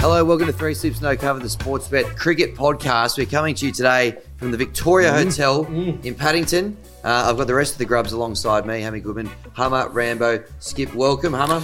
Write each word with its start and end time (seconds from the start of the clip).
Hello, 0.00 0.24
welcome 0.24 0.46
to 0.46 0.52
Three 0.52 0.72
Sleeps 0.72 1.02
No 1.02 1.14
Cover, 1.14 1.40
the 1.40 1.48
Sports 1.50 1.86
Bet 1.88 2.06
Cricket 2.16 2.54
Podcast. 2.54 3.18
We're 3.18 3.26
coming 3.26 3.54
to 3.56 3.66
you 3.66 3.72
today 3.72 4.16
from 4.38 4.50
the 4.50 4.56
Victoria 4.56 5.12
Hotel 5.12 5.66
in 5.66 6.14
Paddington. 6.14 6.76
Uh, 7.04 7.26
I've 7.28 7.36
got 7.36 7.46
the 7.46 7.54
rest 7.54 7.72
of 7.72 7.78
the 7.78 7.84
grubs 7.84 8.12
alongside 8.12 8.64
me, 8.66 8.80
Hammy 8.80 9.00
Goodman, 9.00 9.28
Hummer, 9.52 9.90
Rambo, 9.90 10.42
Skip. 10.58 10.94
Welcome, 10.94 11.34
Hummer. 11.34 11.62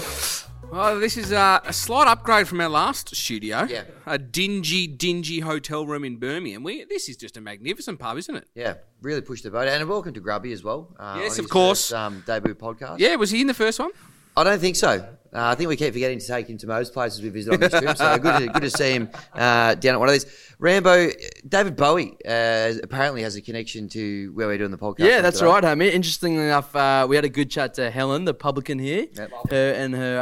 Well, 0.71 1.01
this 1.01 1.17
is 1.17 1.33
uh, 1.33 1.61
a 1.65 1.73
slight 1.73 2.09
upgrade 2.09 2.47
from 2.47 2.61
our 2.61 2.69
last 2.69 3.15
studio. 3.17 3.65
Yeah. 3.65 3.85
A 4.05 4.19
dingy, 4.19 4.87
dingy 4.87 5.41
hotel 5.41 5.87
room 5.87 6.05
in 6.05 6.17
Birmingham. 6.19 6.63
We, 6.63 6.85
this 6.85 7.09
is 7.09 7.17
just 7.17 7.39
a 7.39 7.41
magnificent 7.41 7.99
pub, 7.99 8.19
isn't 8.19 8.35
it? 8.37 8.49
Yeah, 8.55 8.75
really 9.01 9.23
pushed 9.23 9.45
the 9.45 9.51
boat. 9.51 9.67
And 9.69 9.89
welcome 9.89 10.13
to 10.13 10.21
Grubby 10.21 10.53
as 10.53 10.63
well. 10.63 10.95
Uh, 10.99 11.21
Yes, 11.23 11.39
on 11.39 11.45
of 11.47 11.51
course. 11.51 11.89
first, 11.89 11.93
um, 11.95 12.23
debut 12.27 12.55
podcast. 12.55 12.99
Yeah, 12.99 13.17
was 13.17 13.31
he 13.31 13.41
in 13.41 13.47
the 13.47 13.55
first 13.55 13.79
one? 13.79 13.91
I 14.37 14.45
don't 14.45 14.61
think 14.61 14.77
so. 14.77 15.09
Uh, 15.37 15.51
I 15.51 15.55
think 15.55 15.69
we 15.69 15.77
keep 15.77 15.93
forgetting 15.93 16.19
to 16.19 16.27
take 16.27 16.49
him 16.49 16.57
to 16.59 16.67
most 16.67 16.95
places 16.95 17.21
we 17.21 17.29
visit 17.29 17.53
on 17.53 17.61
this 17.61 17.71
trip. 17.71 17.97
So 17.97 18.19
good 18.19 18.39
to, 18.39 18.47
good 18.49 18.63
to 18.63 18.71
see 18.71 18.93
him 18.93 19.11
uh, 19.35 19.75
down 19.75 19.95
at 19.95 20.01
one 20.01 20.09
of 20.09 20.15
these. 20.15 20.27
Rambo, 20.59 21.11
David 21.47 21.77
Bowie 21.77 22.17
uh, 22.27 22.73
apparently 22.83 23.23
has 23.23 23.37
a 23.37 23.43
connection 23.43 23.89
to 23.91 24.33
where 24.33 24.47
we're 24.47 24.57
doing 24.57 24.71
the 24.71 24.79
podcast. 24.79 25.01
Yeah, 25.01 25.21
that's 25.21 25.41
today. 25.41 25.51
right, 25.51 25.65
Hammy. 25.65 25.89
Interestingly 25.91 26.43
enough, 26.43 26.75
uh, 26.75 27.07
we 27.07 27.17
had 27.17 27.27
a 27.27 27.29
good 27.29 27.51
chat 27.51 27.75
to 27.75 27.91
Helen, 27.91 28.25
the 28.25 28.33
publican 28.33 28.79
here. 28.79 29.09
Yep. 29.13 29.31
Her 29.51 29.73
and 29.73 29.95
her 29.95 30.21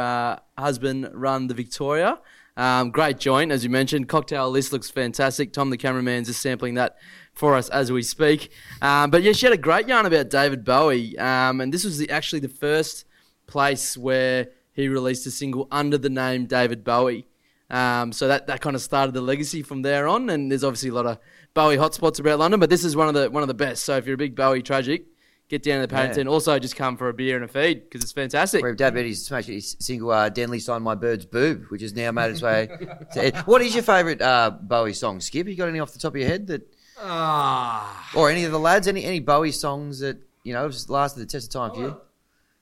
uh, 0.57 0.61
husband 0.61 1.09
run 1.13 1.47
the 1.47 1.53
Victoria. 1.53 2.19
Um, 2.57 2.91
great 2.91 3.17
joint, 3.17 3.53
as 3.53 3.63
you 3.63 3.69
mentioned. 3.69 4.09
Cocktail 4.09 4.49
list 4.49 4.73
looks 4.73 4.89
fantastic. 4.89 5.53
Tom, 5.53 5.69
the 5.69 5.77
cameraman's 5.77 6.27
just 6.27 6.41
sampling 6.41 6.73
that 6.73 6.97
for 7.33 7.55
us 7.55 7.69
as 7.69 7.89
we 7.89 8.01
speak. 8.01 8.51
Um, 8.81 9.11
but 9.11 9.23
yeah, 9.23 9.31
she 9.31 9.45
had 9.45 9.53
a 9.53 9.57
great 9.57 9.87
yarn 9.87 10.05
about 10.05 10.29
David 10.29 10.65
Bowie, 10.65 11.17
um, 11.17 11.61
and 11.61 11.73
this 11.73 11.85
was 11.85 11.97
the, 11.97 12.09
actually 12.09 12.39
the 12.39 12.49
first 12.49 13.04
place 13.47 13.97
where 13.97 14.49
he 14.73 14.87
released 14.87 15.25
a 15.27 15.31
single 15.31 15.67
under 15.71 15.97
the 15.97 16.09
name 16.09 16.45
David 16.45 16.83
Bowie. 16.83 17.27
Um, 17.69 18.11
so 18.11 18.27
that, 18.27 18.47
that 18.47 18.61
kind 18.61 18.75
of 18.75 18.81
started 18.81 19.13
the 19.13 19.21
legacy 19.21 19.63
from 19.63 19.81
there 19.81 20.07
on, 20.07 20.29
and 20.29 20.51
there's 20.51 20.63
obviously 20.63 20.89
a 20.89 20.93
lot 20.93 21.05
of 21.07 21.17
Bowie 21.55 21.77
hotspots 21.77 22.19
about 22.19 22.37
London, 22.39 22.59
but 22.59 22.69
this 22.69 22.83
is 22.83 22.95
one 22.95 23.07
of 23.07 23.13
the 23.15 23.29
one 23.31 23.41
of 23.41 23.47
the 23.47 23.53
best. 23.55 23.85
So 23.85 23.97
if 23.97 24.05
you're 24.05 24.13
a 24.15 24.17
big 24.17 24.35
Bowie 24.35 24.61
tragic, 24.61 25.05
get 25.49 25.63
down 25.63 25.77
to 25.81 25.87
the 25.87 25.87
Paddington. 25.87 26.27
Also, 26.27 26.59
just 26.59 26.75
come 26.75 26.95
for 26.95 27.09
a 27.09 27.13
beer 27.13 27.35
and 27.37 27.45
a 27.45 27.47
feed 27.47 27.83
because 27.85 28.03
it's 28.03 28.11
fantastic. 28.11 28.61
Where 28.61 28.75
Dad 28.75 28.93
Betty's 28.93 29.25
smashed 29.25 29.47
his 29.47 29.75
single 29.79 30.11
uh, 30.11 30.29
Denley 30.29 30.59
signed 30.59 30.83
my 30.83 30.93
bird's 30.95 31.25
boob, 31.25 31.65
which 31.69 31.81
has 31.81 31.95
now 31.95 32.11
made 32.11 32.29
its 32.31 32.41
way. 32.43 32.67
to 33.13 33.31
What 33.45 33.61
is 33.63 33.73
your 33.73 33.83
favourite 33.83 34.21
uh, 34.21 34.51
Bowie 34.61 34.93
song, 34.93 35.19
Skip? 35.21 35.47
You 35.47 35.55
got 35.55 35.69
any 35.69 35.79
off 35.79 35.91
the 35.91 35.99
top 35.99 36.13
of 36.13 36.19
your 36.19 36.27
head 36.29 36.45
that, 36.47 36.67
Ah. 36.99 38.11
or 38.15 38.29
any 38.29 38.43
of 38.43 38.51
the 38.51 38.59
lads? 38.59 38.87
Any 38.87 39.05
any 39.05 39.19
Bowie 39.21 39.51
songs 39.51 39.99
that 39.99 40.17
you 40.43 40.53
know 40.53 40.63
have 40.63 40.71
just 40.71 40.89
lasted 40.89 41.21
the 41.21 41.25
test 41.25 41.47
of 41.55 41.61
time 41.61 41.73
for 41.75 41.81
you? 41.81 41.97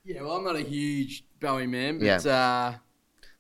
Yeah, 0.05 0.21
well, 0.21 0.33
I'm 0.37 0.43
not 0.43 0.55
a 0.57 0.61
huge 0.61 1.23
Bowie 1.39 1.67
man, 1.67 1.99
but 1.99 2.05
Yeah. 2.05 2.17
uh, 2.75 2.75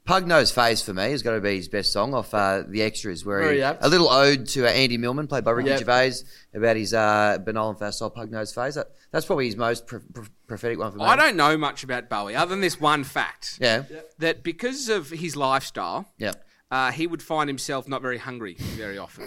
Pug 0.05 0.27
Nose 0.27 0.51
Face 0.51 0.81
for 0.81 0.93
me 0.93 1.11
has 1.11 1.21
got 1.23 1.31
to 1.31 1.41
be 1.41 1.55
his 1.55 1.67
best 1.69 1.91
song 1.93 2.13
off 2.13 2.33
uh, 2.33 2.63
the 2.67 2.81
extras, 2.81 3.25
where 3.25 3.39
Very 3.39 3.57
he, 3.57 3.61
apt. 3.63 3.83
a 3.83 3.87
little 3.89 4.09
ode 4.09 4.47
to 4.49 4.65
uh, 4.65 4.69
Andy 4.69 4.97
Millman, 4.97 5.27
played 5.27 5.43
by 5.45 5.51
Ricky 5.51 5.69
Yep. 5.69 5.79
Gervais, 5.79 6.13
about 6.53 6.75
his 6.75 6.93
uh, 6.93 7.37
banal 7.43 7.69
and 7.69 7.79
facile 7.79 8.09
Pug 8.09 8.29
Nose 8.31 8.53
Face. 8.53 8.75
That, 8.75 8.87
that's 9.11 9.25
probably 9.25 9.45
his 9.45 9.55
most 9.57 9.87
pr- 9.87 9.97
pr- 10.13 10.21
prophetic 10.47 10.79
one 10.79 10.91
for 10.91 10.97
me. 10.99 11.05
I 11.05 11.15
don't 11.15 11.35
know 11.37 11.57
much 11.57 11.83
about 11.85 12.09
Bowie 12.09 12.35
other 12.35 12.49
than 12.49 12.61
this 12.61 12.79
one 12.79 13.03
fact 13.05 13.57
Yeah, 13.61 13.83
that 14.19 14.43
because 14.43 14.89
of 14.89 15.09
his 15.09 15.35
lifestyle, 15.37 16.11
yeah, 16.17 16.33
uh, 16.73 16.91
he 16.91 17.05
would 17.07 17.21
find 17.21 17.47
himself 17.49 17.87
not 17.87 18.01
very 18.01 18.17
hungry 18.17 18.55
very 18.83 18.97
often. 18.97 19.25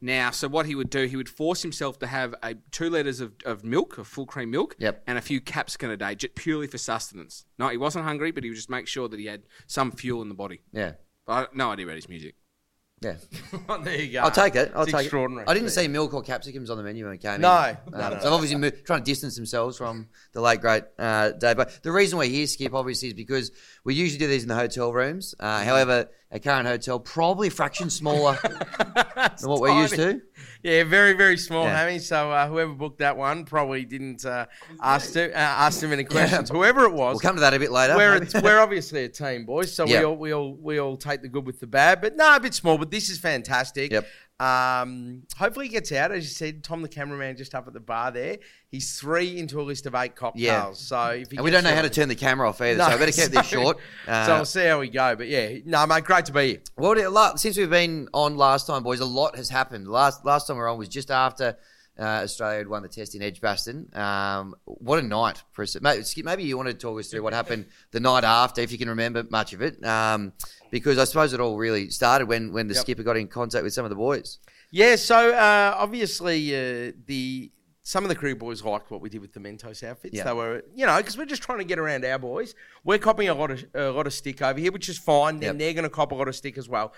Now, 0.00 0.30
so 0.30 0.46
what 0.46 0.64
he 0.66 0.74
would 0.76 0.90
do, 0.90 1.06
he 1.06 1.16
would 1.16 1.28
force 1.28 1.60
himself 1.62 1.98
to 1.98 2.06
have 2.06 2.34
a 2.42 2.54
two 2.70 2.88
liters 2.88 3.20
of, 3.20 3.32
of 3.44 3.64
milk, 3.64 3.98
of 3.98 4.06
full 4.06 4.26
cream 4.26 4.50
milk, 4.52 4.76
Yep. 4.78 5.02
and 5.08 5.18
a 5.18 5.20
few 5.20 5.40
capsicum 5.40 5.90
a 5.90 5.96
day, 5.96 6.14
just 6.14 6.36
purely 6.36 6.68
for 6.68 6.78
sustenance. 6.78 7.44
No, 7.58 7.68
he 7.68 7.76
wasn't 7.76 8.04
hungry, 8.04 8.30
but 8.30 8.44
he 8.44 8.50
would 8.50 8.56
just 8.56 8.70
make 8.70 8.86
sure 8.86 9.08
that 9.08 9.18
he 9.18 9.26
had 9.26 9.42
some 9.66 9.90
fuel 9.90 10.22
in 10.22 10.28
the 10.28 10.36
body. 10.36 10.60
yeah, 10.72 10.92
But 11.26 11.32
I 11.32 11.46
no 11.56 11.72
idea 11.72 11.86
about 11.86 11.96
his 11.96 12.08
music. 12.08 12.36
yeah. 13.00 13.16
there 13.84 14.00
you 14.00 14.12
go. 14.12 14.20
I'll 14.20 14.30
take 14.30 14.54
it. 14.54 14.70
I'll 14.74 14.82
It's 14.84 14.92
take 14.92 15.02
extraordinary. 15.02 15.44
it. 15.46 15.50
I 15.50 15.54
didn't 15.54 15.70
see 15.70 15.86
milk 15.88 16.14
or 16.14 16.22
capsicums 16.22 16.68
on 16.70 16.76
the 16.76 16.82
menu 16.84 17.04
when 17.04 17.14
it 17.14 17.18
came 17.20 17.40
No, 17.40 17.64
in. 17.64 17.76
no, 17.92 17.98
Um, 17.98 18.00
no, 18.14 18.18
so 18.18 18.24
they've 18.24 18.32
obviously 18.32 18.56
moved, 18.58 18.86
trying 18.86 19.00
to 19.00 19.04
distance 19.04 19.34
themselves 19.36 19.76
from 19.76 20.08
the 20.32 20.40
late 20.40 20.60
great 20.60 20.84
uh, 20.98 21.30
Dave. 21.30 21.56
But 21.56 21.82
the 21.82 21.92
reason 21.92 22.18
we're 22.18 22.28
here, 22.28 22.46
Skip, 22.46 22.72
obviously, 22.74 23.08
is 23.08 23.14
because 23.14 23.50
we 23.84 23.94
usually 23.94 24.18
do 24.18 24.26
these 24.26 24.42
in 24.42 24.48
the 24.48 24.54
hotel 24.54 24.92
rooms. 24.92 25.34
Uh, 25.40 25.62
however, 25.64 26.08
a 26.30 26.38
current 26.38 26.66
hotel 26.66 27.00
probably 27.00 27.48
a 27.48 27.50
fraction 27.50 27.88
smaller 27.88 28.38
than 28.42 29.48
what 29.50 29.60
we're 29.60 29.80
used 29.80 29.94
to. 29.94 30.20
Yeah, 30.62 30.84
very 30.84 31.12
very 31.14 31.36
small, 31.36 31.64
Yeah. 31.64 31.76
Hammy. 31.78 31.98
So 32.00 32.30
uh, 32.30 32.48
whoever 32.48 32.72
booked 32.74 32.98
that 32.98 33.16
one 33.16 33.44
probably 33.44 33.84
didn't 33.84 34.24
uh, 34.26 34.46
ask 34.82 35.12
to, 35.14 35.30
uh, 35.32 35.38
ask 35.38 35.80
them 35.80 35.92
any 35.92 36.04
questions. 36.04 36.50
Whoever 36.50 36.84
it 36.84 36.92
was, 36.92 37.14
We'll 37.14 37.20
come 37.20 37.36
to 37.36 37.40
that 37.40 37.54
a 37.54 37.58
bit 37.58 37.70
later. 37.72 37.96
we're 37.96 38.14
maybe. 38.14 38.26
it's, 38.26 38.42
we're 38.42 38.58
obviously 38.66 39.04
a 39.04 39.08
team, 39.08 39.46
boys. 39.46 39.72
So 39.72 39.86
Yeah. 39.86 40.00
we 40.00 40.04
all 40.04 40.16
we 40.16 40.32
all 40.32 40.54
we 40.60 40.78
all 40.80 40.96
take 40.96 41.22
the 41.22 41.28
good 41.28 41.46
with 41.46 41.60
the 41.60 41.66
bad. 41.66 42.00
But 42.00 42.16
no, 42.16 42.36
a 42.36 42.40
bit 42.40 42.54
small. 42.54 42.76
But 42.76 42.90
this 42.90 43.08
is 43.08 43.18
fantastic. 43.18 43.92
Yep. 43.92 44.06
Um, 44.40 45.24
hopefully 45.36 45.66
he 45.66 45.72
gets 45.72 45.90
out, 45.90 46.12
as 46.12 46.22
you 46.22 46.30
said. 46.30 46.62
Tom, 46.62 46.82
the 46.82 46.88
cameraman, 46.88 47.36
just 47.36 47.54
up 47.54 47.66
at 47.66 47.72
the 47.72 47.80
bar 47.80 48.12
there. 48.12 48.38
He's 48.70 48.98
three 48.98 49.38
into 49.38 49.60
a 49.60 49.62
list 49.62 49.86
of 49.86 49.94
eight 49.96 50.14
cocktails. 50.14 50.40
Yeah. 50.40 50.72
So 50.72 51.06
if 51.10 51.32
and 51.32 51.40
we 51.40 51.50
don't 51.50 51.64
know 51.64 51.74
how 51.74 51.82
to 51.82 51.90
turn 51.90 52.08
the 52.08 52.14
camera 52.14 52.48
off 52.48 52.60
either, 52.60 52.78
so 52.78 52.86
I 52.86 52.96
better 52.96 53.10
keep 53.10 53.32
this 53.32 53.46
short. 53.46 53.78
Uh, 54.06 54.26
so 54.26 54.34
we'll 54.36 54.44
see 54.44 54.66
how 54.66 54.78
we 54.78 54.90
go. 54.90 55.16
But 55.16 55.26
yeah, 55.28 55.58
no, 55.64 55.84
mate, 55.86 56.04
great 56.04 56.26
to 56.26 56.32
be 56.32 56.46
here. 56.48 56.60
Well, 56.76 57.36
since 57.36 57.56
we've 57.56 57.68
been 57.68 58.08
on 58.14 58.36
last 58.36 58.68
time, 58.68 58.84
boys, 58.84 59.00
a 59.00 59.04
lot 59.04 59.34
has 59.36 59.48
happened. 59.48 59.88
Last 59.88 60.24
last 60.24 60.46
time 60.46 60.56
we 60.56 60.60
were 60.60 60.68
on 60.68 60.78
was 60.78 60.88
just 60.88 61.10
after 61.10 61.56
uh, 61.98 62.02
Australia 62.24 62.58
had 62.58 62.68
won 62.68 62.82
the 62.82 62.88
test 62.88 63.14
in 63.14 63.22
Edgbaston. 63.22 63.88
Um, 63.94 64.54
what 64.64 64.98
a 64.98 65.02
night 65.02 65.42
for 65.52 65.62
us! 65.62 65.76
Maybe, 65.80 66.44
you 66.44 66.56
want 66.56 66.68
to 66.68 66.74
talk 66.74 66.98
us 66.98 67.08
through 67.08 67.22
what 67.22 67.32
happened 67.32 67.66
the 67.90 68.00
night 68.00 68.24
after, 68.24 68.60
if 68.60 68.70
you 68.72 68.78
can 68.78 68.88
remember 68.88 69.24
much 69.30 69.52
of 69.52 69.62
it, 69.62 69.84
um, 69.84 70.32
because 70.70 70.98
I 70.98 71.04
suppose 71.04 71.32
it 71.32 71.40
all 71.40 71.56
really 71.56 71.90
started 71.90 72.28
when 72.28 72.52
when 72.52 72.68
the 72.68 72.74
Yep. 72.74 72.82
skipper 72.82 73.02
got 73.02 73.16
in 73.16 73.28
contact 73.28 73.64
with 73.64 73.72
some 73.72 73.84
of 73.84 73.90
the 73.90 73.96
boys. 73.96 74.38
Yeah, 74.70 74.96
so 74.96 75.32
uh, 75.34 75.74
obviously 75.76 76.54
uh, 76.54 76.92
the 77.06 77.50
some 77.82 78.04
of 78.04 78.10
the 78.10 78.14
crew 78.14 78.36
boys 78.36 78.62
liked 78.62 78.90
what 78.90 79.00
we 79.00 79.08
did 79.08 79.22
with 79.22 79.32
the 79.32 79.40
Mentos 79.40 79.82
outfits. 79.82 80.14
Yeah. 80.14 80.24
They 80.24 80.34
were, 80.34 80.62
you 80.74 80.84
know, 80.84 80.98
because 80.98 81.16
we're 81.16 81.24
just 81.24 81.40
trying 81.40 81.56
to 81.60 81.64
get 81.64 81.78
around 81.78 82.04
our 82.04 82.18
boys. 82.18 82.54
We're 82.84 82.98
copying 82.98 83.30
a 83.30 83.34
lot 83.34 83.50
of 83.50 83.64
a 83.74 83.90
lot 83.90 84.06
of 84.06 84.12
stick 84.12 84.42
over 84.42 84.60
here, 84.60 84.70
which 84.72 84.90
is 84.90 84.98
fine. 84.98 85.40
Then 85.40 85.54
Yep. 85.54 85.58
they're 85.58 85.72
going 85.72 85.84
to 85.84 85.88
cop 85.90 86.12
a 86.12 86.14
lot 86.14 86.28
of 86.28 86.36
stick 86.36 86.58
as 86.58 86.68
well. 86.68 86.92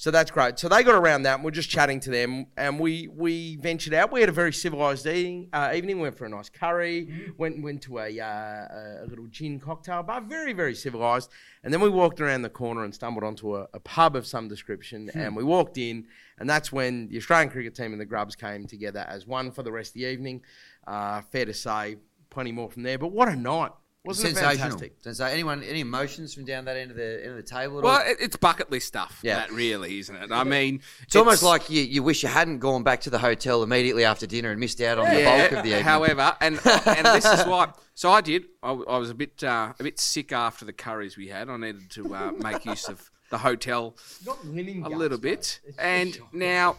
So 0.00 0.10
that's 0.10 0.30
great. 0.30 0.58
So 0.58 0.66
they 0.66 0.82
got 0.82 0.94
around 0.94 1.24
that, 1.24 1.34
and 1.34 1.44
we're 1.44 1.50
just 1.50 1.68
chatting 1.68 2.00
to 2.00 2.10
them, 2.10 2.46
and 2.56 2.80
we 2.80 3.08
we 3.08 3.56
ventured 3.56 3.92
out. 3.92 4.10
We 4.10 4.20
had 4.20 4.30
a 4.30 4.32
very 4.32 4.50
civilized 4.50 5.06
eating 5.06 5.50
uh, 5.52 5.72
evening. 5.74 5.96
We 5.96 6.04
went 6.04 6.16
for 6.16 6.24
a 6.24 6.28
nice 6.30 6.48
curry. 6.48 7.34
Went 7.36 7.62
went 7.62 7.82
to 7.82 7.98
a 7.98 8.18
uh, 8.18 9.04
a 9.04 9.06
little 9.06 9.26
gin 9.26 9.60
cocktail 9.60 10.02
bar. 10.02 10.22
Very 10.22 10.54
very 10.54 10.74
civilized. 10.74 11.30
And 11.62 11.70
then 11.70 11.82
we 11.82 11.90
walked 11.90 12.18
around 12.18 12.40
the 12.40 12.48
corner 12.48 12.82
and 12.84 12.94
stumbled 12.94 13.24
onto 13.24 13.54
a, 13.54 13.68
a 13.74 13.80
pub 13.80 14.16
of 14.16 14.26
some 14.26 14.48
description. 14.48 15.10
And 15.12 15.36
we 15.36 15.44
walked 15.44 15.76
in, 15.76 16.06
and 16.38 16.48
that's 16.48 16.72
when 16.72 17.08
the 17.08 17.18
Australian 17.18 17.50
cricket 17.50 17.74
team 17.74 17.92
and 17.92 18.00
the 18.00 18.06
Grubs 18.06 18.34
came 18.34 18.66
together 18.66 19.04
as 19.06 19.26
one 19.26 19.50
for 19.50 19.62
the 19.62 19.70
rest 19.70 19.90
of 19.90 19.94
the 20.00 20.06
evening. 20.06 20.40
Uh, 20.86 21.20
fair 21.20 21.44
to 21.44 21.52
say, 21.52 21.96
plenty 22.30 22.52
more 22.52 22.70
from 22.70 22.84
there. 22.84 22.96
But 22.96 23.12
what 23.12 23.28
a 23.28 23.36
night! 23.36 23.72
Wasn't 24.02 24.28
it 24.30 24.36
Sensational. 24.36 24.78
fantastic? 24.78 25.14
So, 25.14 25.26
anyone 25.26 25.62
any 25.62 25.80
emotions 25.80 26.32
from 26.32 26.46
down 26.46 26.64
that 26.64 26.76
end 26.78 26.90
of 26.90 26.96
the 26.96 27.20
end 27.22 27.32
of 27.32 27.36
the 27.36 27.42
table? 27.42 27.78
At 27.78 27.84
Well, 27.84 27.96
all? 27.98 28.02
it's 28.18 28.34
bucket 28.36 28.70
list 28.70 28.86
stuff. 28.88 29.20
Yeah. 29.22 29.36
that 29.36 29.52
really, 29.52 29.98
isn't 29.98 30.16
it? 30.16 30.32
I 30.32 30.42
mean, 30.44 30.80
It's 31.02 31.16
almost 31.16 31.42
like 31.42 31.68
you, 31.68 31.82
you 31.82 32.02
wish 32.02 32.22
you 32.22 32.30
hadn't 32.30 32.60
gone 32.60 32.82
back 32.82 33.02
to 33.02 33.10
the 33.10 33.18
hotel 33.18 33.62
immediately 33.62 34.04
after 34.06 34.26
dinner 34.26 34.50
and 34.52 34.58
missed 34.58 34.80
out 34.80 34.98
on 34.98 35.14
the 35.14 35.22
bulk 35.22 35.52
of 35.52 35.62
the 35.64 35.68
evening. 35.68 35.82
However, 35.84 36.34
and 36.40 36.58
and 36.64 37.06
this 37.06 37.26
is 37.26 37.44
why. 37.46 37.72
So 37.94 38.10
I 38.10 38.22
did. 38.22 38.44
I, 38.62 38.70
I 38.70 38.96
was 38.96 39.10
a 39.10 39.14
bit 39.14 39.44
uh, 39.44 39.74
a 39.78 39.82
bit 39.82 40.00
sick 40.00 40.32
after 40.32 40.64
the 40.64 40.72
curries 40.72 41.18
we 41.18 41.28
had. 41.28 41.50
I 41.50 41.58
needed 41.58 41.90
to 41.90 42.14
uh, 42.14 42.30
make 42.32 42.64
use 42.64 42.88
of 42.88 43.10
the 43.28 43.36
hotel 43.36 43.94
Not 44.24 44.42
winning 44.46 44.80
a 44.80 44.88
guts, 44.88 44.94
little 44.98 45.18
bit. 45.18 45.60
And 45.78 46.14
shocking. 46.14 46.38
now 46.38 46.76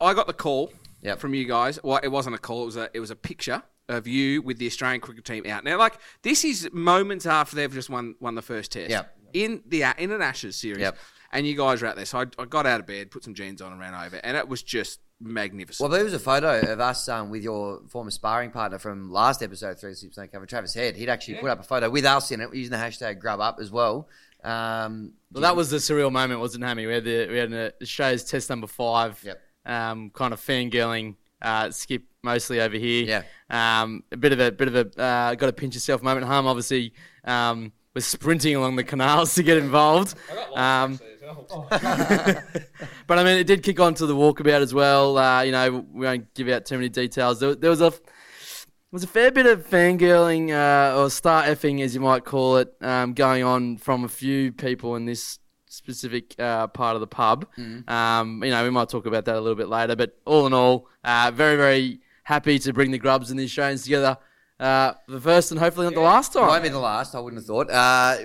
I 0.00 0.14
got 0.14 0.28
the 0.28 0.32
call 0.32 0.72
Yep. 1.02 1.18
from 1.18 1.34
you 1.34 1.44
guys. 1.46 1.80
Well, 1.82 1.98
it 2.02 2.08
wasn't 2.08 2.36
a 2.36 2.38
call. 2.38 2.62
It 2.62 2.66
was 2.66 2.76
a 2.76 2.90
it 2.94 3.00
was 3.00 3.10
a 3.10 3.16
picture 3.16 3.64
of 3.88 4.06
you 4.06 4.40
with 4.42 4.58
the 4.58 4.66
Australian 4.66 5.00
cricket 5.00 5.24
team 5.24 5.44
out. 5.46 5.64
Now, 5.64 5.78
like 5.78 5.98
this 6.22 6.44
is 6.44 6.68
moments 6.72 7.26
after 7.26 7.56
they've 7.56 7.72
just 7.72 7.90
won 7.90 8.14
won 8.20 8.34
the 8.34 8.42
first 8.42 8.72
test 8.72 8.90
Yep. 8.90 9.16
in 9.34 9.62
the 9.66 9.82
in 9.98 10.10
an 10.10 10.22
Ashes 10.22 10.56
series. 10.56 10.80
Yep. 10.80 10.96
And 11.32 11.46
you 11.46 11.56
guys 11.56 11.82
are 11.82 11.86
out 11.86 11.96
there. 11.96 12.04
So 12.04 12.18
I, 12.20 12.26
I 12.38 12.44
got 12.44 12.64
out 12.64 12.78
of 12.78 12.86
bed, 12.86 13.10
put 13.10 13.24
some 13.24 13.34
jeans 13.34 13.60
on, 13.60 13.72
and 13.72 13.80
ran 13.80 13.92
over. 13.92 14.16
And 14.22 14.36
it 14.36 14.46
was 14.48 14.62
just 14.62 15.00
magnificent. 15.20 15.82
Well, 15.82 15.92
there 15.96 16.04
was 16.04 16.14
a 16.14 16.18
photo 16.20 16.60
of 16.72 16.78
us 16.78 17.08
um, 17.08 17.28
with 17.30 17.42
your 17.42 17.80
former 17.88 18.12
sparring 18.12 18.52
partner 18.52 18.78
from 18.78 19.10
last 19.10 19.42
episode, 19.42 19.80
Three 19.80 19.94
Sleeps 19.94 20.16
No 20.16 20.28
Cover, 20.28 20.46
Travis 20.46 20.74
Head. 20.74 20.94
He'd 20.94 21.08
actually 21.08 21.34
put 21.38 21.50
up 21.50 21.58
a 21.58 21.64
photo 21.64 21.90
with 21.90 22.04
us 22.04 22.30
in 22.30 22.40
it 22.40 22.54
using 22.54 22.70
the 22.70 22.76
hashtag 22.76 23.18
grub 23.18 23.40
up 23.40 23.58
as 23.60 23.72
well. 23.72 24.08
Um, 24.44 25.14
Well, 25.32 25.42
that 25.42 25.56
was 25.56 25.70
the 25.70 25.78
surreal 25.78 26.12
moment, 26.12 26.38
wasn't 26.38 26.62
it, 26.62 26.66
Hammy? 26.68 26.86
We 26.86 26.92
had 26.92 27.04
the 27.04 27.26
we 27.28 27.36
had 27.38 27.52
uh, 27.52 27.70
Australia's 27.82 28.22
test 28.24 28.48
number 28.48 28.68
five. 28.68 29.20
Yep. 29.24 29.40
Um, 29.66 30.10
kind 30.10 30.32
of 30.32 30.40
fangirling. 30.40 31.16
Uh, 31.42 31.70
skip 31.70 32.02
mostly 32.24 32.60
over 32.60 32.76
here. 32.76 33.04
Yeah. 33.50 33.82
Um, 33.82 34.02
a 34.10 34.16
bit 34.16 34.32
of 34.32 34.40
a 34.40 34.50
bit 34.50 34.68
of 34.68 34.74
a 34.74 35.00
uh, 35.00 35.34
got 35.34 35.46
to 35.46 35.52
pinch 35.52 35.74
yourself 35.74 36.02
moment. 36.02 36.26
Hum 36.26 36.46
obviously 36.46 36.92
um, 37.24 37.72
was 37.94 38.04
sprinting 38.06 38.56
along 38.56 38.76
the 38.76 38.84
canals 38.84 39.34
to 39.34 39.42
get 39.42 39.58
involved. 39.58 40.14
Um, 40.54 40.98
but 41.70 43.18
I 43.18 43.24
mean, 43.24 43.38
it 43.38 43.46
did 43.46 43.62
kick 43.62 43.80
on 43.80 43.94
to 43.94 44.06
the 44.06 44.14
walkabout 44.14 44.60
as 44.60 44.74
well. 44.74 45.16
Uh, 45.16 45.42
you 45.42 45.52
know, 45.52 45.84
we 45.92 46.06
won't 46.06 46.32
give 46.34 46.48
out 46.48 46.66
too 46.66 46.76
many 46.76 46.88
details. 46.88 47.40
There, 47.40 47.54
there 47.54 47.70
was 47.70 47.80
a 47.80 47.90
there 47.90 48.98
was 48.98 49.04
a 49.04 49.08
fair 49.08 49.30
bit 49.30 49.46
of 49.46 49.68
fangirling 49.68 50.50
uh, 50.50 51.00
or 51.00 51.10
star 51.10 51.44
effing, 51.44 51.82
as 51.82 51.94
you 51.94 52.00
might 52.00 52.24
call 52.24 52.58
it, 52.58 52.74
um, 52.80 53.12
going 53.12 53.42
on 53.42 53.76
from 53.76 54.04
a 54.04 54.08
few 54.08 54.52
people 54.52 54.96
in 54.96 55.04
this 55.04 55.38
specific 55.66 56.38
uh, 56.38 56.68
part 56.68 56.94
of 56.94 57.00
the 57.00 57.06
pub. 57.06 57.46
Mm-hmm. 57.58 57.90
Um, 57.90 58.44
you 58.44 58.50
know, 58.50 58.62
we 58.62 58.70
might 58.70 58.88
talk 58.88 59.06
about 59.06 59.24
that 59.24 59.34
a 59.34 59.40
little 59.40 59.56
bit 59.56 59.68
later. 59.68 59.96
But 59.96 60.16
all 60.24 60.46
in 60.46 60.52
all, 60.52 60.88
uh, 61.02 61.32
very 61.34 61.56
very 61.56 62.00
happy 62.24 62.58
to 62.58 62.72
bring 62.72 62.90
the 62.90 62.98
Grubs 62.98 63.30
and 63.30 63.38
the 63.38 63.44
Australians 63.44 63.84
together. 63.84 64.18
Uh, 64.60 64.92
the 65.08 65.20
first 65.20 65.50
and 65.50 65.58
hopefully 65.60 65.86
not 65.86 65.94
the 65.94 66.00
last 66.00 66.32
time. 66.32 66.46
Might 66.46 66.62
be 66.62 66.68
the 66.68 66.78
last. 66.78 67.14
I 67.14 67.20
wouldn't 67.20 67.40
have 67.40 67.46
thought. 67.46 67.70
Uh, 67.70 68.16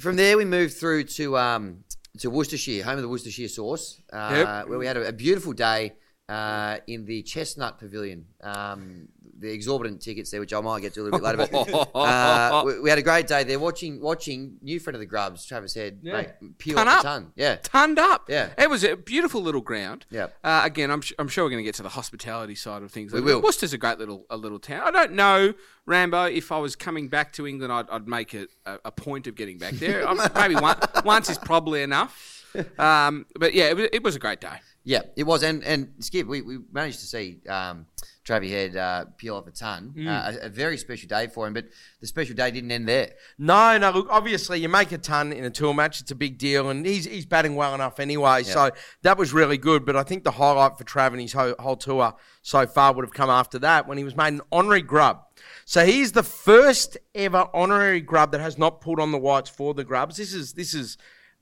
from 0.00 0.16
there, 0.16 0.36
we 0.36 0.44
moved 0.44 0.74
through 0.74 1.04
to 1.04 1.36
um, 1.38 1.84
to 2.18 2.30
Worcestershire, 2.30 2.84
home 2.84 2.96
of 2.96 3.02
the 3.02 3.08
Worcestershire 3.08 3.48
sauce, 3.48 4.00
uh, 4.12 4.32
Yep. 4.34 4.68
where 4.68 4.78
we 4.78 4.86
had 4.86 4.96
a, 4.96 5.08
a 5.08 5.12
beautiful 5.12 5.52
day 5.52 5.92
uh, 6.28 6.78
in 6.86 7.04
the 7.04 7.22
Chestnut 7.22 7.78
Pavilion. 7.78 8.26
Um, 8.42 9.08
the 9.38 9.50
exorbitant 9.52 10.00
tickets 10.00 10.30
there, 10.30 10.38
which 10.38 10.52
I 10.52 10.60
might 10.60 10.82
get 10.82 10.94
to 10.94 11.00
a 11.00 11.02
little 11.02 11.18
bit 11.18 11.24
later. 11.36 11.48
But 11.50 11.94
uh, 11.96 12.62
we, 12.64 12.80
we 12.80 12.90
had 12.90 12.98
a 13.00 13.02
great 13.02 13.26
day 13.26 13.42
there, 13.42 13.58
watching 13.58 14.00
watching 14.00 14.56
new 14.62 14.78
friend 14.78 14.94
of 14.94 15.00
the 15.00 15.06
Grubs, 15.06 15.44
Travis 15.44 15.74
Head, 15.74 15.98
Yeah. 16.02 16.12
mate, 16.12 16.58
peel 16.58 16.76
Ton 16.76 16.86
up. 16.86 17.02
ton. 17.02 17.32
Yeah, 17.34 17.56
Turned 17.56 17.98
up. 17.98 18.26
Yeah. 18.30 18.50
It 18.56 18.70
was 18.70 18.84
a 18.84 18.94
beautiful 18.96 19.42
little 19.42 19.60
ground. 19.60 20.06
Yeah. 20.10 20.28
Uh, 20.44 20.62
again, 20.64 20.92
I'm, 20.92 21.00
sh- 21.00 21.14
I'm 21.18 21.26
sure 21.26 21.42
we're 21.44 21.50
going 21.50 21.58
to 21.62 21.64
get 21.64 21.74
to 21.76 21.82
the 21.82 21.88
hospitality 21.88 22.54
side 22.54 22.82
of 22.84 22.92
things. 22.92 23.12
We 23.12 23.20
will. 23.20 23.42
Worcester's 23.42 23.72
a 23.72 23.78
great 23.78 23.98
little 23.98 24.26
a 24.30 24.36
little 24.36 24.60
town. 24.60 24.82
I 24.86 24.90
don't 24.92 25.12
know, 25.14 25.54
Rambo, 25.86 26.24
if 26.26 26.52
I 26.52 26.58
was 26.58 26.76
coming 26.76 27.08
back 27.08 27.32
to 27.32 27.46
England, 27.48 27.72
I'd, 27.72 27.90
I'd 27.90 28.06
make 28.06 28.34
it 28.34 28.50
a, 28.64 28.78
a 28.84 28.92
point 28.92 29.26
of 29.26 29.34
getting 29.34 29.58
back 29.58 29.72
there. 29.74 30.06
Maybe 30.36 30.54
one, 30.54 30.76
once 31.04 31.28
is 31.30 31.38
probably 31.38 31.82
enough. 31.82 32.38
Um, 32.78 33.24
but 33.40 33.54
yeah, 33.54 33.70
it 33.70 33.76
was, 33.76 33.88
it 33.94 34.02
was 34.04 34.14
a 34.14 34.18
great 34.18 34.38
day. 34.38 34.56
Yeah, 34.84 35.02
it 35.16 35.24
was. 35.24 35.42
And 35.42 35.62
and 35.64 35.92
Skip, 36.00 36.26
we, 36.26 36.42
we 36.42 36.58
managed 36.72 37.00
to 37.00 37.06
see 37.06 37.38
um, 37.48 37.86
Travie 38.24 38.50
Head 38.50 38.76
uh, 38.76 39.04
peel 39.16 39.36
off 39.36 39.46
a 39.46 39.50
ton. 39.50 39.94
Mm. 39.96 40.08
Uh, 40.08 40.38
a, 40.42 40.46
a 40.46 40.48
very 40.48 40.76
special 40.76 41.08
day 41.08 41.26
for 41.28 41.46
him, 41.46 41.54
but 41.54 41.66
the 42.00 42.06
special 42.06 42.34
day 42.34 42.50
didn't 42.50 42.70
end 42.70 42.88
there. 42.88 43.12
No, 43.38 43.78
no. 43.78 43.90
Look, 43.90 44.08
obviously, 44.10 44.60
you 44.60 44.68
make 44.68 44.92
a 44.92 44.98
ton 44.98 45.32
in 45.32 45.44
a 45.44 45.50
tour 45.50 45.72
match. 45.72 46.00
It's 46.00 46.10
a 46.10 46.16
big 46.16 46.38
deal, 46.38 46.70
and 46.70 46.84
he's 46.84 47.04
he's 47.04 47.26
batting 47.26 47.54
well 47.54 47.74
enough 47.74 48.00
anyway. 48.00 48.42
So 48.42 48.70
that 49.02 49.18
was 49.18 49.32
really 49.32 49.58
good. 49.58 49.84
But 49.84 49.96
I 49.96 50.02
think 50.02 50.24
the 50.24 50.32
highlight 50.32 50.78
for 50.78 50.84
Trav 50.84 51.08
and 51.08 51.20
his 51.20 51.32
whole, 51.32 51.54
whole 51.58 51.76
tour 51.76 52.14
so 52.42 52.66
far 52.66 52.92
would 52.92 53.04
have 53.04 53.14
come 53.14 53.30
after 53.30 53.58
that 53.60 53.86
when 53.86 53.98
he 53.98 54.04
was 54.04 54.16
made 54.16 54.28
an 54.28 54.42
honorary 54.50 54.82
grub. 54.82 55.22
So 55.64 55.86
he's 55.86 56.12
the 56.12 56.22
first 56.22 56.98
ever 57.14 57.48
honorary 57.54 58.00
grub 58.00 58.32
that 58.32 58.40
has 58.40 58.58
not 58.58 58.80
pulled 58.80 58.98
on 58.98 59.12
the 59.12 59.18
whites 59.18 59.48
for 59.48 59.74
the 59.74 59.84
grubs. 59.84 60.16
This 60.16 60.34
is 60.34 60.54
this 60.54 60.74
is 60.74 60.98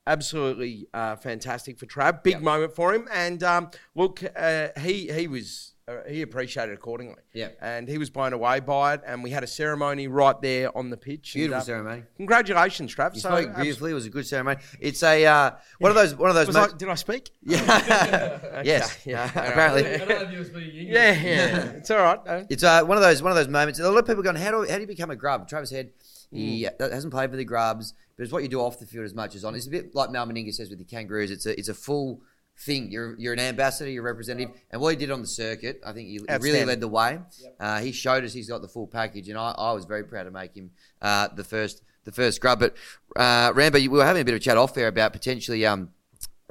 absolutely 0.07 0.89
uh, 0.95 1.17
fantastic 1.17 1.79
for 1.79 1.87
Trav. 1.87 2.23
Big 2.23 2.43
moment 2.43 2.75
for 2.75 2.95
him. 2.95 3.09
And 3.13 3.43
um, 3.43 3.71
look, 3.95 4.23
uh, 4.37 4.69
he 4.81 5.11
he 5.13 5.27
was. 5.29 5.75
Uh, 5.89 6.09
he 6.09 6.23
appreciated 6.23 6.71
it 6.71 6.75
accordingly. 6.75 7.17
Yeah. 7.33 7.49
And 7.61 7.89
he 7.89 7.99
was 7.99 8.11
blown 8.11 8.33
away 8.33 8.61
by 8.61 8.95
it. 8.95 9.01
And 9.05 9.25
we 9.25 9.31
had 9.31 9.43
a 9.43 9.47
ceremony 9.49 10.07
right 10.07 10.41
there 10.41 10.77
on 10.79 10.89
the 10.89 10.97
pitch. 10.97 11.35
And, 11.35 11.41
Beautiful 11.41 11.61
uh, 11.63 11.65
ceremony. 11.65 12.03
Congratulations, 12.17 12.95
Trav. 12.95 13.13
He 13.15 13.19
So, 13.19 13.29
spoke 13.29 13.57
beautifully. 13.57 13.91
It 13.91 13.95
was 13.95 14.07
a 14.07 14.11
good 14.11 14.25
ceremony. 14.25 14.61
It's 14.79 15.03
a 15.03 15.27
uh, 15.27 15.51
one 15.81 15.91
of 15.91 15.97
those 15.97 16.15
one 16.15 16.29
of 16.29 16.37
those. 16.37 16.47
was 16.47 16.55
mo- 16.55 16.69
I, 16.73 16.77
did 16.77 16.89
I 16.89 16.95
speak? 16.95 17.31
yeah. 17.43 18.63
yes. 18.65 18.99
Yeah. 19.07 19.25
Apparently. 19.35 19.83
Yeah, 19.83 21.13
yeah. 21.21 21.57
it's 21.71 21.91
all 21.91 21.99
right. 21.99 22.25
though. 22.25 22.47
It's 22.49 22.63
uh, 22.63 22.85
one 22.85 22.97
of 22.97 23.03
those 23.03 23.21
one 23.21 23.33
of 23.33 23.37
those 23.37 23.49
moments. 23.49 23.81
A 23.81 23.91
lot 23.91 23.99
of 23.99 24.07
people 24.07 24.23
going, 24.23 24.37
how 24.37 24.53
do 24.53 24.69
how 24.69 24.77
do 24.77 24.83
you 24.83 24.87
become 24.87 25.11
a 25.11 25.17
grub? 25.17 25.49
Travis 25.49 25.71
Head, 25.71 25.91
he 26.33 26.67
uh, 26.67 26.71
hasn't 26.79 27.13
played 27.13 27.31
for 27.31 27.37
the 27.37 27.45
Grubs, 27.45 27.95
but 28.17 28.23
it's 28.23 28.33
what 28.33 28.43
you 28.43 28.49
do 28.49 28.61
off 28.61 28.79
the 28.79 28.87
field 28.87 29.05
as 29.05 29.15
much 29.15 29.35
as 29.35 29.45
on. 29.45 29.55
It's 29.55 29.67
a 29.67 29.71
bit 29.71 29.95
like 29.95 30.11
Mal 30.11 30.27
Meninga 30.27 30.55
says 30.55 30.71
with 30.71 30.79
the 30.79 30.85
Kangaroos. 30.85 31.31
It's 31.31 31.47
a 31.47 31.59
it's 31.59 31.69
a 31.69 31.75
full 31.75 32.23
thing. 32.59 32.91
You're 32.91 33.19
you're 33.19 33.33
an 33.33 33.41
ambassador, 33.41 33.91
you're 33.91 34.05
a 34.05 34.07
representative, 34.07 34.55
and 34.71 34.81
what 34.81 34.91
he 34.91 34.97
did 34.97 35.11
on 35.11 35.23
the 35.23 35.27
circuit, 35.27 35.81
I 35.85 35.93
think 35.93 36.09
he, 36.09 36.15
he 36.15 36.37
really 36.39 36.65
led 36.65 36.81
the 36.81 36.89
way. 36.89 37.19
Uh, 37.59 37.81
he 37.81 37.93
showed 37.93 38.25
us 38.25 38.33
he's 38.33 38.49
got 38.49 38.63
the 38.63 38.69
full 38.69 38.87
package, 38.87 39.29
and 39.29 39.39
I, 39.39 39.55
I 39.57 39.73
was 39.73 39.85
very 39.85 40.05
proud 40.05 40.25
to 40.25 40.31
make 40.31 40.55
him 40.55 40.71
uh, 41.03 41.29
the 41.35 41.45
first 41.45 41.83
the 42.05 42.13
first 42.13 42.41
grub. 42.41 42.61
But 42.61 42.77
uh, 43.17 43.53
Rambo, 43.55 43.79
we 43.79 43.89
were 43.89 44.05
having 44.05 44.23
a 44.23 44.25
bit 44.25 44.35
of 44.35 44.41
a 44.41 44.45
chat 44.45 44.57
off 44.57 44.75
there 44.75 44.89
about 44.89 45.13
potentially, 45.13 45.67
um, 45.67 45.91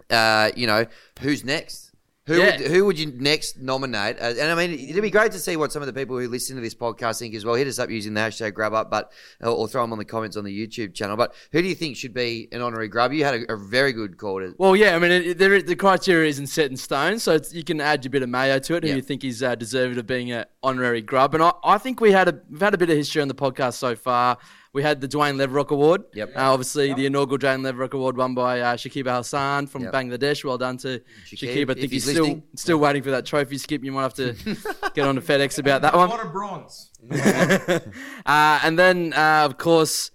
uh, 0.10 0.52
you 0.56 0.68
know, 0.68 0.86
who's 1.22 1.44
next. 1.44 1.89
Who, 2.30 2.38
Yeah. 2.38 2.58
would, 2.58 2.68
who 2.72 2.86
would 2.86 2.98
you 3.00 3.12
next 3.18 3.58
nominate? 3.60 4.18
Uh, 4.22 4.34
and 4.40 4.52
I 4.52 4.56
mean, 4.56 4.72
it'd 4.90 5.02
be 5.02 5.10
great 5.10 5.32
to 5.34 5.40
see 5.40 5.58
what 5.58 5.72
some 5.72 5.82
of 5.82 5.88
the 5.88 5.94
people 5.94 6.18
who 6.18 6.28
listen 6.28 6.56
to 6.56 6.62
this 6.62 6.76
podcast 6.76 7.20
think 7.20 7.34
as 7.36 7.44
well. 7.44 7.56
Hit 7.56 7.68
us 7.68 7.80
up 7.80 7.90
using 7.90 8.14
the 8.14 8.22
hashtag 8.22 8.54
grub 8.54 8.74
up, 8.74 8.90
but 8.90 9.12
or, 9.42 9.50
or 9.50 9.68
throw 9.68 9.82
them 9.82 9.92
on 9.92 9.98
the 10.00 10.06
comments 10.06 10.38
on 10.38 10.44
the 10.46 10.68
YouTube 10.68 10.94
channel. 10.94 11.18
But 11.18 11.34
who 11.52 11.62
do 11.62 11.68
you 11.68 11.76
think 11.76 11.98
should 11.98 12.14
be 12.14 12.48
an 12.52 12.62
honorary 12.62 12.88
grub? 12.88 13.12
You 13.12 13.26
had 13.26 13.34
a, 13.42 13.54
a 13.54 13.58
very 13.58 13.92
good 13.94 14.18
call. 14.18 14.40
To, 14.40 14.54
Well, 14.58 14.76
yeah, 14.76 14.96
I 14.96 15.00
mean, 15.00 15.12
it, 15.12 15.38
there, 15.38 15.62
the 15.62 15.76
criteria 15.76 16.30
isn't 16.30 16.48
set 16.48 16.70
in 16.72 16.78
stone, 16.78 17.20
so 17.20 17.34
it's, 17.34 17.54
you 17.54 17.64
can 17.64 17.82
add 17.82 18.06
a 18.06 18.10
bit 18.10 18.22
of 18.24 18.30
mayo 18.30 18.60
to 18.60 18.76
it. 18.76 18.84
Who 18.84 18.90
Yeah. 18.90 18.96
you 18.96 19.02
think 19.02 19.24
is 19.24 19.42
uh, 19.44 19.56
deserving 19.56 19.98
of 19.98 20.06
being 20.08 20.32
an 20.32 20.46
honorary 20.64 21.02
grub? 21.02 21.34
And 21.34 21.44
I, 21.44 21.52
I 21.64 21.78
think 21.80 22.00
we 22.00 22.12
had 22.12 22.28
a 22.28 22.40
we've 22.50 22.62
had 22.62 22.74
a 22.74 22.78
bit 22.78 22.90
of 22.90 22.96
history 22.98 23.22
on 23.22 23.28
the 23.28 23.36
podcast 23.36 23.74
so 23.74 23.96
far. 23.96 24.38
We 24.72 24.84
had 24.84 25.02
the 25.02 25.08
Dwayne 25.08 25.36
Leverock 25.36 25.70
Award. 25.72 26.04
Yep. 26.14 26.30
Uh, 26.36 26.52
obviously, 26.54 26.94
the 26.94 27.08
inaugural 27.08 27.40
Dwayne 27.40 27.62
Leverock 27.62 27.94
Award 27.94 28.16
won 28.18 28.36
by 28.36 28.62
uh, 28.62 28.76
Shakib 28.78 29.08
Al 29.08 29.18
Hasan 29.24 29.66
from 29.68 29.84
Yep. 29.84 29.94
Bangladesh. 29.94 30.44
Well 30.44 30.60
done 30.60 30.78
to 30.78 31.02
Shakib, 31.26 31.66
Shakib. 31.66 31.70
I 31.72 31.74
think 31.74 31.92
he's 31.92 32.04
he's 32.06 32.12
still 32.12 32.24
listening. 32.26 32.44
still 32.56 32.78
waiting 32.78 33.02
for 33.02 33.10
that 33.12 33.26
trophy 33.26 33.58
skip. 33.58 33.84
You 33.84 33.92
might 33.92 34.04
have 34.04 34.14
to 34.16 34.34
get 34.94 35.08
on 35.08 35.16
to 35.16 35.22
FedEx 35.22 35.58
about 35.58 35.82
that 35.82 35.96
one. 35.96 36.12
of 36.12 36.32
bronze. 36.32 36.92
Uh, 38.26 38.60
and 38.64 38.78
then, 38.78 39.14
uh, 39.14 39.44
of 39.46 39.58
course, 39.58 40.12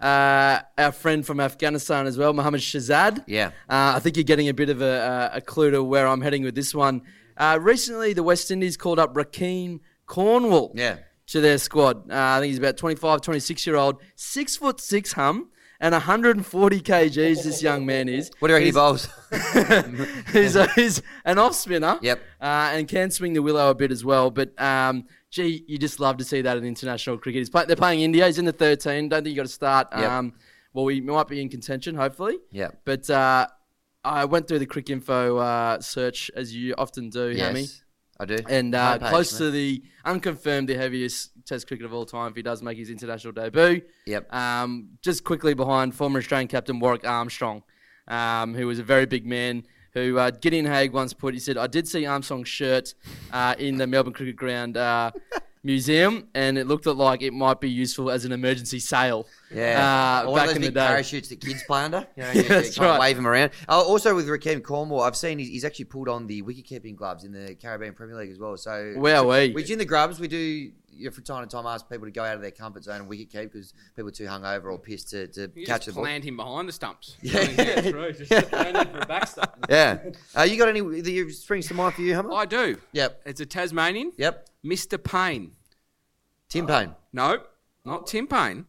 uh, 0.00 0.60
our 0.78 0.92
friend 0.92 1.26
from 1.26 1.40
Afghanistan 1.40 2.06
as 2.06 2.16
well, 2.16 2.32
Mohammed 2.32 2.60
Shahzad. 2.60 3.24
Yeah. 3.26 3.48
Uh, 3.68 3.92
I 3.96 3.98
think 4.00 4.16
you're 4.16 4.24
getting 4.24 4.48
a 4.48 4.54
bit 4.54 4.70
of 4.70 4.80
a, 4.80 5.30
a 5.34 5.40
clue 5.40 5.70
to 5.72 5.82
where 5.82 6.06
I'm 6.06 6.20
heading 6.20 6.44
with 6.44 6.54
this 6.54 6.74
one. 6.74 7.02
Uh, 7.36 7.58
recently, 7.60 8.12
the 8.14 8.22
West 8.22 8.50
Indies 8.50 8.76
called 8.76 8.98
up 8.98 9.14
Rahkeem 9.14 9.80
Cornwall 10.06 10.72
yeah, 10.74 10.96
to 11.28 11.40
their 11.40 11.58
squad. 11.58 12.10
Uh, 12.10 12.14
I 12.36 12.40
think 12.40 12.50
he's 12.50 12.58
about 12.58 12.76
25, 12.76 13.20
26 13.20 13.66
year 13.66 13.76
old, 13.76 14.00
six 14.16 14.56
foot 14.56 14.80
six 14.80 15.12
hum, 15.12 15.50
and 15.80 15.92
140 15.92 16.80
kgs. 16.80 17.42
This 17.44 17.62
young 17.62 17.86
man 17.86 18.08
is. 18.08 18.30
what 18.38 18.48
do 18.48 18.54
you 18.54 18.56
reckon 18.56 18.66
he 18.66 18.72
bowls? 18.72 19.08
he's, 20.32 20.56
a, 20.56 20.68
he's 20.72 21.02
an 21.24 21.38
off 21.38 21.54
spinner. 21.54 21.98
Yep. 22.02 22.20
Uh, 22.40 22.70
and 22.72 22.88
can 22.88 23.10
swing 23.10 23.34
the 23.34 23.42
willow 23.42 23.70
a 23.70 23.74
bit 23.74 23.92
as 23.92 24.04
well. 24.04 24.30
But 24.30 24.60
um, 24.60 25.04
gee, 25.30 25.64
you 25.68 25.78
just 25.78 26.00
love 26.00 26.16
to 26.18 26.24
see 26.24 26.40
that 26.42 26.56
in 26.56 26.64
international 26.64 27.18
cricket. 27.18 27.40
He's 27.40 27.50
play, 27.50 27.64
they're 27.66 27.76
playing 27.76 28.00
India. 28.00 28.26
He's 28.26 28.38
in 28.38 28.44
the 28.44 28.52
13. 28.52 29.08
Don't 29.08 29.22
think 29.22 29.34
you 29.34 29.36
got 29.36 29.46
to 29.46 29.52
start. 29.52 29.88
Yep. 29.92 30.10
Um, 30.10 30.32
well, 30.72 30.84
we 30.84 31.00
might 31.00 31.28
be 31.28 31.40
in 31.40 31.48
contention, 31.48 31.94
hopefully. 31.94 32.38
Yeah. 32.50 32.68
But 32.84 33.08
uh, 33.10 33.46
I 34.04 34.24
went 34.24 34.48
through 34.48 34.60
the 34.60 34.66
Cricinfo 34.66 35.40
uh, 35.40 35.80
search 35.80 36.30
as 36.34 36.54
you 36.54 36.74
often 36.78 37.10
do, 37.10 37.34
Hammy. 37.36 37.66
I 38.20 38.24
do. 38.24 38.38
And 38.48 38.74
uh, 38.74 38.98
Homepage, 38.98 39.08
close 39.10 39.32
mate. 39.32 39.38
to 39.38 39.50
the 39.50 39.82
unconfirmed, 40.04 40.68
the 40.68 40.74
heaviest 40.74 41.30
Test 41.48 41.66
cricket 41.66 41.86
of 41.86 41.94
all 41.94 42.04
time 42.04 42.30
if 42.30 42.36
he 42.36 42.42
does 42.42 42.62
make 42.62 42.76
his 42.76 42.90
international 42.90 43.32
debut. 43.32 43.80
Yep. 44.04 44.34
Um, 44.34 44.90
just 45.00 45.24
quickly 45.24 45.54
behind 45.54 45.94
former 45.94 46.18
Australian 46.18 46.46
captain 46.46 46.78
Warwick 46.78 47.06
Armstrong, 47.06 47.62
um, 48.06 48.54
who 48.54 48.66
was 48.66 48.78
a 48.78 48.82
very 48.82 49.06
big 49.06 49.24
man. 49.24 49.64
Who 49.94 50.18
uh, 50.18 50.30
Gideon 50.30 50.66
Haigh 50.66 50.90
once 50.90 51.14
put, 51.14 51.32
he 51.32 51.40
said, 51.40 51.56
I 51.56 51.66
did 51.66 51.88
see 51.88 52.04
Armstrong's 52.04 52.48
shirt 52.48 52.92
uh, 53.32 53.54
in 53.58 53.78
the 53.78 53.86
Melbourne 53.86 54.12
Cricket 54.12 54.36
Ground 54.36 54.76
uh, 54.76 55.10
Museum, 55.62 56.28
and 56.34 56.58
it 56.58 56.66
looked 56.66 56.84
like 56.84 57.22
it 57.22 57.32
might 57.32 57.60
be 57.62 57.70
useful 57.70 58.10
as 58.10 58.26
an 58.26 58.32
emergency 58.32 58.78
sail. 58.78 59.26
Yeah, 59.54 60.22
uh, 60.24 60.28
Or 60.28 60.32
one 60.32 60.40
of 60.40 60.42
back 60.42 60.46
those 60.48 60.56
in 60.56 60.62
the 60.62 60.68
big 60.68 60.74
day. 60.74 60.86
parachutes 60.86 61.28
that 61.30 61.40
kids 61.40 61.62
play 61.64 61.84
under. 61.84 62.06
You 62.16 62.22
know, 62.22 62.28
Yeah, 62.28 62.32
you, 62.34 62.42
you 62.42 62.48
that's 62.48 62.74
can't 62.76 62.86
right. 62.90 63.00
wave 63.00 63.16
them 63.16 63.26
around. 63.26 63.50
Oh, 63.68 63.82
also 63.86 64.14
with 64.14 64.26
Rahkeem 64.28 64.62
Cornwall, 64.62 65.00
I've 65.02 65.16
seen 65.16 65.38
he's, 65.38 65.48
he's 65.48 65.64
actually 65.64 65.86
pulled 65.86 66.08
on 66.08 66.26
the 66.26 66.42
wicket 66.42 66.64
keeping 66.66 66.96
gloves 66.96 67.24
in 67.24 67.32
the 67.32 67.54
Caribbean 67.54 67.94
Premier 67.94 68.16
League 68.16 68.30
as 68.30 68.38
well. 68.38 68.56
So 68.56 68.94
where 68.96 69.24
we, 69.24 69.52
which 69.52 69.70
in 69.70 69.78
the 69.78 69.84
grubs 69.86 70.20
we 70.20 70.28
do 70.28 70.36
you 70.36 71.04
know, 71.04 71.10
from 71.12 71.22
time 71.22 71.46
to 71.48 71.56
time 71.56 71.64
ask 71.64 71.88
people 71.88 72.06
to 72.06 72.10
go 72.10 72.24
out 72.24 72.34
of 72.34 72.42
their 72.42 72.50
comfort 72.50 72.82
zone 72.82 72.96
and 72.96 73.08
wicket 73.08 73.30
keep 73.30 73.52
because 73.52 73.72
people 73.94 74.08
are 74.08 74.12
too 74.12 74.24
hungover 74.26 74.64
or 74.64 74.78
pissed 74.80 75.10
to, 75.10 75.28
to 75.28 75.48
You 75.54 75.64
catch 75.64 75.82
the 75.82 75.92
just 75.92 75.94
ball. 75.94 76.04
plant 76.04 76.24
him 76.24 76.36
behind 76.36 76.68
the 76.68 76.72
stumps. 76.72 77.16
Yeah. 77.22 77.80
True. 77.90 78.12
Yeah. 79.68 79.98
Uh, 80.36 80.42
you 80.42 80.56
got 80.56 80.68
any 80.68 80.80
that 80.80 81.10
you 81.10 81.30
springs 81.30 81.68
to 81.68 81.74
mind 81.74 81.94
for 81.94 82.02
you, 82.02 82.14
Hummer? 82.14 82.32
I 82.34 82.44
do. 82.46 82.78
Yep. 82.92 83.22
It's 83.26 83.40
a 83.40 83.46
Tasmanian, 83.46 84.12
Yep. 84.16 84.48
Mr. 84.64 85.02
Paine. 85.02 85.52
Tim 86.48 86.66
Paine. 86.66 86.94
No, 87.12 87.40
not 87.84 88.06
Tim 88.06 88.26
Paine. 88.26 88.66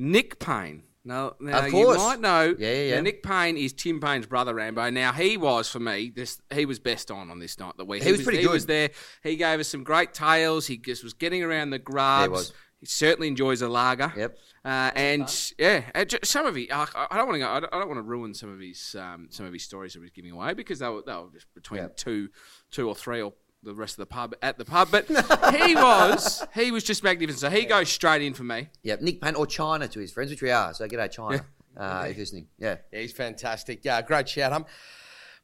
Nick 0.00 0.38
Paine. 0.38 0.84
No, 1.04 1.34
now 1.40 1.66
Of 1.66 1.72
you 1.72 1.94
might 1.96 2.20
know. 2.20 2.54
Yeah, 2.58 2.72
yeah, 2.72 2.94
yeah. 2.94 3.00
Nick 3.00 3.22
Paine 3.22 3.56
is 3.56 3.72
Tim 3.72 4.00
Paine's 4.00 4.26
brother, 4.26 4.54
Rambo. 4.54 4.90
Now 4.90 5.12
he 5.12 5.36
was 5.38 5.68
for 5.68 5.80
me. 5.80 6.12
This 6.14 6.40
he 6.52 6.66
was 6.66 6.78
best 6.78 7.10
on 7.10 7.30
on 7.30 7.38
this 7.38 7.58
night. 7.58 7.74
The 7.78 7.84
week 7.86 8.02
He 8.02 8.12
was 8.12 8.22
pretty 8.22 8.38
He 8.38 8.44
good. 8.44 8.52
was 8.52 8.66
there. 8.66 8.90
He 9.22 9.36
gave 9.36 9.60
us 9.60 9.68
some 9.68 9.82
great 9.82 10.12
tales. 10.12 10.66
He 10.66 10.76
just 10.76 11.02
was 11.02 11.14
getting 11.14 11.42
around 11.42 11.70
the 11.70 11.78
grubs. 11.78 12.30
was. 12.30 12.52
He 12.80 12.86
certainly 12.86 13.28
enjoys 13.28 13.60
a 13.62 13.68
lager. 13.68 14.10
Yep. 14.16 14.38
Uh, 14.64 14.90
and 14.94 15.52
yeah, 15.58 15.82
some 16.24 16.46
of 16.46 16.54
his, 16.54 16.66
I 16.70 16.86
don't 17.12 17.26
want 17.26 17.34
to 17.34 17.38
go. 17.40 17.48
I 17.48 17.60
don't, 17.60 17.74
I 17.74 17.78
don't 17.78 17.88
want 17.88 17.98
to 17.98 18.02
ruin 18.02 18.32
some 18.34 18.52
of 18.52 18.60
his 18.60 18.94
um, 18.98 19.28
some 19.30 19.44
of 19.46 19.52
his 19.52 19.62
stories 19.64 19.92
that 19.94 20.00
he's 20.02 20.10
giving 20.10 20.32
away 20.32 20.52
because 20.54 20.78
they 20.80 20.88
were, 20.88 21.02
they 21.06 21.12
were 21.14 21.28
just 21.32 21.46
between 21.54 21.80
Yep. 21.82 21.96
two, 21.96 22.28
two 22.70 22.88
or 22.88 22.94
three 22.94 23.20
or 23.22 23.32
the 23.62 23.74
rest 23.74 23.94
of 23.94 23.98
the 23.98 24.06
pub 24.06 24.34
at 24.42 24.58
the 24.58 24.64
pub. 24.64 24.88
But 24.90 25.06
he 25.54 25.74
was 25.74 26.46
he 26.54 26.70
was 26.70 26.84
just 26.84 27.02
magnificent. 27.04 27.40
So 27.40 27.50
he 27.50 27.64
goes 27.66 27.88
straight 27.90 28.22
in 28.22 28.34
for 28.34 28.44
me. 28.44 28.68
Yep. 28.82 29.00
Nick 29.02 29.20
Paine 29.20 29.34
or 29.34 29.46
China 29.46 29.86
to 29.88 30.00
his 30.00 30.12
friends, 30.12 30.30
which 30.30 30.42
we 30.42 30.50
are. 30.50 30.72
So 30.74 30.86
g'day 30.88 31.10
China. 31.10 31.44
Uh, 31.76 32.06
if 32.08 32.16
you're 32.16 32.22
listening. 32.22 32.46
Yeah. 32.58 32.76
Yeah, 32.92 33.00
he's 33.00 33.12
fantastic. 33.12 33.80
Yeah, 33.84 34.02
great 34.02 34.28
shout. 34.28 34.52
Um, 34.52 34.66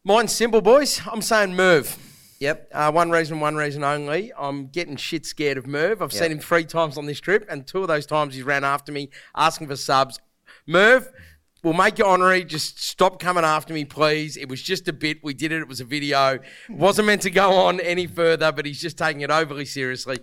mine's 0.05 0.33
simple, 0.33 0.61
boys. 0.61 1.01
I'm 1.11 1.23
saying 1.23 1.55
Merv. 1.55 1.97
Yep. 2.41 2.69
Uh, 2.73 2.93
one 2.93 3.11
reason, 3.11 3.41
one 3.41 3.55
reason 3.57 3.83
only. 3.85 4.33
I'm 4.37 4.67
getting 4.67 4.97
shit 4.97 5.25
scared 5.25 5.57
of 5.57 5.67
Merv. 5.67 6.03
I've 6.03 6.13
Yeah. 6.13 6.21
seen 6.23 6.33
him 6.33 6.39
three 6.41 6.65
times 6.65 6.99
on 6.99 7.07
this 7.07 7.21
trip, 7.21 7.47
and 7.49 7.67
two 7.67 7.81
of 7.81 7.89
those 7.89 8.05
times 8.07 8.35
he's 8.35 8.43
ran 8.43 8.65
after 8.65 8.93
me 8.93 9.09
asking 9.35 9.69
for 9.69 9.77
subs. 9.77 10.19
Merv, 10.67 11.11
we'll 11.67 11.75
make 11.75 11.99
you 11.99 12.07
honorary. 12.07 12.45
Just 12.45 12.81
stop 12.81 13.19
coming 13.19 13.45
after 13.45 13.75
me, 13.75 13.85
please. 13.85 14.37
It 14.37 14.49
was 14.49 14.63
just 14.63 14.87
a 14.87 14.93
bit. 14.93 15.19
We 15.25 15.35
did 15.35 15.51
it. 15.51 15.61
It 15.61 15.69
was 15.69 15.81
a 15.81 15.85
video. 15.85 16.35
It 16.35 16.43
wasn't 16.71 17.09
meant 17.09 17.23
to 17.23 17.31
go 17.31 17.53
on 17.55 17.81
any 17.81 18.07
further, 18.07 18.53
but 18.53 18.65
he's 18.65 18.81
just 18.81 18.97
taking 18.97 19.23
it 19.23 19.31
overly 19.31 19.65
seriously. 19.65 20.21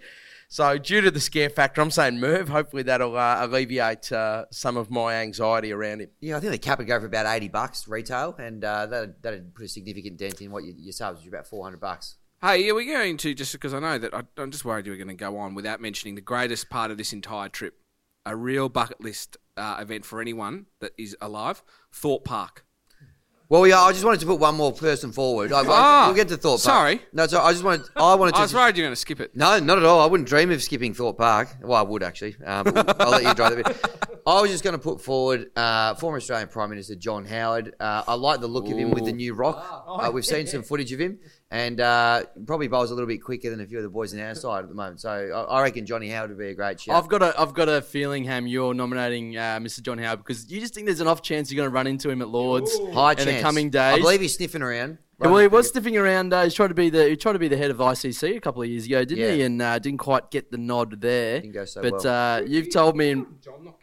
So, 0.47 0.77
due 0.77 1.01
to 1.01 1.11
the 1.11 1.19
scare 1.19 1.49
factor, 1.49 1.81
I'm 1.81 1.91
saying 1.91 2.19
Merv. 2.19 2.47
Hopefully, 2.47 2.83
that'll 2.83 3.17
uh, 3.17 3.45
alleviate 3.45 4.11
uh, 4.11 4.45
some 4.51 4.77
of 4.77 4.89
my 4.89 5.15
anxiety 5.15 5.73
around 5.73 6.01
him. 6.01 6.09
Yeah, 6.21 6.37
I 6.37 6.39
think 6.39 6.51
the 6.51 6.59
cap 6.59 6.77
would 6.77 6.87
go 6.87 6.99
for 6.99 7.07
about 7.07 7.25
eighty 7.25 7.49
bucks 7.49 7.87
retail, 7.87 8.35
and 8.37 8.63
uh, 8.63 8.85
that 8.85 9.21
that'd 9.21 9.53
put 9.53 9.65
a 9.65 9.67
significant 9.67 10.17
dent 10.17 10.41
in 10.41 10.51
what 10.51 10.63
your, 10.63 10.75
your 10.77 10.93
subs, 10.93 11.17
which 11.17 11.27
is 11.27 11.33
about 11.33 11.47
four 11.47 11.63
hundred 11.63 11.81
bucks. 11.81 12.15
Hey, 12.41 12.69
are 12.69 12.75
we're 12.75 12.93
going 12.93 13.17
to 13.17 13.33
just 13.33 13.51
because 13.53 13.73
I 13.73 13.79
know 13.79 13.97
that 13.97 14.13
I, 14.13 14.21
I'm 14.37 14.51
just 14.51 14.63
worried 14.63 14.85
you 14.85 14.91
were 14.91 14.97
going 14.97 15.07
to 15.07 15.13
go 15.13 15.37
on 15.37 15.55
without 15.55 15.81
mentioning 15.81 16.15
the 16.15 16.21
greatest 16.21 16.69
part 16.69 16.91
of 16.91 16.97
this 16.97 17.13
entire 17.13 17.49
trip, 17.49 17.79
a 18.25 18.35
real 18.35 18.69
bucket 18.69 19.01
list 19.01 19.37
uh, 19.57 19.77
event 19.79 20.05
for 20.05 20.21
anyone 20.21 20.65
that 20.79 20.91
is 20.97 21.15
alive, 21.21 21.63
Thorpe 21.91 22.25
Park. 22.25 22.65
Well, 23.49 23.67
yeah, 23.67 23.81
I 23.81 23.91
just 23.91 24.03
wanted 24.03 24.19
to 24.21 24.25
put 24.25 24.39
one 24.39 24.55
more 24.55 24.71
person 24.71 25.11
forward. 25.11 25.51
I, 25.51 25.59
I- 25.59 25.63
Ah, 25.67 26.03
we'll 26.07 26.15
get 26.15 26.27
to 26.29 26.37
Thorpe 26.37 26.61
Park. 26.61 26.61
sorry. 26.61 27.01
No, 27.11 27.27
so 27.27 27.39
I 27.39 27.51
just 27.51 27.63
wanted. 27.63 27.85
I 27.95 28.15
wanted 28.15 28.31
to. 28.31 28.39
I 28.39 28.41
was 28.43 28.53
worried 28.53 28.77
you're 28.77 28.85
going 28.85 28.93
to 28.93 28.95
skip 28.99 29.19
it. 29.19 29.35
No, 29.35 29.59
not 29.59 29.77
at 29.77 29.83
all. 29.85 29.99
I 30.01 30.07
wouldn't 30.07 30.27
dream 30.27 30.49
of 30.49 30.63
skipping 30.63 30.93
Thorpe 30.95 31.17
Park. 31.19 31.49
Well, 31.61 31.73
I 31.77 31.83
would 31.83 32.01
actually. 32.01 32.35
Um, 32.43 32.63
but 32.63 32.99
I'll 32.99 33.11
let 33.11 33.23
you 33.23 33.33
drive 33.35 33.55
that 33.55 33.65
bit. 33.65 34.21
I 34.25 34.41
was 34.41 34.49
just 34.49 34.63
going 34.63 34.71
to 34.75 34.79
put 34.81 35.01
forward 35.01 35.51
uh, 35.55 35.93
former 35.95 36.17
Australian 36.17 36.47
Prime 36.47 36.69
Minister 36.69 36.95
John 36.95 37.25
Howard. 37.25 37.75
Uh, 37.79 38.03
I 38.07 38.13
like 38.15 38.39
the 38.39 38.47
look 38.47 38.65
of 38.71 38.77
him 38.77 38.89
with 38.91 39.05
the 39.05 39.11
new 39.11 39.33
rock. 39.35 39.83
Uh, 39.87 40.09
we've 40.11 40.25
seen 40.25 40.47
some 40.47 40.63
footage 40.63 40.91
of 40.93 40.99
him, 41.01 41.19
and 41.53 41.79
uh, 41.79 42.23
probably 42.47 42.67
bowls 42.67 42.89
a 42.89 42.95
little 42.95 43.07
bit 43.07 43.19
quicker 43.19 43.51
than 43.51 43.61
a 43.61 43.65
few 43.67 43.77
of 43.77 43.83
the 43.83 43.89
boys 43.89 44.11
in 44.11 44.19
our 44.19 44.33
side 44.33 44.63
at 44.63 44.69
the 44.69 44.75
moment. 44.75 44.99
So 44.99 45.09
I, 45.09 45.59
I 45.59 45.61
reckon 45.61 45.85
Johnny 45.85 46.09
Howard 46.09 46.31
would 46.31 46.39
be 46.39 46.47
a 46.47 46.55
great 46.55 46.81
shout. 46.81 46.95
I've 46.95 47.07
got 47.07 47.21
a 47.21 47.39
I've 47.39 47.53
got 47.53 47.69
a 47.69 47.79
feeling, 47.79 48.23
Ham, 48.23 48.47
you're 48.47 48.73
nominating 48.73 49.37
uh, 49.37 49.59
Mr. 49.61 49.83
John 49.83 49.99
Howard 49.99 50.19
because 50.19 50.51
you 50.51 50.59
just 50.59 50.73
think 50.73 50.87
there's 50.87 50.99
an 50.99 51.07
off 51.07 51.21
chance 51.21 51.51
you're 51.51 51.57
going 51.57 51.69
to 51.69 51.73
run 51.73 51.85
into 51.85 52.09
him 52.09 52.23
at 52.23 52.29
Lords 52.29 52.75
High 52.91 53.11
in 53.11 53.17
chance. 53.17 53.29
the 53.29 53.41
coming 53.41 53.69
days. 53.69 53.97
I 53.97 53.99
believe 53.99 54.21
he's 54.21 54.35
sniffing 54.35 54.63
around. 54.63 54.97
Yeah, 55.21 55.27
well, 55.27 55.37
he 55.37 55.47
was 55.47 55.69
sniffing 55.69 55.95
around. 55.95 56.33
Uh, 56.33 56.43
he's 56.43 56.55
tried 56.55 56.69
to 56.69 56.73
be 56.73 56.89
the 56.89 57.07
he 57.09 57.15
tried 57.15 57.33
to 57.33 57.39
be 57.39 57.47
the 57.47 57.57
head 57.57 57.69
of 57.69 57.77
ICC 57.77 58.35
a 58.35 58.39
couple 58.39 58.63
of 58.63 58.67
years 58.67 58.87
ago, 58.87 59.05
didn't 59.05 59.35
he? 59.35 59.43
And 59.43 59.61
uh, 59.61 59.77
didn't 59.77 59.99
quite 59.99 60.31
get 60.31 60.49
the 60.49 60.57
nod 60.57 60.99
there. 61.01 61.39
Didn't 61.39 61.53
go 61.53 61.65
so 61.65 61.83
but 61.83 62.03
well. 62.03 62.39
uh, 62.39 62.41
you've 62.41 62.71
told 62.71 62.97
me, 62.97 63.13
John 63.13 63.63
not 63.63 63.79
get 63.79 63.82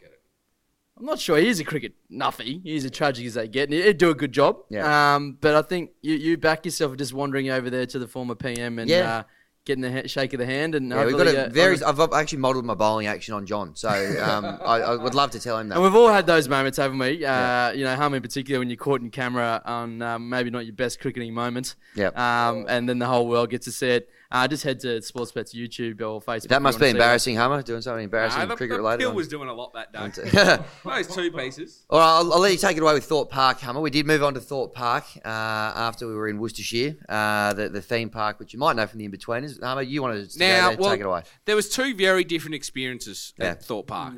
I'm 1.01 1.07
not 1.07 1.19
sure. 1.19 1.37
He 1.39 1.47
is 1.47 1.59
a 1.59 1.63
cricket 1.63 1.93
nuffy. 2.11 2.61
He's 2.63 2.85
as 2.85 2.91
tragic 2.91 3.25
as 3.25 3.33
they 3.33 3.47
get, 3.47 3.69
and 3.69 3.73
he'd 3.83 3.97
do 3.97 4.11
a 4.11 4.15
good 4.15 4.31
job. 4.31 4.57
Yeah. 4.69 5.15
Um, 5.15 5.35
but 5.41 5.55
I 5.55 5.63
think 5.63 5.89
you, 6.01 6.13
you 6.13 6.37
back 6.37 6.63
yourself 6.63 6.95
just 6.95 7.11
wandering 7.11 7.49
over 7.49 7.71
there 7.71 7.87
to 7.87 7.97
the 7.97 8.07
former 8.07 8.35
PM 8.35 8.77
and 8.77 8.87
Yeah. 8.87 9.11
uh, 9.17 9.23
getting 9.65 9.81
the 9.81 9.91
ha- 9.91 10.07
shake 10.07 10.33
of 10.33 10.39
the 10.39 10.45
hand. 10.45 10.75
And 10.75 10.89
Yeah, 10.91 11.03
we've 11.05 11.17
got 11.17 11.25
a 11.25 11.47
uh, 11.47 11.49
very. 11.49 11.81
I've 11.83 11.99
actually 11.99 12.37
modelled 12.37 12.65
my 12.65 12.75
bowling 12.75 13.07
action 13.07 13.33
on 13.33 13.47
John, 13.47 13.75
so 13.75 13.89
um, 13.89 14.45
I, 14.63 14.81
I 14.81 14.95
would 14.95 15.15
love 15.15 15.31
to 15.31 15.39
tell 15.39 15.57
him 15.57 15.69
that. 15.69 15.75
And 15.75 15.83
we've 15.83 15.95
all 15.95 16.09
had 16.09 16.27
those 16.27 16.47
moments, 16.47 16.77
haven't 16.77 16.99
we? 16.99 17.25
Uh, 17.25 17.71
You 17.71 17.83
know, 17.83 17.95
Hum 17.95 18.13
in 18.13 18.21
particular, 18.21 18.59
when 18.59 18.69
you're 18.69 18.77
caught 18.77 19.01
in 19.01 19.09
camera 19.09 19.59
on 19.65 20.03
um, 20.03 20.29
maybe 20.29 20.51
not 20.51 20.67
your 20.67 20.75
best 20.75 20.99
cricketing 20.99 21.33
moment. 21.33 21.75
Yep. 21.95 22.15
Um, 22.15 22.65
and 22.69 22.87
then 22.87 22.99
the 22.99 23.07
whole 23.07 23.27
world 23.27 23.49
gets 23.49 23.65
to 23.65 23.71
see 23.71 23.89
it. 23.89 24.09
Uh, 24.31 24.47
just 24.47 24.63
head 24.63 24.79
to 24.79 24.87
Sportsbet's 24.99 25.53
YouTube 25.53 25.99
or 26.01 26.21
Facebook. 26.21 26.47
That 26.47 26.61
must 26.61 26.79
be 26.79 26.87
embarrassing, 26.87 27.35
Hummer, 27.35 27.61
doing 27.61 27.81
something 27.81 28.05
embarrassing 28.05 28.39
Nah, 28.39 28.45
the, 28.45 28.55
cricket 28.55 28.75
the 28.75 28.77
related. 28.77 28.99
Pill 28.99 29.09
on- 29.09 29.15
was 29.15 29.27
doing 29.27 29.49
a 29.49 29.53
lot 29.53 29.73
that 29.73 29.91
day. 29.91 29.99
All 30.85 30.91
Those 30.95 31.07
two 31.13 31.31
pieces. 31.31 31.83
right, 31.91 31.99
I'll, 31.99 32.31
I'll 32.33 32.39
let 32.39 32.51
you 32.53 32.57
take 32.57 32.77
it 32.77 32.81
away 32.83 32.93
with 32.93 33.03
Thorpe 33.03 33.29
Park, 33.29 33.59
Hummer. 33.59 33.81
We 33.81 33.89
did 33.89 34.05
move 34.07 34.23
on 34.23 34.33
to 34.35 34.39
Thorpe 34.39 34.73
Park 34.73 35.03
uh, 35.25 35.27
after 35.27 36.07
we 36.07 36.15
were 36.15 36.29
in 36.29 36.39
Worcestershire, 36.39 36.95
uh, 37.09 37.53
the, 37.53 37.67
the 37.69 37.81
theme 37.81 38.09
park, 38.09 38.39
which 38.39 38.53
you 38.53 38.59
might 38.59 38.77
know 38.77 38.87
from 38.87 38.99
the 38.99 39.07
Inbetweeners. 39.09 39.61
Hummer, 39.61 39.81
you 39.81 40.01
wanted 40.01 40.29
to 40.29 40.39
Now, 40.39 40.45
go 40.45 40.69
there, 40.69 40.77
well, 40.81 40.89
take 40.91 40.99
it 41.01 41.05
away. 41.05 41.23
there 41.45 41.55
was 41.57 41.67
two 41.69 41.93
very 41.93 42.23
different 42.23 42.55
experiences 42.55 43.33
Yeah. 43.37 43.47
at 43.47 43.63
Thorpe 43.63 43.87
Park. 43.87 44.13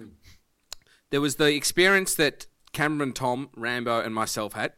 There 1.09 1.21
was 1.21 1.35
the 1.35 1.53
experience 1.55 2.15
that 2.15 2.47
Cameron, 2.71 3.13
Tom, 3.13 3.49
Rambo, 3.55 3.99
and 4.01 4.13
myself 4.15 4.53
had, 4.53 4.73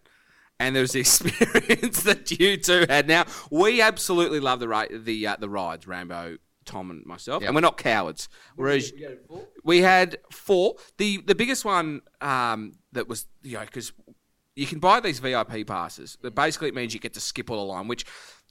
and 0.59 0.75
there 0.75 0.81
was 0.81 0.91
the 0.93 0.99
experience 1.07 2.03
that 2.03 2.31
you 2.31 2.57
two 2.57 2.85
had. 2.89 3.07
Now 3.07 3.25
we 3.51 3.81
absolutely 3.81 4.39
love 4.39 4.59
the 4.59 4.67
ri- 4.67 4.97
the 4.97 5.27
uh, 5.27 5.35
the 5.39 5.49
rides, 5.49 5.87
Rambo, 5.87 6.37
Tom, 6.65 6.91
and 6.91 7.05
myself, 7.05 7.41
Yep. 7.41 7.49
and 7.49 7.55
we're 7.55 7.61
not 7.61 7.77
cowards. 7.77 8.29
Whereas 8.55 8.91
we 9.63 9.79
had 9.81 10.17
four. 10.31 10.75
The 10.97 11.17
the 11.25 11.35
biggest 11.35 11.65
one 11.65 12.01
um, 12.21 12.73
that 12.93 13.07
was 13.07 13.25
you 13.43 13.57
know 13.57 13.65
because 13.65 13.91
you 14.55 14.65
can 14.65 14.79
buy 14.79 14.99
these 14.99 15.19
VIP 15.19 15.67
passes. 15.67 16.17
That 16.21 16.33
basically 16.35 16.69
it 16.69 16.75
means 16.75 16.93
you 16.93 16.99
get 16.99 17.13
to 17.15 17.19
skip 17.19 17.49
all 17.51 17.57
the 17.57 17.63
line, 17.73 17.87
which 17.87 18.05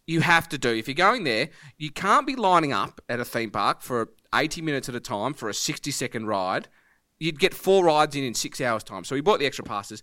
you 0.06 0.20
have 0.20 0.48
to 0.50 0.58
do 0.58 0.68
if 0.74 0.86
you're 0.86 0.94
going 0.94 1.24
there. 1.24 1.48
You 1.78 1.90
can't 1.90 2.26
be 2.26 2.36
lining 2.36 2.74
up 2.74 3.00
at 3.08 3.20
a 3.20 3.24
theme 3.24 3.50
park 3.50 3.80
for 3.80 4.10
80 4.34 4.60
minutes 4.60 4.86
at 4.90 4.94
a 4.94 5.00
time 5.00 5.32
for 5.32 5.48
a 5.48 5.54
60 5.54 5.90
second 5.90 6.26
ride. 6.26 6.68
You'd 7.18 7.38
get 7.38 7.54
four 7.54 7.84
rides 7.86 8.14
in 8.14 8.22
in 8.22 8.34
six 8.34 8.60
hours 8.60 8.84
time. 8.84 9.04
So 9.04 9.14
we 9.14 9.22
bought 9.22 9.38
the 9.38 9.46
extra 9.46 9.64
passes. 9.64 10.02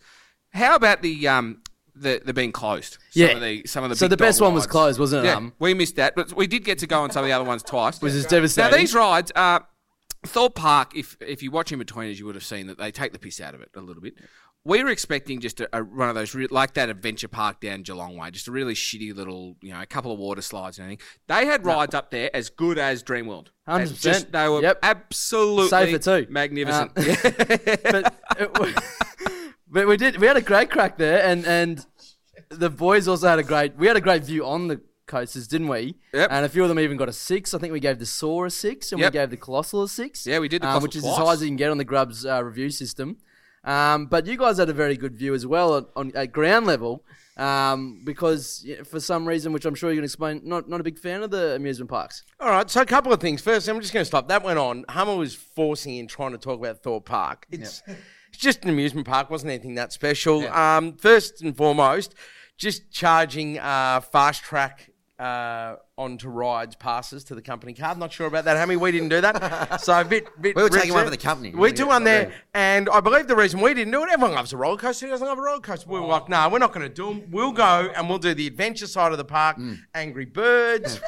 How 0.54 0.74
about 0.76 1.04
the 1.04 1.28
um 1.28 1.62
the, 1.96 2.22
the 2.24 2.34
being 2.34 2.52
closed? 2.52 2.94
Some 2.94 3.00
Yeah. 3.14 3.28
Of 3.28 3.42
the, 3.42 3.64
some 3.66 3.84
of 3.84 3.90
the 3.90 3.96
So 3.96 4.08
the 4.08 4.18
best 4.18 4.42
one 4.42 4.54
was 4.54 4.68
closed, 4.68 5.00
wasn't 5.00 5.26
it, 5.26 5.30
Yeah, 5.30 5.36
um? 5.36 5.54
we 5.60 5.74
missed 5.74 5.96
that, 5.98 6.16
but 6.16 6.34
we 6.36 6.48
did 6.48 6.64
get 6.64 6.80
to 6.80 6.88
go 6.88 7.02
on 7.02 7.12
some 7.12 7.24
of 7.24 7.28
the 7.28 7.34
other 7.34 7.46
ones 7.46 7.64
twice. 7.64 8.02
Which 8.02 8.14
is 8.14 8.26
devastating. 8.26 8.72
Now 8.72 8.78
these 8.78 8.94
rides, 8.94 9.32
uh, 9.36 9.60
Thorpe 10.26 10.56
Park. 10.56 10.96
If 10.96 11.18
if 11.20 11.42
you 11.42 11.52
watch 11.52 11.72
in 11.72 11.80
between, 11.80 12.12
as 12.12 12.20
you 12.20 12.26
would 12.28 12.36
have 12.36 12.44
seen 12.44 12.68
that 12.68 12.78
they 12.78 12.92
take 12.92 13.12
the 13.12 13.20
piss 13.20 13.42
out 13.42 13.56
of 13.56 13.62
it 13.62 13.70
a 13.76 13.82
little 13.82 14.02
bit. 14.02 14.14
We 14.64 14.84
were 14.84 14.92
expecting 14.92 15.40
just 15.40 15.60
a, 15.60 15.68
a 15.76 15.84
one 15.84 16.08
of 16.10 16.14
those 16.14 16.36
re- 16.36 16.46
like 16.52 16.76
that 16.76 16.88
adventure 16.90 17.28
park 17.28 17.60
down 17.62 17.82
Geelong 17.82 18.16
way, 18.16 18.30
just 18.30 18.48
a 18.48 18.52
really 18.52 18.76
shitty 18.76 19.16
little, 19.16 19.56
you 19.64 19.74
know, 19.74 19.82
a 19.82 19.88
couple 19.88 20.12
of 20.12 20.20
water 20.20 20.44
slides 20.44 20.78
and 20.78 20.86
anything. 20.86 21.04
They 21.28 21.48
had 21.48 21.66
rides 21.66 21.96
up 21.96 22.12
there 22.12 22.30
as 22.36 22.52
good 22.52 22.78
as 22.78 23.02
Dreamworld. 23.02 23.48
As 23.66 23.92
100%. 23.92 24.32
They 24.32 24.48
were 24.48 24.62
Yep. 24.62 24.80
absolutely 24.84 25.68
Safer 25.70 25.98
too. 25.98 26.28
magnificent. 26.32 26.92
Uh, 26.96 27.02
but, 27.92 28.22
it, 28.38 28.84
but 29.72 29.88
we 29.88 29.98
did. 29.98 30.18
We 30.18 30.28
had 30.28 30.38
a 30.38 30.42
great 30.42 30.70
crack 30.70 30.98
there, 30.98 31.24
and 31.24 31.46
and 31.46 31.86
the 32.50 32.70
boys 32.70 33.08
also 33.08 33.28
had 33.28 33.40
a 33.40 33.44
great. 33.44 33.76
We 33.78 33.88
had 33.88 33.98
a 33.98 34.02
great 34.02 34.24
view 34.24 34.46
on 34.46 34.68
the 34.68 34.82
coasters, 35.08 35.48
didn't 35.48 35.68
we? 35.68 35.96
Yep. 36.14 36.30
And 36.32 36.46
a 36.46 36.50
few 36.50 36.64
of 36.64 36.70
them 36.70 36.80
even 36.80 36.98
got 36.98 37.10
a 37.10 37.14
six. 37.14 37.54
I 37.54 37.58
think 37.60 37.74
we 37.74 37.80
gave 37.80 38.00
the 38.00 38.06
Saw 38.06 38.46
a 38.46 38.50
six, 38.50 38.92
and 38.92 39.02
Yep. 39.02 39.14
we 39.14 39.20
gave 39.20 39.30
the 39.30 39.38
Colossus 39.38 39.92
a 39.92 39.94
six. 39.94 40.26
Yeah, 40.28 40.40
we 40.40 40.48
did 40.48 40.62
the 40.62 40.70
um, 40.70 40.84
which 40.84 40.96
is 40.96 41.04
twice. 41.04 41.18
as 41.18 41.26
high 41.26 41.34
as 41.34 41.42
you 41.42 41.48
can 41.48 41.58
get 41.58 41.72
on 41.72 41.78
the 41.78 41.86
Grubs 41.86 42.26
uh, 42.26 42.44
review 42.44 42.70
system. 42.70 43.18
Um, 43.64 44.08
but 44.08 44.26
you 44.26 44.38
guys 44.38 44.58
had 44.58 44.70
a 44.70 44.74
very 44.74 44.98
good 44.98 45.16
view 45.16 45.34
as 45.34 45.46
well 45.46 45.74
on, 45.74 45.86
on 45.96 46.12
at 46.16 46.32
ground 46.32 46.66
level. 46.66 47.04
Um, 47.38 48.02
because 48.04 48.62
yeah, 48.66 48.84
for 48.84 49.00
some 49.00 49.28
reason, 49.28 49.54
which 49.54 49.66
I'm 49.66 49.74
sure 49.74 49.90
you 49.90 49.98
can 49.98 50.04
explain, 50.04 50.42
not 50.44 50.68
not 50.70 50.80
a 50.80 50.84
big 50.84 51.00
fan 51.00 51.24
of 51.24 51.32
the 51.32 51.56
amusement 51.56 51.90
parks. 51.90 52.24
All 52.40 52.50
right, 52.50 52.70
so 52.70 52.82
a 52.82 52.86
couple 52.86 53.14
of 53.14 53.20
things. 53.20 53.42
First, 53.42 53.68
I'm 53.68 53.80
just 53.80 53.94
going 53.94 54.02
to 54.02 54.06
stop. 54.06 54.28
That 54.28 54.44
went 54.44 54.60
on. 54.60 54.86
Hummer 54.90 55.16
was 55.16 55.34
forcing 55.34 55.96
in 55.98 56.08
trying 56.08 56.32
to 56.34 56.38
talk 56.38 56.60
about 56.60 56.84
Thorpe 56.84 57.06
Park. 57.06 57.48
It's, 57.50 57.82
it's 57.88 57.98
just 58.42 58.64
an 58.64 58.70
amusement 58.70 59.08
park, 59.08 59.30
wasn't 59.30 59.52
anything 59.52 59.76
that 59.76 59.94
special. 59.94 60.48
Um, 60.50 60.98
first 60.98 61.42
and 61.42 61.56
foremost, 61.56 62.16
just 62.58 62.92
charging 62.92 63.60
uh, 63.60 64.02
fast 64.02 64.44
track 64.44 64.90
uh, 65.20 65.76
onto 66.00 66.28
rides 66.28 66.76
passes 66.76 67.24
to 67.26 67.36
the 67.36 67.42
company 67.44 67.74
card. 67.74 68.00
Not 68.00 68.12
sure 68.12 68.26
about 68.26 68.46
that, 68.46 68.58
Hammy. 68.58 68.76
We 68.76 68.92
didn't 68.92 69.10
do 69.10 69.22
that. 69.22 69.80
So 69.82 70.00
a 70.00 70.04
bit, 70.04 70.26
bit 70.42 70.56
We 70.56 70.64
were 70.64 70.70
taking 70.70 70.94
one 70.94 71.04
for 71.04 71.12
the 71.12 71.18
company. 71.18 71.52
We 71.52 71.72
took 71.72 71.88
one 71.88 72.04
there, 72.04 72.34
and 72.56 72.90
I 72.90 73.00
believe 73.02 73.28
the 73.28 73.36
reason 73.36 73.62
we 73.62 73.76
didn't 73.76 73.92
do 73.94 74.02
it, 74.04 74.10
everyone 74.12 74.36
loves 74.36 74.52
a 74.52 74.58
roller 74.58 74.78
coaster. 74.78 75.06
Who 75.06 75.12
doesn't 75.12 75.26
love 75.26 75.38
a 75.38 75.42
roller 75.42 75.60
coaster? 75.60 75.88
We 75.90 76.00
were 76.00 76.08
like, 76.08 76.28
no, 76.28 76.50
we're 76.50 76.58
not 76.58 76.74
going 76.74 76.88
to 76.88 76.94
do 76.94 77.06
them. 77.08 77.30
We'll 77.30 77.52
go 77.52 77.92
and 77.96 78.10
we'll 78.10 78.18
do 78.18 78.34
the 78.34 78.48
adventure 78.48 78.88
side 78.88 79.12
of 79.12 79.20
the 79.20 79.26
park. 79.26 79.58
Angry 79.94 80.26
Birds. 80.26 81.00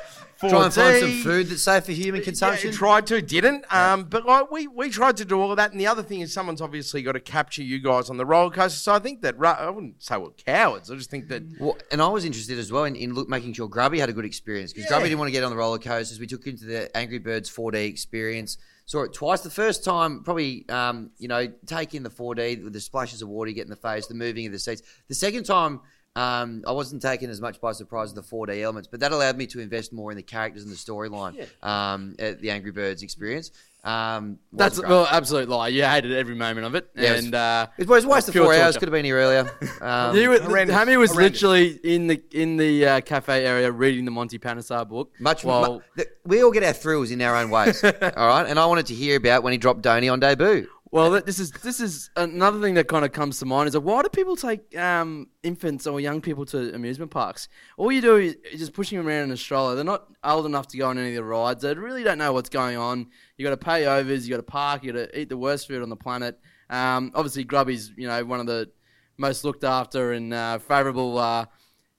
Try 0.49 0.65
and 0.65 0.73
find 0.73 0.99
some 0.99 1.21
food 1.23 1.47
that's 1.47 1.63
safe 1.63 1.85
for 1.85 1.91
human 1.91 2.21
consumption. 2.21 2.71
Yeah, 2.71 2.77
tried 2.77 3.07
to, 3.07 3.21
didn't. 3.21 3.65
Um, 3.73 4.03
but 4.03 4.25
like 4.25 4.51
we, 4.51 4.67
we 4.67 4.89
tried 4.89 5.17
to 5.17 5.25
do 5.25 5.39
all 5.39 5.51
of 5.51 5.57
that. 5.57 5.71
And 5.71 5.79
the 5.79 5.87
other 5.87 6.03
thing 6.03 6.21
is, 6.21 6.33
someone's 6.33 6.61
obviously 6.61 7.01
got 7.01 7.13
to 7.13 7.19
capture 7.19 7.63
you 7.63 7.79
guys 7.79 8.09
on 8.09 8.17
the 8.17 8.25
roller 8.25 8.51
coaster. 8.51 8.77
So 8.79 8.93
I 8.93 8.99
think 8.99 9.21
that 9.21 9.35
I 9.43 9.69
wouldn't 9.69 10.01
say 10.03 10.17
we're 10.17 10.29
cowards. 10.31 10.91
I 10.91 10.95
just 10.95 11.09
think 11.09 11.27
that 11.29 11.43
Well, 11.59 11.77
and 11.91 12.01
I 12.01 12.07
was 12.07 12.25
interested 12.25 12.57
as 12.59 12.71
well 12.71 12.85
in, 12.85 12.95
in 12.95 13.13
look, 13.13 13.29
making 13.29 13.53
sure 13.53 13.67
Grubby 13.67 13.99
had 13.99 14.09
a 14.09 14.13
good 14.13 14.25
experience 14.25 14.73
because 14.73 14.85
Yeah. 14.85 14.89
Grubby 14.89 15.05
didn't 15.09 15.19
want 15.19 15.29
to 15.29 15.33
get 15.33 15.43
on 15.43 15.51
the 15.51 15.57
roller 15.57 15.79
coasters. 15.79 16.19
We 16.19 16.27
took 16.27 16.45
him 16.45 16.57
to 16.57 16.65
the 16.65 16.95
Angry 16.97 17.19
Birds 17.19 17.49
4D 17.49 17.87
experience. 17.87 18.57
Saw 18.85 19.03
it 19.03 19.13
twice. 19.13 19.39
The 19.41 19.49
first 19.49 19.85
time, 19.85 20.23
probably, 20.23 20.67
um, 20.67 21.11
you 21.17 21.29
know, 21.29 21.47
taking 21.65 22.03
the 22.03 22.09
4D 22.09 22.63
with 22.63 22.73
the 22.73 22.81
splashes 22.81 23.21
of 23.21 23.29
water 23.29 23.49
you 23.49 23.55
get 23.55 23.63
in 23.63 23.69
the 23.69 23.77
face, 23.77 24.07
the 24.07 24.13
moving 24.13 24.45
of 24.45 24.51
the 24.51 24.59
seats. 24.59 24.81
The 25.07 25.15
second 25.15 25.45
time, 25.45 25.79
um, 26.15 26.63
I 26.67 26.71
wasn't 26.71 27.01
taken 27.01 27.29
as 27.29 27.41
much 27.41 27.59
by 27.59 27.71
surprise 27.71 28.13
with 28.13 28.23
the 28.29 28.35
4D 28.35 28.61
elements, 28.61 28.87
but 28.89 28.99
that 28.99 29.11
allowed 29.11 29.35
me 29.37 29.47
to 29.47 29.59
invest 29.59 29.91
more 29.93 30.11
in 30.11 30.17
the 30.17 30.23
characters 30.23 30.61
and 30.63 30.71
the 30.71 30.75
storyline 30.75 31.47
um, 31.63 32.15
at 32.19 32.39
the 32.39 32.51
Angry 32.51 32.71
Birds 32.71 33.01
experience. 33.01 33.49
Um, 33.83 34.37
That's 34.53 34.79
great. 34.79 34.89
well, 34.89 35.05
absolute 35.11 35.49
lie. 35.49 35.67
You 35.67 35.83
hated 35.83 36.13
every 36.13 36.35
moment 36.35 36.65
of 36.65 36.73
it, 36.75 36.89
Yeah, 36.95 37.15
and 37.15 37.35
uh, 37.35 37.67
it 37.77 37.85
was 37.87 38.05
a 38.05 38.07
waste 38.07 38.29
of 38.29 38.31
pure 38.33 38.45
four 38.45 38.53
hours. 38.53 38.75
torture. 38.75 38.79
Could 38.79 38.87
have 38.89 38.93
been 38.93 39.03
here 39.05 39.17
earlier. 39.17 39.51
Um, 39.81 40.15
He 40.15 40.27
was, 40.29 40.39
horrendous. 40.39 40.73
Hammy 40.73 40.95
was 40.95 41.11
Horrendous. 41.11 41.41
literally 41.41 41.79
in 41.83 42.07
the 42.07 42.23
in 42.31 42.55
the 42.55 42.85
uh, 42.87 43.01
cafe 43.01 43.45
area 43.45 43.69
reading 43.69 44.05
the 44.05 44.11
Monty 44.11 44.39
Panesar 44.39 44.87
book. 44.87 45.11
Much 45.19 45.43
while 45.43 45.73
mu- 45.73 45.79
th- 45.97 46.07
we 46.23 46.41
all 46.41 46.51
get 46.51 46.63
our 46.63 46.71
thrills 46.71 47.11
in 47.11 47.21
our 47.21 47.35
own 47.35 47.49
ways, 47.49 47.83
all 47.83 47.91
right. 47.91 48.45
And 48.47 48.57
I 48.57 48.65
wanted 48.67 48.85
to 48.85 48.93
hear 48.93 49.17
about 49.17 49.43
when 49.43 49.51
he 49.51 49.57
dropped 49.57 49.81
Donny 49.81 50.07
on 50.07 50.21
debut. 50.21 50.69
Well, 50.93 51.09
this 51.09 51.39
is 51.39 51.49
this 51.49 51.79
is 51.79 52.11
another 52.15 52.61
thing 52.61 52.75
that 52.75 52.87
kind 52.87 53.03
of 53.03 53.11
comes 53.11 53.39
to 53.39 53.47
mind 53.47 53.65
is 53.65 53.73
that 53.73 53.81
why 53.81 54.03
do 54.03 54.09
people 54.09 54.35
take 54.35 54.77
um, 54.77 55.27
infants 55.41 55.87
or 55.87 55.99
young 55.99 56.21
people 56.21 56.45
to 56.45 56.71
amusement 56.75 57.09
parks? 57.09 57.49
All 57.77 57.91
you 57.91 57.99
do 57.99 58.17
is, 58.17 58.35
is 58.51 58.59
just 58.59 58.73
pushing 58.73 58.99
them 58.99 59.07
around 59.07 59.23
in 59.23 59.31
a 59.31 59.37
stroller. 59.37 59.73
They're 59.73 59.83
not 59.83 60.05
old 60.23 60.45
enough 60.45 60.67
to 60.67 60.77
go 60.77 60.89
on 60.89 60.99
any 60.99 61.09
of 61.09 61.15
the 61.15 61.23
rides. 61.23 61.63
They 61.63 61.73
really 61.73 62.03
don't 62.03 62.19
know 62.19 62.31
what's 62.31 62.49
going 62.49 62.77
on. 62.77 63.07
You 63.37 63.43
got 63.43 63.59
to 63.59 63.65
pay 63.65 63.87
overs. 63.87 64.27
You 64.27 64.35
got 64.35 64.37
to 64.37 64.43
park. 64.43 64.83
You 64.83 64.93
got 64.93 64.99
to 65.11 65.19
eat 65.19 65.29
the 65.29 65.37
worst 65.37 65.67
food 65.67 65.81
on 65.81 65.89
the 65.89 65.95
planet. 65.95 66.39
Um, 66.69 67.11
obviously, 67.15 67.43
Grubby's 67.43 67.91
you 67.97 68.07
know 68.07 68.23
one 68.23 68.39
of 68.39 68.45
the 68.45 68.69
most 69.17 69.43
looked 69.43 69.63
after 69.63 70.11
and 70.11 70.31
uh, 70.31 70.59
favourable 70.59 71.17
uh, 71.17 71.47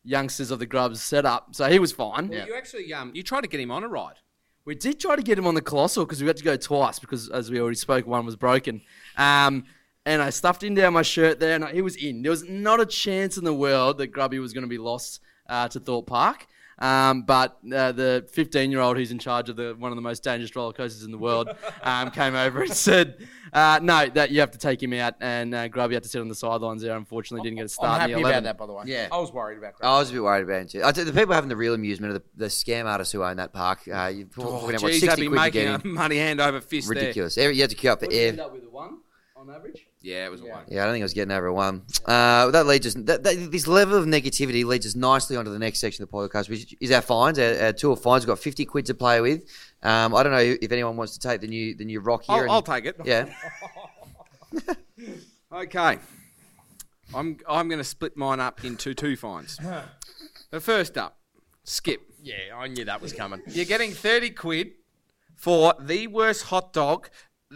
youngsters 0.05 0.53
of 0.53 0.61
the 0.61 0.67
Grubs 0.67 1.03
set 1.03 1.27
up. 1.27 1.49
So 1.57 1.69
he 1.69 1.81
was 1.81 1.91
fine. 1.91 2.29
Well, 2.29 2.47
You 2.47 2.55
actually 2.55 2.95
um, 2.95 3.11
you 3.13 3.25
tried 3.25 3.41
to 3.41 3.49
get 3.49 3.59
him 3.59 3.73
on 3.73 3.83
a 3.83 3.89
ride. 3.89 4.21
We 4.65 4.75
did 4.75 4.99
try 4.99 5.15
to 5.15 5.23
get 5.23 5.39
him 5.39 5.47
on 5.47 5.55
the 5.55 5.61
Colossus 5.61 6.05
because 6.05 6.23
we 6.23 6.27
had 6.27 6.39
to 6.39 6.45
go 6.45 6.57
twice 6.57 6.99
because, 6.99 7.29
as 7.29 7.51
we 7.51 7.61
already 7.61 7.77
spoke, 7.77 8.07
one 8.07 8.25
was 8.25 8.37
broken. 8.37 8.81
Um, 9.17 9.65
and 10.07 10.23
I 10.23 10.31
stuffed 10.31 10.63
him 10.63 10.75
down 10.75 10.95
my 10.95 11.03
shirt 11.03 11.39
there, 11.39 11.55
and 11.55 11.69
he 11.69 11.83
was 11.83 11.97
in. 11.97 12.23
There 12.23 12.31
was 12.31 12.49
not 12.49 12.81
a 12.81 12.87
chance 12.87 13.37
in 13.37 13.45
the 13.45 13.55
world 13.55 13.99
that 13.99 14.09
Grubby 14.09 14.39
was 14.39 14.53
going 14.53 14.63
to 14.63 14.69
be 14.69 14.79
lost 14.79 15.21
uh, 15.49 15.69
to 15.69 15.81
Thorpe 15.81 16.07
Park. 16.07 16.47
Um, 16.79 17.23
but 17.23 17.59
uh, 17.73 17.93
the 17.93 18.27
15 18.33 18.71
year 18.71 18.81
old 18.81 18.97
who's 18.97 19.11
in 19.13 19.19
charge 19.19 19.49
of 19.49 19.57
the 19.57 19.75
one 19.79 19.93
of 19.93 19.97
the 19.97 20.03
most 20.03 20.23
dangerous 20.25 20.55
roller 20.57 20.73
coasters 20.73 21.05
in 21.05 21.11
the 21.13 21.19
world 21.19 21.49
um, 21.83 22.11
came 22.11 22.35
over 22.35 22.63
and 22.63 22.73
said, 22.73 23.27
uh, 23.53 23.79
"No, 23.83 24.07
that 24.09 24.31
you 24.31 24.41
have 24.41 24.51
to 24.53 24.59
take 24.59 24.83
him 24.83 24.93
out." 24.93 25.15
And 25.21 25.55
uh, 25.55 25.69
Grubby 25.69 25.95
had 25.95 26.03
to 26.03 26.09
sit 26.09 26.21
on 26.21 26.29
the 26.29 26.35
sidelines 26.35 26.83
there. 26.83 26.97
Unfortunately, 26.97 27.45
didn't 27.49 27.59
get 27.59 27.67
a 27.67 27.69
start. 27.69 27.93
I'm 27.93 28.01
happy 28.01 28.13
in 28.15 28.19
the 28.19 28.23
11. 28.23 28.39
about 28.39 28.45
that, 28.45 28.59
by 28.59 28.67
the 28.67 28.73
way. 28.73 28.85
Yeah. 28.87 29.09
I 29.13 29.19
was 29.19 29.33
worried 29.33 29.59
about. 29.59 29.75
I 29.83 29.99
was 29.99 30.11
a 30.11 30.15
bit 30.15 30.23
worried 30.23 30.43
about 30.45 30.63
it 30.63 30.71
too. 30.71 30.83
I 30.85 30.91
tell 30.93 31.05
you, 31.05 31.13
the 31.13 31.19
people 31.19 31.35
having 31.35 31.49
the 31.49 31.57
real 31.57 31.75
amusement 31.75 32.11
are 32.11 32.19
the, 32.19 32.25
the 32.37 32.47
scam 32.47 32.87
artists 32.87 33.13
who 33.13 33.23
own 33.23 33.37
that 33.37 33.53
park. 33.53 33.81
Uh, 33.87 34.07
you 34.07 34.29
Oh, 34.39 34.43
talking 34.43 34.71
about 34.71 34.83
what, 34.83 34.93
geez, 34.93 35.01
60 35.03 35.07
they'd 35.07 35.23
be 35.23 35.29
quid 35.29 35.41
making 35.41 35.69
a 35.69 35.81
money 35.87 36.17
hand 36.17 36.41
over 36.41 36.61
fist 36.61 36.89
Ridiculous. 36.89 37.39
Every, 37.39 37.55
you 37.55 37.61
had 37.63 37.71
to 37.71 37.77
queue 37.77 37.91
up 37.91 38.01
for 38.01 38.07
What 38.07 38.11
did 38.11 38.17
you 38.17 38.23
air. 38.25 38.29
end 38.31 38.41
up 38.41 38.53
with 38.53 38.65
a 38.65 38.71
one 38.71 38.99
on 39.37 39.49
average? 39.51 39.87
There. 40.05 40.21
Yeah, 40.21 40.27
it 40.27 40.31
was 40.31 40.41
a 40.41 40.47
one. 40.47 40.65
Yeah, 40.69 40.83
I 40.83 40.85
don't 40.87 40.95
think 40.95 41.03
I 41.03 41.05
was 41.05 41.15
getting 41.15 41.33
over 41.33 41.47
a 41.47 41.55
one. 41.55 41.83
Uh, 42.05 42.51
that 42.51 42.67
leads 42.67 42.87
us. 42.87 42.95
That, 42.95 43.23
that, 43.23 43.51
this 43.51 43.67
level 43.67 43.97
of 43.97 44.07
negativity 44.07 44.65
leads 44.65 44.87
us 44.87 44.95
nicely 44.95 45.37
onto 45.37 45.51
the 45.51 45.59
next 45.59 45.81
section 45.81 46.03
of 46.03 46.11
the 46.11 46.17
podcast, 46.17 46.49
which 46.49 46.75
is 46.81 46.91
our 46.91 47.03
fines. 47.03 47.39
Our, 47.39 47.67
our 47.67 47.73
tour 47.73 47.97
fines. 47.97 48.23
We've 48.25 48.29
got 48.29 48.39
fifty 48.39 48.65
quid 48.65 48.87
to 48.87 48.95
play 48.95 49.21
with. 49.21 49.45
Um, 49.83 50.15
I 50.15 50.23
don't 50.23 50.33
know 50.33 50.57
if 50.61 50.71
anyone 50.71 50.97
wants 50.97 51.17
to 51.17 51.29
take 51.29 51.41
the 51.41 51.49
new 51.49 51.75
the 51.75 51.85
new 51.85 52.01
rock 52.01 52.25
here. 52.25 52.37
I'll, 52.37 52.43
and- 52.43 52.51
I'll 52.51 52.63
take 52.63 52.85
it. 52.85 52.97
Yeah. 53.05 53.27
Okay. 55.53 55.99
I'm 57.15 57.37
I'm 57.49 57.69
going 57.69 57.79
to 57.79 57.85
split 57.85 58.17
mine 58.17 58.41
up 58.41 58.65
into 58.65 58.93
two 58.93 59.17
fines. 59.17 59.59
the 60.51 60.61
first 60.61 60.99
up, 60.99 61.19
skip. 61.63 62.01
Yeah, 62.23 62.35
I 62.57 62.67
knew 62.69 62.85
that 62.87 63.01
was 63.01 63.13
coming. 63.13 63.41
You're 63.47 63.65
getting 63.67 63.93
30 63.93 64.31
quid 64.31 64.73
for 65.37 65.75
the 65.79 66.07
worst 66.09 66.45
hot 66.45 66.73
dog, 66.73 67.09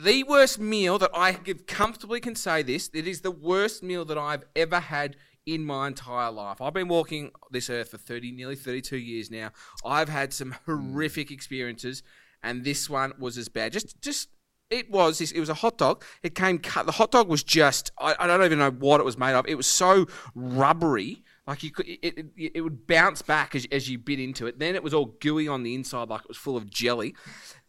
the 0.05 0.23
worst 0.25 0.59
meal 0.59 0.99
that 0.99 1.11
I 1.15 1.33
comfortably 1.33 2.21
can 2.21 2.35
say 2.35 2.63
this. 2.63 2.91
It 2.95 3.09
is 3.09 3.23
the 3.23 3.31
worst 3.31 3.83
meal 3.83 4.05
that 4.05 4.19
I've 4.19 4.45
ever 4.55 4.81
had 4.81 5.17
in 5.47 5.65
my 5.65 5.89
entire 5.89 6.31
life. 6.31 6.61
I've 6.61 6.75
been 6.75 6.89
walking 6.89 7.31
this 7.51 7.71
earth 7.71 7.91
for 7.91 7.99
30, 7.99 8.33
nearly 8.33 8.57
32 8.57 8.97
years 8.97 9.31
now. 9.31 9.51
I've 9.85 10.09
had 10.09 10.33
some 10.33 10.55
horrific 10.67 11.31
experiences, 11.31 12.03
and 12.43 12.65
this 12.65 12.89
one 12.89 13.13
was 13.19 13.39
as 13.39 13.49
bad. 13.49 13.73
Just, 13.73 14.01
just. 14.01 14.29
It 14.71 14.91
was. 14.91 15.23
It 15.23 15.41
was 15.41 15.49
a 15.49 15.55
hot 15.55 15.79
dog. 15.79 16.05
It 16.23 16.35
came 16.35 16.59
cut. 16.59 16.85
The 16.85 16.93
hot 16.93 17.11
dog 17.11 17.27
was 17.27 17.43
just. 17.43 17.91
I, 17.99 18.15
I 18.19 18.27
don't 18.27 18.45
even 18.45 18.59
know 18.59 18.71
what 18.71 19.01
it 19.01 19.05
was 19.05 19.17
made 19.17 19.33
of. 19.33 19.47
It 19.49 19.55
was 19.55 19.67
so 19.67 20.07
rubbery. 20.35 21.23
Like 21.47 21.63
you 21.63 21.71
could, 21.71 21.89
it, 21.89 21.99
it, 22.03 22.53
it 22.57 22.61
would 22.61 22.87
bounce 22.87 23.23
back 23.23 23.55
as, 23.55 23.67
as 23.73 23.89
you 23.89 23.97
bit 23.97 24.21
into 24.21 24.47
it. 24.47 24.59
Then 24.59 24.75
it 24.75 24.83
was 24.83 24.93
all 24.93 25.17
gooey 25.21 25.49
on 25.49 25.63
the 25.63 25.75
inside, 25.75 26.11
like 26.11 26.21
it 26.21 26.29
was 26.29 26.37
full 26.37 26.59
of 26.59 26.69
jelly, 26.69 27.15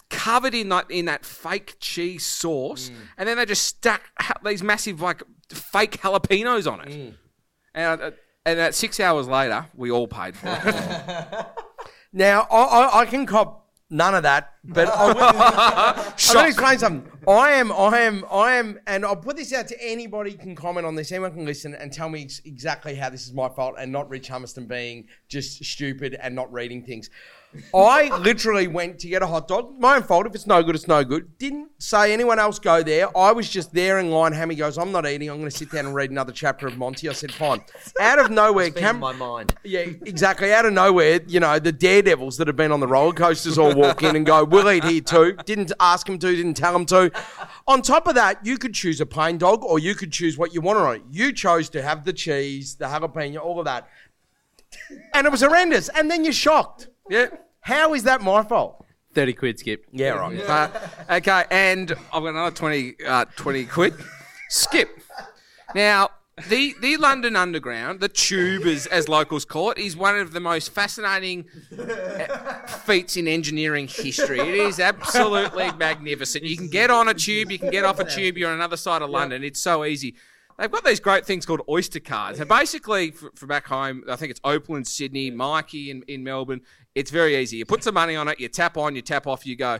covered 0.09 0.53
in 0.55 0.69
that 0.69 0.89
in 0.89 1.05
that 1.05 1.25
fake 1.25 1.75
cheese 1.79 2.25
sauce. 2.25 2.91
And 3.17 3.27
then 3.27 3.37
they 3.37 3.45
just 3.45 3.65
stuck 3.65 4.01
ha- 4.19 4.39
these 4.43 4.63
massive 4.63 5.01
like 5.01 5.21
fake 5.49 6.01
jalapenos 6.01 6.71
on 6.71 6.81
it. 6.87 7.13
And 7.73 8.01
uh, 8.01 8.11
and 8.45 8.59
at 8.59 8.73
six 8.75 8.99
hours 8.99 9.27
later, 9.27 9.67
we 9.75 9.91
all 9.91 10.07
paid 10.07 10.35
for 10.35 10.47
it. 10.63 11.45
Now, 12.11 12.47
I, 12.49 12.63
I, 12.63 12.99
I 13.01 13.05
can 13.05 13.27
cop 13.27 13.67
none 13.91 14.15
of 14.15 14.23
that, 14.23 14.53
but 14.63 14.87
I 14.87 15.05
will, 15.13 15.21
I'm 15.21 15.95
going 16.33 16.45
to 16.45 16.47
explain 16.47 16.79
something. 16.79 17.11
I 17.27 17.51
am, 17.51 17.71
I 17.71 17.99
am, 17.99 18.25
I 18.31 18.53
am, 18.53 18.79
and 18.87 19.05
I'll 19.05 19.15
put 19.15 19.37
this 19.37 19.53
out 19.53 19.67
to 19.67 19.77
anybody 19.79 20.33
can 20.33 20.55
comment 20.55 20.87
on 20.87 20.95
this. 20.95 21.11
Anyone 21.11 21.33
can 21.33 21.45
listen 21.45 21.75
and 21.75 21.93
tell 21.93 22.09
me 22.09 22.23
ex- 22.23 22.41
exactly 22.45 22.95
how 22.95 23.09
this 23.09 23.27
is 23.27 23.33
my 23.33 23.47
fault 23.49 23.75
and 23.77 23.91
not 23.91 24.09
Rich 24.09 24.29
Hummerston 24.29 24.67
being 24.67 25.07
just 25.27 25.63
stupid 25.63 26.17
and 26.19 26.33
not 26.33 26.51
reading 26.51 26.83
things. 26.83 27.11
I 27.73 28.15
literally 28.19 28.67
went 28.67 28.99
to 28.99 29.07
get 29.07 29.23
a 29.23 29.27
hot 29.27 29.47
dog. 29.47 29.79
My 29.79 29.95
own 29.95 30.03
fault. 30.03 30.27
If 30.27 30.35
it's 30.35 30.45
no 30.45 30.61
good, 30.61 30.75
it's 30.75 30.87
no 30.87 31.03
good. 31.03 31.35
Didn't 31.39 31.69
say 31.79 32.13
anyone 32.13 32.37
else 32.37 32.59
go 32.59 32.83
there. 32.83 33.15
I 33.17 33.31
was 33.31 33.49
just 33.49 33.73
there 33.73 33.97
in 33.97 34.11
line. 34.11 34.33
Hammy 34.33 34.53
goes, 34.53 34.77
I'm 34.77 34.91
not 34.91 35.07
eating. 35.07 35.29
I'm 35.29 35.37
going 35.39 35.49
to 35.49 35.57
sit 35.57 35.71
down 35.71 35.87
and 35.87 35.95
read 35.95 36.11
another 36.11 36.31
chapter 36.31 36.67
of 36.67 36.77
Monty. 36.77 37.09
I 37.09 37.13
said, 37.13 37.31
fine. 37.33 37.61
Out 37.99 38.19
of 38.19 38.29
nowhere, 38.29 38.65
Been 38.69 38.77
in 38.77 38.83
Cam- 38.83 38.99
my 38.99 39.13
mind. 39.13 39.55
yeah, 39.63 39.79
exactly. 39.79 40.53
Out 40.53 40.65
of 40.65 40.73
nowhere, 40.73 41.21
you 41.27 41.39
know, 41.39 41.57
the 41.57 41.71
daredevils 41.71 42.37
that 42.37 42.45
have 42.47 42.55
been 42.55 42.71
on 42.71 42.81
the 42.81 42.87
roller 42.87 43.13
coasters 43.13 43.57
all 43.57 43.73
walk 43.73 44.03
in 44.03 44.15
and 44.15 44.27
go, 44.27 44.43
we'll 44.43 44.69
eat 44.69 44.83
here 44.83 45.01
too. 45.01 45.35
Didn't 45.45 45.71
ask 45.79 46.05
them 46.05 46.19
to, 46.19 46.35
didn't 46.35 46.53
tell 46.53 46.73
them 46.73 46.85
to. 46.87 47.11
On 47.67 47.81
top 47.81 48.07
of 48.07 48.13
that, 48.13 48.45
you 48.45 48.59
could 48.59 48.75
choose 48.75 49.01
a 49.01 49.05
plain 49.07 49.39
dog 49.39 49.63
or 49.63 49.79
you 49.79 49.95
could 49.95 50.11
choose 50.11 50.37
what 50.37 50.53
you 50.53 50.61
want 50.61 50.77
on 50.77 50.95
it. 50.97 51.01
You 51.09 51.33
chose 51.33 51.69
to 51.69 51.81
have 51.81 52.05
the 52.05 52.13
cheese, 52.13 52.75
the 52.75 52.85
jalapeno, 52.85 53.39
all 53.41 53.57
of 53.57 53.65
that. 53.65 53.87
And 55.15 55.25
it 55.25 55.31
was 55.31 55.41
horrendous. 55.41 55.89
And 55.89 56.11
then 56.11 56.23
you're 56.23 56.31
shocked. 56.33 56.89
Yeah. 57.09 57.27
How 57.61 57.93
is 57.93 58.03
that 58.03 58.21
my 58.21 58.43
fault? 58.43 58.85
30 59.13 59.33
quid, 59.33 59.59
Skip. 59.59 59.85
Yeah, 59.91 60.09
right. 60.11 60.39
Uh, 60.39 60.69
okay, 61.09 61.43
and 61.49 61.91
I've 61.91 62.23
got 62.23 62.29
another 62.29 62.55
20, 62.55 62.95
uh, 63.05 63.25
20 63.35 63.65
quid. 63.65 63.93
Skip. 64.49 65.01
Now, 65.75 66.11
the, 66.47 66.73
the 66.81 66.97
London 66.97 67.35
Underground, 67.35 67.99
the 67.99 68.07
tube 68.07 68.63
as, 68.65 68.85
as 68.87 69.09
locals 69.09 69.45
call 69.45 69.71
it, 69.71 69.77
is 69.77 69.97
one 69.97 70.15
of 70.15 70.31
the 70.31 70.39
most 70.39 70.71
fascinating 70.71 71.45
uh, 71.77 72.65
feats 72.67 73.17
in 73.17 73.27
engineering 73.27 73.87
history. 73.87 74.39
It 74.39 74.55
is 74.55 74.79
absolutely 74.79 75.71
magnificent. 75.73 76.45
You 76.45 76.55
can 76.55 76.69
get 76.69 76.91
on 76.91 77.07
a 77.09 77.13
tube, 77.13 77.51
you 77.51 77.59
can 77.59 77.71
get 77.71 77.83
off 77.83 77.99
a 77.99 78.05
tube, 78.05 78.37
you're 78.37 78.49
on 78.49 78.55
another 78.55 78.77
side 78.77 79.01
of 79.01 79.09
London. 79.09 79.43
It's 79.43 79.59
so 79.59 79.83
easy. 79.83 80.15
They've 80.59 80.69
got 80.69 80.83
these 80.83 80.99
great 80.99 81.25
things 81.25 81.45
called 81.45 81.61
Oyster 81.69 82.01
cards. 82.01 82.39
And 82.41 82.49
basically, 82.49 83.11
for, 83.11 83.31
for 83.35 83.47
back 83.47 83.65
home, 83.67 84.03
I 84.09 84.17
think 84.17 84.29
it's 84.29 84.41
Opal 84.43 84.75
in 84.75 84.83
Sydney, 84.83 85.31
Myki 85.31 85.87
in, 85.87 86.03
in 86.09 86.21
Melbourne. 86.21 86.61
It's 86.95 87.11
very 87.11 87.37
easy. 87.37 87.57
You 87.57 87.65
put 87.65 87.81
some 87.81 87.93
money 87.93 88.17
on 88.17 88.27
it, 88.27 88.41
you 88.41 88.49
tap 88.49 88.75
on, 88.75 88.93
you 88.93 89.01
tap 89.01 89.25
off, 89.25 89.45
you 89.45 89.55
go. 89.55 89.79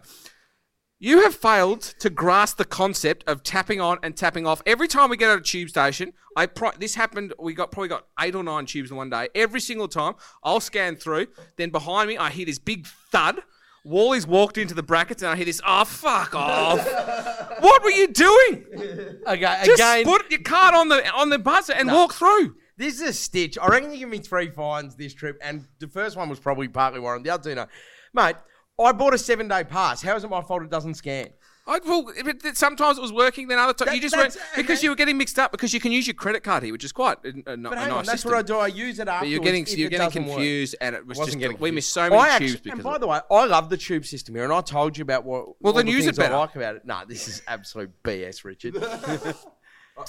You 1.02 1.22
have 1.24 1.36
failed 1.36 1.82
to 2.00 2.10
grasp 2.10 2.58
the 2.58 2.66
concept 2.66 3.26
of 3.28 3.44
tapping 3.44 3.82
on 3.82 4.00
and 4.04 4.16
tapping 4.16 4.48
off. 4.48 4.62
Every 4.66 4.88
time 4.88 5.10
we 5.10 5.18
get 5.18 5.30
at 5.30 5.38
a 5.38 5.42
tube 5.42 5.70
station, 5.70 6.14
I 6.36 6.46
pro- 6.46 6.72
this 6.72 6.96
happened. 6.96 7.34
We 7.40 7.54
got 7.54 7.72
probably 7.72 7.90
got 7.90 8.08
eight 8.20 8.36
or 8.36 8.44
nine 8.44 8.66
tubes 8.66 8.92
in 8.92 8.98
one 8.98 9.10
day. 9.10 9.28
Every 9.36 9.62
single 9.62 9.88
time, 9.90 10.16
I'll 10.44 10.60
scan 10.62 10.96
through. 10.96 11.28
Then 11.58 11.72
behind 11.72 12.08
me, 12.08 12.18
I 12.18 12.30
hear 12.30 12.46
this 12.46 12.60
big 12.60 12.88
thud. 13.12 13.42
Wally's 13.90 14.28
walked 14.28 14.60
into 14.60 14.76
the 14.76 14.84
brackets, 14.84 15.24
and 15.24 15.32
I 15.32 15.36
hear 15.36 15.46
this. 15.46 15.60
Oh 15.66 15.84
fuck 15.84 16.36
off! 16.36 16.80
what 17.60 17.84
were 17.84 17.90
you 17.90 18.08
doing? 18.08 18.66
Okay, 19.26 19.62
Just 19.66 19.82
again, 19.82 20.06
put 20.06 20.30
your 20.30 20.42
card 20.42 20.76
on 20.76 20.90
the 20.90 21.10
on 21.12 21.30
the 21.30 21.40
buzzer 21.40 21.74
and 21.74 21.92
walk 21.92 22.14
through. 22.14 22.56
this 22.78 22.96
is 22.96 23.02
a 23.02 23.14
stitch. 23.14 23.58
I 23.58 23.68
reckon 23.68 23.92
you 23.92 23.98
give 23.98 24.10
me 24.10 24.20
three 24.20 24.52
fines 24.52 24.96
this 24.96 25.16
trip, 25.16 25.40
and 25.42 25.68
the 25.80 25.88
first 25.88 26.18
one 26.18 26.30
was 26.30 26.40
probably 26.40 26.68
partly 26.68 27.00
warranted. 27.00 27.26
The 27.26 27.34
other 27.34 27.50
two, 27.50 27.56
no. 27.56 27.66
Mate, 28.14 28.36
I 28.80 28.92
bought 28.92 29.16
a 29.16 29.18
seven 29.18 29.48
day 29.48 29.64
pass. 29.64 30.04
How 30.04 30.16
is 30.16 30.24
it 30.24 30.30
my 30.30 30.44
fault 30.44 30.62
it 30.62 30.70
doesn't 30.70 30.94
scan? 30.94 31.30
I, 31.70 31.80
well, 31.86 32.10
it- 32.18 32.44
it- 32.44 32.58
sometimes 32.58 32.98
it 32.98 33.02
was 33.02 33.14
working, 33.14 33.48
then 33.48 33.60
other 33.60 33.74
times 33.74 33.90
That- 33.90 33.96
you 33.96 34.02
just 34.02 34.18
went 34.18 34.36
because 34.56 34.80
okay. 34.80 34.84
you 34.86 34.90
were 34.90 34.96
getting 34.96 35.18
mixed 35.18 35.38
up 35.38 35.52
because 35.52 35.74
you 35.74 35.80
can 35.80 35.92
use 35.92 36.08
your 36.08 36.16
credit 36.16 36.44
card 36.44 36.64
here, 36.64 36.72
which 36.74 36.84
is 36.84 36.92
quite 36.92 37.18
a, 37.24 37.28
a, 37.28 37.32
a 37.32 37.34
But 37.44 37.58
nice 37.58 37.78
hang 37.78 37.92
on, 37.92 37.98
that's 38.06 38.12
system. 38.12 38.32
what 38.32 38.40
I 38.40 38.42
do. 38.42 38.58
I 38.58 38.68
use 38.68 39.00
it 39.00 39.08
after. 39.08 39.26
But 39.26 39.30
you're 39.30 39.40
getting 39.40 39.66
you're 39.68 39.90
getting 39.90 40.10
confused, 40.12 40.76
and 40.82 40.96
it 40.96 41.06
was 41.06 41.18
Wasn't 41.18 41.36
just 41.36 41.40
getting 41.40 41.58
we 41.62 41.72
missed 41.72 41.94
so 41.94 42.10
many 42.10 42.16
I 42.16 42.38
tubes 42.40 42.56
actually, 42.56 42.62
because 42.64 42.80
and 42.80 42.84
by 42.84 42.96
it. 42.96 43.00
the 43.00 43.08
way, 43.08 43.20
I 43.32 43.46
love 43.46 43.70
the 43.70 43.78
tube 43.78 44.06
system 44.06 44.36
here, 44.36 44.44
and 44.44 44.52
I 44.52 44.62
told 44.62 44.98
you 44.98 45.04
about 45.04 45.24
what. 45.26 45.62
Well, 45.62 45.74
then 45.74 45.86
the 45.86 45.92
use 45.92 46.06
things 46.06 46.18
it 46.18 46.22
better. 46.22 46.34
I 46.36 46.40
like 46.40 46.56
about 46.56 46.76
it. 46.78 46.86
No, 46.86 47.02
this 47.08 47.28
is 47.28 47.42
absolute 47.48 47.92
BS, 48.04 48.44
Richard. 48.44 48.76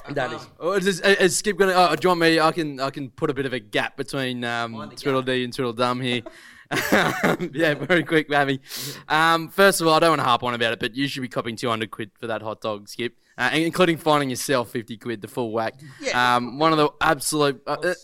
that 0.11 0.33
is. 0.33 0.47
Oh, 0.59 0.73
is, 0.73 1.01
is 1.01 1.37
Skip 1.37 1.57
gonna? 1.59 1.73
Oh, 1.75 1.95
do 1.95 2.01
you 2.07 2.09
want 2.11 2.21
me? 2.21 2.41
I 2.41 2.53
can. 2.53 2.81
I 2.81 2.91
can 2.91 3.11
put 3.11 3.31
a 3.31 3.35
bit 3.35 3.47
of 3.47 3.53
a 3.53 3.61
gap 3.61 3.97
between 3.97 4.45
um, 4.45 4.73
Tweedledee 4.97 5.45
and 5.45 5.53
Twiddle 5.53 5.73
Tweedledum 5.73 6.01
here. 6.01 6.23
yeah, 7.53 7.75
very 7.75 8.05
quick, 8.05 8.31
Mammy. 8.31 8.61
Um, 9.09 9.49
first 9.49 9.81
of 9.81 9.87
all, 9.87 9.95
I 9.95 9.99
don't 9.99 10.11
want 10.11 10.21
to 10.21 10.25
harp 10.25 10.43
on 10.45 10.55
about 10.55 10.73
it, 10.73 10.81
but 10.81 10.95
you 10.95 11.09
should 11.09 11.23
be 11.23 11.29
copying 11.29 11.57
200 11.57 11.91
quid 11.91 12.11
for 12.19 12.29
that 12.29 12.43
hot 12.43 12.61
dog, 12.61 12.89
Skip, 12.89 13.17
uh, 13.37 13.51
including 13.53 13.97
finding 13.97 14.31
yourself 14.31 14.71
50 14.71 14.97
quid, 14.99 15.21
the 15.21 15.29
full 15.29 15.51
whack. 15.51 15.75
Yeah. 16.01 16.37
Um, 16.37 16.59
one 16.59 16.73
of 16.73 16.79
the 16.79 16.91
absolute, 17.01 17.61
uh, 17.67 17.77
uh, 17.83 17.95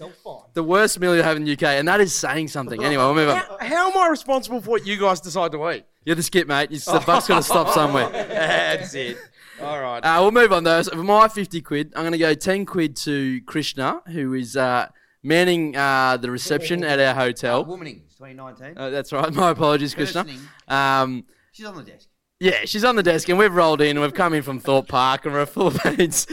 the 0.54 0.64
worst 0.64 0.98
meal 0.98 1.14
you 1.14 1.22
have 1.22 1.36
in 1.36 1.44
the 1.44 1.52
UK, 1.52 1.62
and 1.62 1.86
that 1.86 2.00
is 2.00 2.12
saying 2.12 2.48
something. 2.48 2.82
Anyway, 2.82 3.02
we'll 3.02 3.14
move 3.14 3.28
on. 3.28 3.36
How, 3.36 3.58
how 3.60 3.90
am 3.90 3.98
I 3.98 4.08
responsible 4.08 4.60
for 4.60 4.70
what 4.70 4.86
you 4.86 4.98
guys 4.98 5.20
decide 5.20 5.52
to 5.52 5.70
eat? 5.70 5.84
You're 6.04 6.16
the 6.16 6.22
Skip, 6.22 6.48
mate. 6.48 6.70
It's, 6.72 6.84
the 6.84 7.00
buck's 7.00 7.28
got 7.28 7.36
to 7.36 7.42
stop 7.42 7.68
somewhere. 7.68 8.08
That's 8.12 8.94
it. 8.94 9.18
All 9.60 9.80
right. 9.80 10.00
Uh, 10.00 10.18
we'll 10.20 10.32
move 10.32 10.52
on 10.52 10.64
though. 10.64 10.82
So 10.82 10.92
for 10.92 11.02
my 11.02 11.28
50 11.28 11.62
quid, 11.62 11.92
I'm 11.96 12.02
going 12.02 12.12
to 12.12 12.18
go 12.18 12.34
10 12.34 12.66
quid 12.66 12.96
to 12.96 13.40
Krishna, 13.42 14.02
who 14.06 14.34
is 14.34 14.56
uh, 14.56 14.88
manning 15.22 15.76
uh, 15.76 16.16
the 16.16 16.30
reception 16.30 16.84
at 16.84 17.00
our 17.00 17.14
hotel. 17.14 17.64
Womaning, 17.64 18.02
2019. 18.18 18.74
Uh, 18.76 18.90
that's 18.90 19.12
right. 19.12 19.32
My 19.34 19.50
apologies, 19.50 19.94
Krishna. 19.94 20.22
Listening. 20.24 20.40
Um, 20.68 21.24
She's 21.52 21.66
on 21.66 21.76
the 21.76 21.82
desk. 21.82 22.08
yeah, 22.38 22.64
she's 22.66 22.84
on 22.84 22.96
the 22.96 23.02
desk, 23.02 23.28
and 23.30 23.38
we've 23.38 23.54
rolled 23.54 23.80
in, 23.80 23.90
and 23.96 24.00
we've 24.00 24.12
come 24.14 24.34
in 24.34 24.42
from 24.42 24.58
Thorpe 24.60 24.88
Park, 24.88 25.24
and 25.24 25.32
we're 25.34 25.46
full 25.46 25.66
of 25.68 25.78
beans. 25.96 26.26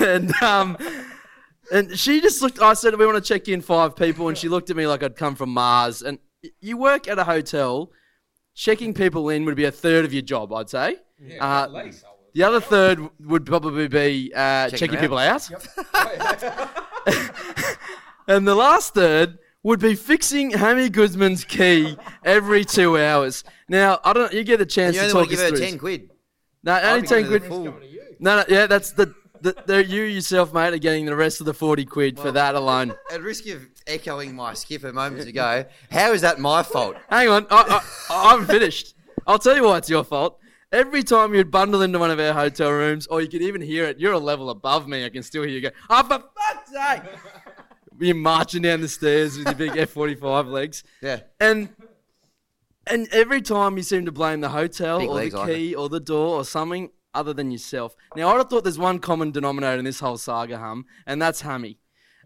and 0.00 0.32
um, 0.42 0.76
and 1.72 1.96
she 1.98 2.20
just 2.20 2.42
looked. 2.42 2.60
I 2.60 2.74
said 2.74 2.96
we 2.98 3.06
want 3.06 3.22
to 3.22 3.28
check 3.34 3.46
in 3.48 3.60
five 3.60 3.94
people, 3.94 4.28
and 4.28 4.36
she 4.36 4.48
looked 4.48 4.68
at 4.70 4.76
me 4.76 4.86
like 4.86 5.02
I'd 5.04 5.14
come 5.16 5.34
from 5.36 5.50
Mars. 5.50 6.02
And 6.02 6.18
you 6.60 6.76
work 6.76 7.06
at 7.08 7.18
a 7.20 7.24
hotel, 7.24 7.92
checking 8.54 8.94
people 8.94 9.28
in 9.30 9.44
would 9.44 9.54
be 9.56 9.64
a 9.64 9.70
third 9.72 10.04
of 10.04 10.12
your 10.12 10.22
job, 10.22 10.52
I'd 10.52 10.68
say. 10.70 10.96
Uh, 11.40 11.68
The 12.34 12.42
other 12.42 12.60
third 12.60 12.98
would 13.20 13.46
probably 13.46 13.88
be 13.88 14.32
uh, 14.34 14.68
Checking 14.70 14.78
checking 14.78 14.94
them 14.96 15.00
people 15.02 15.18
out. 15.18 15.48
Yep. 15.48 15.62
and 18.28 18.46
the 18.46 18.54
last 18.54 18.92
third 18.94 19.38
would 19.66 19.80
be 19.80 19.96
fixing 19.96 20.52
Hammy 20.52 20.88
Guzman's 20.88 21.44
key 21.44 21.96
every 22.24 22.64
two 22.64 22.96
hours. 22.96 23.42
Now, 23.68 23.98
I 24.04 24.12
don't. 24.12 24.32
You 24.32 24.44
get 24.44 24.60
the 24.60 24.66
chance 24.66 24.94
You 24.94 25.02
to 25.02 25.08
only 25.08 25.12
talk 25.12 25.18
want 25.18 25.30
to 25.30 25.34
us 25.34 25.40
give 25.40 25.50
her 25.50 25.56
through. 25.56 25.66
ten 25.66 25.78
quid. 25.78 26.10
No, 26.62 26.80
only 26.80 27.06
ten 27.06 27.26
quid. 27.26 27.42
her 27.42 27.48
No, 28.20 28.36
no, 28.36 28.44
yeah, 28.48 28.68
that's 28.68 28.92
the, 28.92 29.12
the, 29.40 29.56
the 29.66 29.84
you 29.84 30.02
yourself, 30.02 30.54
mate, 30.54 30.72
are 30.72 30.78
getting 30.78 31.04
the 31.04 31.16
rest 31.16 31.40
of 31.40 31.46
the 31.46 31.52
forty 31.52 31.84
quid 31.84 32.16
for 32.16 32.30
that 32.30 32.54
alone. 32.54 32.94
At 33.12 33.22
risk 33.22 33.48
of 33.48 33.68
echoing 33.88 34.36
my 34.36 34.54
skipper 34.54 34.92
moments 34.92 35.26
ago, 35.26 35.64
how 35.90 36.12
is 36.12 36.20
that 36.20 36.38
my 36.38 36.62
fault? 36.62 36.96
Hang 37.10 37.28
on, 37.28 37.46
I, 37.50 37.82
I, 38.08 38.14
I 38.14 38.30
haven't 38.30 38.46
finished. 38.46 38.94
I'll 39.26 39.40
tell 39.40 39.56
you 39.56 39.64
why 39.64 39.78
it's 39.78 39.90
your 39.90 40.04
fault. 40.04 40.38
Every 40.70 41.02
time 41.02 41.34
you'd 41.34 41.50
bundle 41.50 41.82
into 41.82 41.98
one 41.98 42.12
of 42.12 42.20
our 42.20 42.32
hotel 42.32 42.70
rooms, 42.70 43.08
or 43.08 43.20
you 43.20 43.28
could 43.28 43.42
even 43.42 43.60
hear 43.60 43.84
it, 43.86 43.98
you're 43.98 44.12
a 44.12 44.18
level 44.18 44.50
above 44.50 44.86
me. 44.86 45.04
I 45.04 45.08
can 45.08 45.24
still 45.24 45.42
hear 45.42 45.50
you 45.50 45.60
go, 45.60 45.70
oh, 45.90 46.02
for 46.04 46.22
fuck's 46.36 46.70
sake! 46.72 47.02
You're 47.98 48.14
marching 48.14 48.62
down 48.62 48.80
the 48.80 48.88
stairs 48.88 49.38
with 49.38 49.46
your 49.46 49.54
big 49.54 49.72
F45 49.88 50.50
legs. 50.50 50.84
Yeah. 51.00 51.20
And 51.40 51.70
and 52.86 53.08
every 53.12 53.42
time 53.42 53.76
you 53.76 53.82
seem 53.82 54.04
to 54.06 54.12
blame 54.12 54.40
the 54.40 54.50
hotel 54.50 54.98
Big 54.98 55.08
or 55.08 55.14
legs, 55.14 55.34
the 55.34 55.40
I 55.40 55.46
key 55.46 55.74
or 55.74 55.88
the 55.88 56.00
door 56.00 56.36
or 56.36 56.44
something 56.44 56.90
other 57.14 57.32
than 57.32 57.50
yourself. 57.50 57.96
Now, 58.14 58.28
I'd 58.28 58.36
have 58.36 58.50
thought 58.50 58.62
there's 58.62 58.78
one 58.78 58.98
common 58.98 59.32
denominator 59.32 59.78
in 59.78 59.84
this 59.84 60.00
whole 60.00 60.18
saga, 60.18 60.58
hum, 60.58 60.84
and 61.06 61.20
that's 61.20 61.40
hammy. 61.40 61.78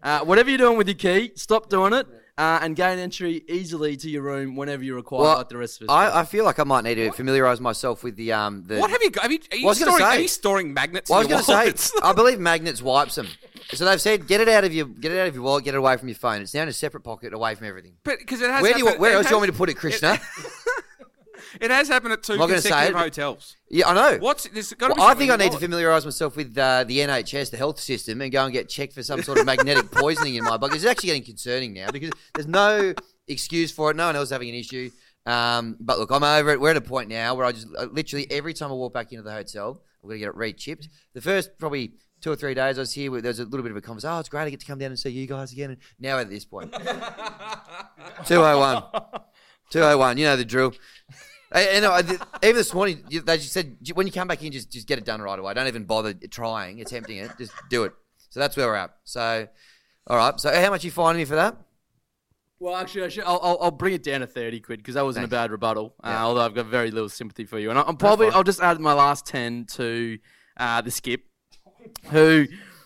Uh, 0.03 0.19
whatever 0.19 0.49
you're 0.49 0.57
doing 0.57 0.77
with 0.77 0.87
your 0.87 0.95
key, 0.95 1.31
stop 1.35 1.69
doing 1.69 1.93
it 1.93 2.07
uh, 2.41 2.59
and 2.63 2.75
gain 2.75 2.97
entry 2.97 3.43
easily 3.47 3.95
to 3.95 4.09
your 4.09 4.23
room 4.23 4.55
whenever 4.55 4.83
you 4.83 4.95
require, 4.95 5.21
Well, 5.21 5.37
like 5.37 5.49
the 5.49 5.57
rest 5.57 5.79
of 5.81 5.89
us. 5.89 5.93
I, 5.93 6.21
I 6.21 6.25
feel 6.25 6.43
like 6.43 6.57
I 6.57 6.63
might 6.63 6.83
need 6.83 6.95
to 6.95 7.11
familiarise 7.11 7.61
myself 7.61 8.03
with 8.03 8.15
the 8.15 8.33
um 8.33 8.63
the. 8.65 8.79
What 8.79 8.89
have 8.89 9.01
you 9.03 9.11
got? 9.11 9.23
Have 9.23 9.31
you, 9.31 9.39
are, 9.51 9.57
you 9.57 9.65
Well, 9.65 9.69
I 9.69 9.71
was 9.71 9.79
gonna 9.79 9.91
storing, 9.91 10.11
say- 10.11 10.17
are 10.17 10.21
you 10.21 10.27
storing 10.27 10.73
magnets 10.73 11.09
Well, 11.09 11.19
I 11.19 11.23
was 11.23 11.27
going 11.45 11.73
to 11.73 11.77
say. 11.77 11.99
I 12.01 12.13
believe 12.13 12.39
magnets 12.39 12.81
wipes 12.81 13.15
them. 13.15 13.27
So 13.73 13.85
they've 13.85 14.01
said, 14.01 14.27
get 14.27 14.41
it 14.41 14.49
out 14.49 14.63
of 14.63 14.73
your 14.73 14.87
get 14.87 15.11
it 15.11 15.19
out 15.19 15.27
of 15.27 15.35
your 15.35 15.43
wallet, 15.43 15.65
get 15.65 15.75
it 15.75 15.77
away 15.77 15.95
from 15.97 16.07
your 16.07 16.15
phone. 16.15 16.41
It's 16.41 16.53
now 16.53 16.63
in 16.63 16.69
a 16.69 16.73
separate 16.73 17.01
pocket, 17.01 17.31
away 17.33 17.53
from 17.53 17.67
everything. 17.67 17.93
but 18.03 18.17
because 18.17 18.41
it 18.41 18.49
has 18.49 18.63
Where 18.63 18.73
do 18.73 18.79
you 18.79 18.89
where 18.97 19.11
it 19.11 19.15
else 19.17 19.27
do 19.27 19.29
you 19.29 19.37
want 19.37 19.47
me 19.49 19.51
to 19.51 19.57
put 19.57 19.69
it, 19.69 19.75
Krishna? 19.75 20.13
It 20.13 20.21
has 21.61 21.87
happened 21.87 22.13
at 22.13 22.23
two 22.23 22.33
I'm 22.33 22.49
consecutive 22.49 22.95
hotels. 22.95 23.55
yeah, 23.69 23.89
I 23.89 23.93
know. 23.93 24.17
What's 24.19 24.47
there's 24.49 24.73
got 24.73 24.89
to 24.89 24.93
Well, 24.97 25.07
I 25.07 25.13
think 25.13 25.31
I 25.31 25.35
need 25.35 25.51
to 25.51 25.57
familiarise 25.57 26.05
myself 26.05 26.35
with 26.35 26.57
uh, 26.57 26.83
the 26.83 26.99
NHS, 26.99 27.51
the 27.51 27.57
health 27.57 27.79
system, 27.79 28.21
and 28.21 28.31
go 28.31 28.43
and 28.43 28.53
get 28.53 28.69
checked 28.69 28.93
for 28.93 29.03
some 29.03 29.21
sort 29.23 29.39
of 29.39 29.45
magnetic 29.45 29.91
poisoning 29.91 30.35
in 30.35 30.43
my 30.43 30.57
body. 30.57 30.75
It's 30.75 30.85
actually 30.85 31.07
getting 31.07 31.23
concerning 31.23 31.73
now 31.73 31.91
because 31.91 32.11
there's 32.33 32.47
no 32.47 32.93
excuse 33.27 33.71
for 33.71 33.91
it. 33.91 33.97
No 33.97 34.07
one 34.07 34.15
else 34.15 34.27
is 34.27 34.31
having 34.31 34.49
an 34.49 34.55
issue. 34.55 34.91
Um, 35.25 35.77
but 35.79 35.99
look, 35.99 36.11
I'm 36.11 36.23
over 36.23 36.51
it. 36.51 36.59
We're 36.59 36.71
at 36.71 36.77
a 36.77 36.81
point 36.81 37.09
now 37.09 37.35
where 37.35 37.45
I 37.45 37.51
just 37.51 37.67
uh, 37.77 37.85
literally 37.91 38.27
every 38.31 38.53
time 38.53 38.71
I 38.71 38.73
walk 38.73 38.93
back 38.93 39.11
into 39.11 39.23
the 39.23 39.31
hotel, 39.31 39.81
I'm 40.01 40.09
going 40.09 40.19
to 40.19 40.25
get 40.25 40.29
it 40.29 40.35
re-chipped. 40.35 40.89
The 41.13 41.21
first 41.21 41.57
probably 41.59 41.93
two 42.21 42.31
or 42.31 42.35
three 42.35 42.53
days 42.53 42.77
I 42.77 42.81
was 42.81 42.93
here, 42.93 43.09
there 43.21 43.29
was 43.29 43.39
a 43.39 43.45
little 43.45 43.63
bit 43.63 43.71
of 43.71 43.77
a 43.77 43.81
conversation. 43.81 44.15
Oh, 44.15 44.19
it's 44.19 44.29
great. 44.29 44.43
I 44.43 44.49
get 44.49 44.59
to 44.61 44.65
come 44.65 44.79
down 44.79 44.91
and 44.91 44.99
see 44.99 45.09
you 45.09 45.27
guys 45.27 45.51
again. 45.51 45.71
And 45.71 45.79
now 45.99 46.17
at 46.19 46.29
this 46.29 46.45
point, 46.45 46.71
201. 48.25 48.83
201. 49.69 50.17
You 50.17 50.25
know 50.25 50.35
the 50.35 50.45
drill. 50.45 50.73
And, 51.51 51.83
and 51.83 51.85
I, 51.85 51.99
even 52.43 52.55
this 52.55 52.73
morning, 52.73 53.03
you- 53.09 53.21
they 53.21 53.37
just 53.37 53.51
said 53.53 53.77
when 53.93 54.07
you 54.07 54.13
come 54.13 54.27
back 54.27 54.43
in, 54.43 54.51
just 54.51 54.71
just 54.71 54.87
get 54.87 54.97
it 54.97 55.05
done 55.05 55.21
right 55.21 55.37
away. 55.37 55.53
Don't 55.53 55.67
even 55.67 55.83
bother 55.85 56.13
trying, 56.13 56.81
attempting 56.81 57.17
it. 57.17 57.31
Just 57.37 57.51
do 57.69 57.83
it. 57.83 57.93
So 58.29 58.39
that's 58.39 58.55
where 58.55 58.67
we're 58.67 58.75
at. 58.75 58.91
So, 59.03 59.47
all 60.07 60.17
right. 60.17 60.39
So 60.39 60.53
how 60.53 60.69
much 60.69 60.83
you 60.85 60.91
finding 60.91 61.21
me 61.21 61.25
for 61.25 61.35
that? 61.35 61.57
Well, 62.59 62.75
actually, 62.75 63.05
I 63.05 63.09
should, 63.09 63.23
I'll, 63.23 63.39
I'll, 63.41 63.57
I'll 63.59 63.71
bring 63.71 63.95
it 63.95 64.03
down 64.03 64.19
to 64.21 64.27
30 64.27 64.59
quid 64.59 64.79
because 64.79 64.93
that 64.93 65.03
wasn't 65.03 65.23
Thanks. 65.23 65.33
a 65.33 65.35
bad 65.35 65.51
rebuttal, 65.51 65.95
uh, 66.03 66.09
although 66.19 66.41
I've 66.41 66.53
got 66.53 66.67
very 66.67 66.91
little 66.91 67.09
sympathy 67.09 67.43
for 67.45 67.57
you. 67.57 67.71
And 67.71 67.79
I- 67.79 67.81
I'm 67.83 67.97
probably. 67.97 68.27
I'll 68.29 68.43
just 68.43 68.61
add 68.61 68.79
my 68.79 68.93
last 68.93 69.25
10 69.25 69.65
to 69.73 70.19
uh, 70.57 70.81
the 70.81 70.91
skip, 70.91 71.23
who 72.05 72.45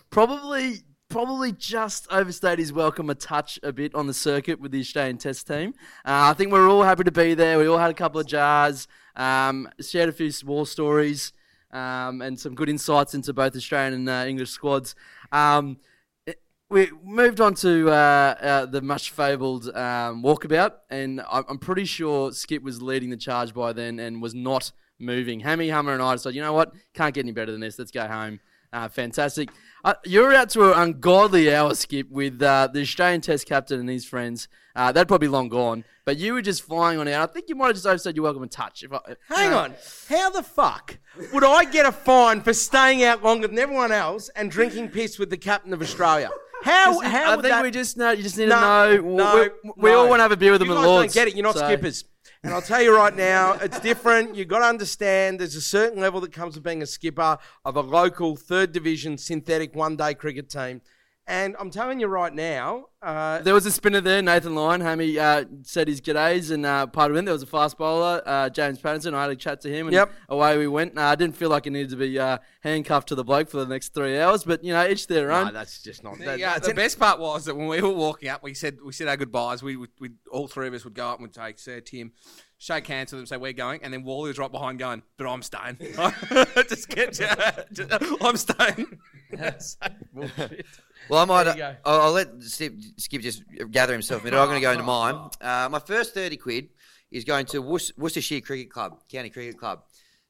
probably 0.10 0.78
probably 1.16 1.54
just 1.54 2.12
overstayed 2.12 2.60
his 2.60 2.74
welcome 2.74 3.10
a 3.10 3.16
touch 3.16 3.58
a 3.64 3.72
bit 3.72 3.96
on 3.96 4.06
the 4.06 4.14
circuit 4.14 4.60
with 4.60 4.74
the 4.74 4.82
Australian 4.82 5.18
Test 5.18 5.48
team. 5.48 5.74
Uh, 6.04 6.28
I 6.28 6.34
think 6.34 6.52
we're 6.52 6.70
all 6.70 6.84
happy 6.84 7.06
to 7.06 7.12
be 7.12 7.34
there. 7.34 7.58
We 7.58 7.68
all 7.68 7.78
had 7.78 7.90
a 7.90 7.94
couple 7.94 8.20
of 8.20 8.28
jars, 8.28 8.86
um, 9.16 9.70
shared 9.80 10.10
a 10.10 10.12
few 10.12 10.30
war 10.44 10.66
stories, 10.66 11.32
um, 11.72 12.22
and 12.22 12.38
some 12.38 12.54
good 12.54 12.68
insights 12.68 13.14
into 13.14 13.32
both 13.32 13.56
Australian 13.56 13.94
and 13.94 14.10
uh, 14.10 14.26
English 14.28 14.50
squads. 14.50 14.94
Um, 15.32 15.78
we 16.70 16.92
moved 17.02 17.40
on 17.40 17.54
to 17.54 17.90
uh, 17.92 17.94
uh, 17.94 18.66
the 18.66 18.82
much 18.82 19.12
fabled 19.12 19.70
um, 19.70 20.22
walkabout, 20.22 20.74
and 20.90 21.22
I'm, 21.32 21.46
I'm 21.48 21.60
pretty 21.60 21.86
sure 21.86 22.34
Skip 22.34 22.62
was 22.62 22.82
leading 22.82 23.10
the 23.10 23.16
charge 23.16 23.54
by 23.54 23.72
then 23.72 24.00
and 24.00 24.22
was 24.22 24.36
not 24.36 24.74
moving. 25.00 25.40
Hammy, 25.40 25.70
Hummer, 25.70 25.94
and 25.94 26.02
I 26.02 26.16
decided, 26.16 26.36
you 26.36 26.42
know 26.42 26.52
what, 26.52 26.74
can't 26.94 27.16
get 27.16 27.24
any 27.24 27.32
better 27.32 27.54
than 27.54 27.62
this. 27.62 27.80
Let's 27.80 27.92
go 27.92 28.06
home. 28.06 28.42
Uh, 28.76 28.90
fantastic. 28.90 29.50
Uh, 29.86 29.94
you're 30.04 30.34
out 30.34 30.50
to 30.50 30.74
an 30.74 30.78
ungodly 30.78 31.54
hour, 31.54 31.74
Skip, 31.74 32.10
with 32.10 32.42
uh, 32.42 32.68
the 32.74 32.82
Australian 32.82 33.22
Test 33.22 33.48
captain 33.48 33.80
and 33.80 33.88
his 33.88 34.04
friends. 34.04 34.50
Uh, 34.76 34.92
they'd 34.92 35.08
probably 35.08 35.30
long 35.30 35.48
gone, 35.48 35.86
but 36.04 36.18
you 36.18 36.34
were 36.34 36.42
just 36.42 36.62
flying 36.62 37.00
on 37.00 37.08
out. 37.08 37.30
I 37.30 37.32
think 37.32 37.48
you 37.48 37.56
might 37.56 37.68
have 37.68 37.76
just 37.76 37.86
overstayed 37.86 38.18
your 38.18 38.24
welcome 38.24 38.42
and 38.42 38.52
touch. 38.52 38.84
If 38.84 38.92
I, 38.92 39.00
Hang 39.30 39.54
uh, 39.54 39.60
on. 39.60 39.76
How 40.10 40.30
the 40.30 40.44
fuck 40.44 40.98
would 41.32 41.46
I 41.46 41.64
get 41.64 41.86
a 41.86 41.92
fine 41.94 42.42
for 42.42 42.52
staying 42.52 43.06
out 43.06 43.24
longer 43.24 43.48
than 43.48 43.58
everyone 43.58 43.94
else 43.94 44.30
and 44.36 44.52
drinking 44.52 44.90
piss 44.90 45.18
with 45.18 45.30
the 45.30 45.38
captain 45.38 45.72
of 45.72 45.82
Australia? 45.82 46.30
How? 46.66 47.00
I 47.00 47.08
How? 47.10 47.32
think 47.34 47.44
that... 47.44 47.64
we 47.64 47.72
just 47.72 47.96
know. 47.96 48.12
You 48.12 48.24
just 48.24 48.38
need 48.38 48.50
No, 48.50 48.98
to 48.98 49.02
know. 49.04 49.16
no, 49.16 49.50
we, 49.64 49.72
we 49.78 49.92
all 49.92 50.10
want 50.10 50.20
to 50.20 50.24
have 50.24 50.32
a 50.32 50.38
beer 50.38 50.52
with 50.52 50.60
them 50.60 50.70
you 50.70 50.74
at 50.74 50.78
guys 50.78 50.86
Lords. 50.86 51.14
don't 51.14 51.22
get 51.26 51.28
it. 51.32 51.36
You're 51.36 51.44
not 51.44 51.56
so- 51.56 51.66
skippers. 51.66 52.04
And 52.44 52.54
I'll 52.54 52.62
tell 52.62 52.82
you 52.82 52.96
right 52.96 53.16
now, 53.16 53.54
it's 53.54 53.80
different. 53.80 54.36
You've 54.36 54.48
got 54.48 54.60
to 54.60 54.66
understand 54.66 55.40
there's 55.40 55.56
a 55.56 55.62
certain 55.62 56.00
level 56.00 56.22
that 56.22 56.32
comes 56.32 56.54
with 56.54 56.64
being 56.64 56.84
a 56.84 56.86
skipper 56.86 57.40
of 57.64 57.76
a 57.76 57.82
local 57.82 58.36
third 58.36 58.72
division 58.72 59.18
synthetic 59.18 59.76
one 59.76 59.96
day 59.96 60.14
cricket 60.14 60.48
team. 60.50 60.82
And 61.28 61.56
I'm 61.60 61.72
telling 61.72 62.00
you 62.00 62.06
right 62.06 62.32
now, 62.34 62.86
uh, 63.02 63.40
There 63.42 63.56
was 63.56 63.66
a 63.66 63.72
spinner 63.72 64.00
there, 64.00 64.22
Nathan 64.22 64.54
Lyon. 64.54 64.82
Hammy 64.82 65.18
uh, 65.18 65.46
said 65.64 65.88
his 65.88 66.00
g'days 66.00 66.52
and 66.52 66.68
uh, 66.68 66.86
part 66.86 67.10
of 67.10 67.18
it. 67.18 67.26
There 67.26 67.34
was 67.34 67.42
a 67.42 67.48
fast 67.48 67.80
bowler, 67.80 68.22
uh, 68.28 68.50
James 68.50 68.80
Pattinson. 68.80 69.16
I 69.16 69.24
had 69.24 69.32
a 69.32 69.36
chat 69.36 69.60
to 69.62 69.70
him 69.70 69.88
and 69.88 69.94
Yep. 69.96 70.12
away 70.30 70.56
we 70.60 70.68
went. 70.68 70.96
Uh, 70.98 71.02
I 71.02 71.16
didn't 71.16 71.36
feel 71.36 71.50
like 71.50 71.66
I 71.66 71.72
needed 71.72 71.90
to 71.90 71.96
be 71.96 72.20
uh, 72.20 72.38
handcuffed 72.62 73.08
to 73.10 73.16
the 73.16 73.24
bloke 73.24 73.50
for 73.50 73.58
the 73.58 73.66
next 73.66 73.96
three 73.96 74.20
hours, 74.20 74.44
but 74.44 74.64
you 74.64 74.72
know, 74.72 74.88
each 74.88 75.08
their 75.08 75.32
own. 75.32 75.48
no, 75.48 75.52
that's 75.54 75.82
just 75.82 76.04
not. 76.04 76.20
The, 76.20 76.26
That, 76.26 76.40
that's 76.40 76.68
the 76.68 76.76
best 76.76 77.00
part 77.00 77.20
was 77.20 77.46
that 77.46 77.56
when 77.56 77.68
we 77.70 77.82
were 77.82 77.90
walking 77.90 78.30
up, 78.30 78.44
we 78.44 78.54
said 78.54 78.78
we 78.86 78.92
said 78.94 79.08
our 79.08 79.18
goodbyes. 79.18 79.64
We 79.64 79.78
would 79.78 79.90
we 80.00 80.12
all 80.32 80.48
three 80.48 80.68
of 80.68 80.76
us 80.76 80.84
would 80.84 80.94
go 80.94 81.08
up 81.08 81.18
and 81.20 81.28
we'd 81.28 81.34
take 81.34 81.58
Sir 81.58 81.80
Tim, 81.80 82.12
shake 82.66 82.88
hands 82.88 83.12
with 83.12 83.20
them, 83.20 83.26
say 83.28 83.38
we're 83.38 83.54
going, 83.54 83.84
and 83.84 83.94
then 83.94 84.04
Wally 84.04 84.30
was 84.30 84.40
right 84.40 84.52
behind 84.52 84.80
going, 84.80 85.04
but 85.18 85.28
I'm 85.28 85.44
staying. 85.44 85.78
just 86.68 86.90
get, 86.90 87.14
just, 87.14 87.92
I'm 88.22 88.38
staying. 88.38 89.00
Well, 91.08 91.20
I 91.20 91.26
might. 91.26 91.44
There. 91.44 91.78
I'll, 91.86 92.02
I'll 92.02 92.12
let 92.12 92.42
Skip, 92.42 92.74
Skip 92.98 93.22
just 93.22 93.44
gather 93.70 93.94
himself 93.94 94.22
a 94.22 94.26
minute. 94.26 94.40
I'm 94.40 94.48
going 94.48 94.60
to 94.60 94.66
go 94.66 94.72
into 94.72 94.84
mine. 94.84 95.30
Uh, 95.40 95.70
my 95.70 95.80
first 95.80 96.14
thirty 96.16 96.38
quid 96.38 96.70
is 97.12 97.24
going 97.24 97.46
to 97.48 97.62
Worc- 97.62 97.92
Worcestershire 97.98 98.42
Cricket 98.42 98.72
Club, 98.72 99.00
County 99.12 99.30
Cricket 99.30 99.58
Club. 99.58 99.84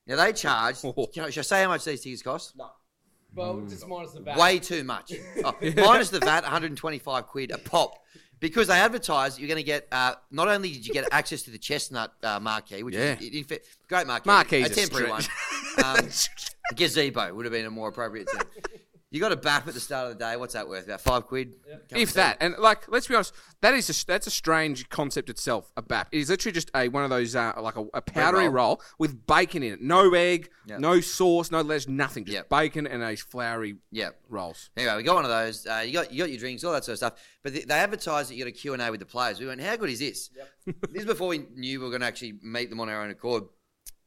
Now 0.05 0.17
they 0.17 0.33
charge. 0.33 0.81
Can 0.81 1.23
I, 1.23 1.29
should 1.29 1.39
I 1.39 1.43
say 1.43 1.63
how 1.63 1.69
much 1.69 1.85
these 1.85 2.01
tickets 2.01 2.21
cost? 2.21 2.57
No. 2.57 2.69
Well, 3.33 3.61
just 3.67 3.87
minus 3.87 4.11
the 4.11 4.21
back. 4.21 4.37
Way 4.37 4.59
too 4.59 4.83
much. 4.83 5.13
Oh, 5.43 5.53
minus 5.61 6.09
the 6.09 6.19
VAT, 6.19 6.43
125 6.43 7.27
quid 7.27 7.51
a 7.51 7.57
pop. 7.57 7.93
Because 8.39 8.67
they 8.67 8.75
advertise 8.79 9.39
you're 9.39 9.47
going 9.47 9.57
to 9.57 9.63
get, 9.63 9.87
uh, 9.91 10.15
not 10.31 10.47
only 10.47 10.71
did 10.71 10.85
you 10.85 10.93
get 10.93 11.07
access 11.11 11.41
to 11.43 11.51
the 11.51 11.57
Chestnut 11.57 12.13
uh, 12.21 12.39
marquee, 12.39 12.83
which 12.83 12.93
Yeah. 12.95 13.17
is 13.19 13.33
in 13.33 13.43
fact, 13.43 13.65
great 13.87 14.05
marquee, 14.07 14.29
Marquee's 14.29 14.69
a 14.69 14.71
a 14.71 14.75
temporary 14.75 15.09
one. 15.09 15.21
stretch. 15.21 15.83
Um, 15.83 16.09
gazebo 16.75 17.33
would 17.33 17.45
have 17.45 17.51
been 17.53 17.65
a 17.65 17.71
more 17.71 17.89
appropriate 17.89 18.27
term. 18.31 18.47
You 19.15 19.21
got 19.21 19.31
a 19.31 19.37
BAP 19.37 19.65
at 19.65 19.73
the 19.73 19.79
start 19.79 20.11
of 20.11 20.17
the 20.17 20.25
day. 20.25 20.35
What's 20.35 20.55
that 20.55 20.67
worth? 20.67 20.83
About 20.83 20.99
five 20.99 21.25
quid? 21.25 21.53
Couple 21.87 22.01
If 22.03 22.11
that, 22.15 22.35
and 22.41 22.53
like, 22.59 22.91
let's 22.91 23.07
be 23.07 23.15
honest, 23.15 23.33
that 23.61 23.73
is 23.73 23.89
a, 23.89 24.05
that's 24.05 24.27
a 24.27 24.29
strange 24.29 24.89
concept 24.89 25.29
itself. 25.29 25.71
A 25.77 25.81
BAP 25.81 26.09
it 26.11 26.17
is 26.17 26.29
literally 26.29 26.51
just 26.51 26.69
a 26.75 26.89
one 26.89 27.05
of 27.05 27.09
those 27.09 27.33
uh, 27.33 27.53
like 27.61 27.77
a, 27.77 27.85
a 27.93 28.01
powdery 28.01 28.49
roll. 28.49 28.65
roll. 28.67 28.81
with 28.99 29.25
bacon 29.25 29.63
in 29.63 29.71
it, 29.71 29.81
no 29.81 30.13
egg, 30.13 30.49
Yeah. 30.65 30.79
no 30.79 30.99
sauce, 30.99 31.49
no 31.49 31.61
lettuce, 31.61 31.87
nothing, 31.87 32.25
just 32.25 32.35
Yeah. 32.35 32.41
bacon 32.49 32.87
and 32.87 33.01
a 33.01 33.15
floury 33.15 33.77
Yeah. 33.89 34.09
rolls. 34.27 34.69
Anyway, 34.75 34.97
we 34.97 35.03
got 35.03 35.15
one 35.15 35.23
of 35.23 35.31
those. 35.31 35.65
Uh, 35.65 35.81
you 35.85 35.93
got 35.93 36.11
you 36.11 36.21
got 36.21 36.29
your 36.29 36.39
drinks, 36.39 36.65
all 36.65 36.73
that 36.73 36.83
sort 36.83 36.95
of 36.95 36.97
stuff. 36.97 37.13
But 37.41 37.53
they, 37.53 37.61
they 37.61 37.75
advertised 37.75 38.29
that 38.29 38.35
you 38.35 38.43
got 38.43 38.49
a 38.49 38.51
Q 38.51 38.73
and 38.73 38.81
A 38.81 38.91
with 38.91 38.99
the 38.99 39.05
players. 39.05 39.39
We 39.39 39.47
went, 39.47 39.61
how 39.61 39.77
good 39.77 39.91
is 39.91 39.99
this? 39.99 40.29
this 40.65 40.75
is 40.93 41.05
before 41.05 41.29
we 41.29 41.45
knew 41.55 41.79
we 41.79 41.85
were 41.85 41.89
going 41.91 42.01
to 42.01 42.07
actually 42.07 42.33
meet 42.43 42.69
them 42.69 42.81
on 42.81 42.89
our 42.89 43.01
own 43.01 43.11
accord. 43.11 43.43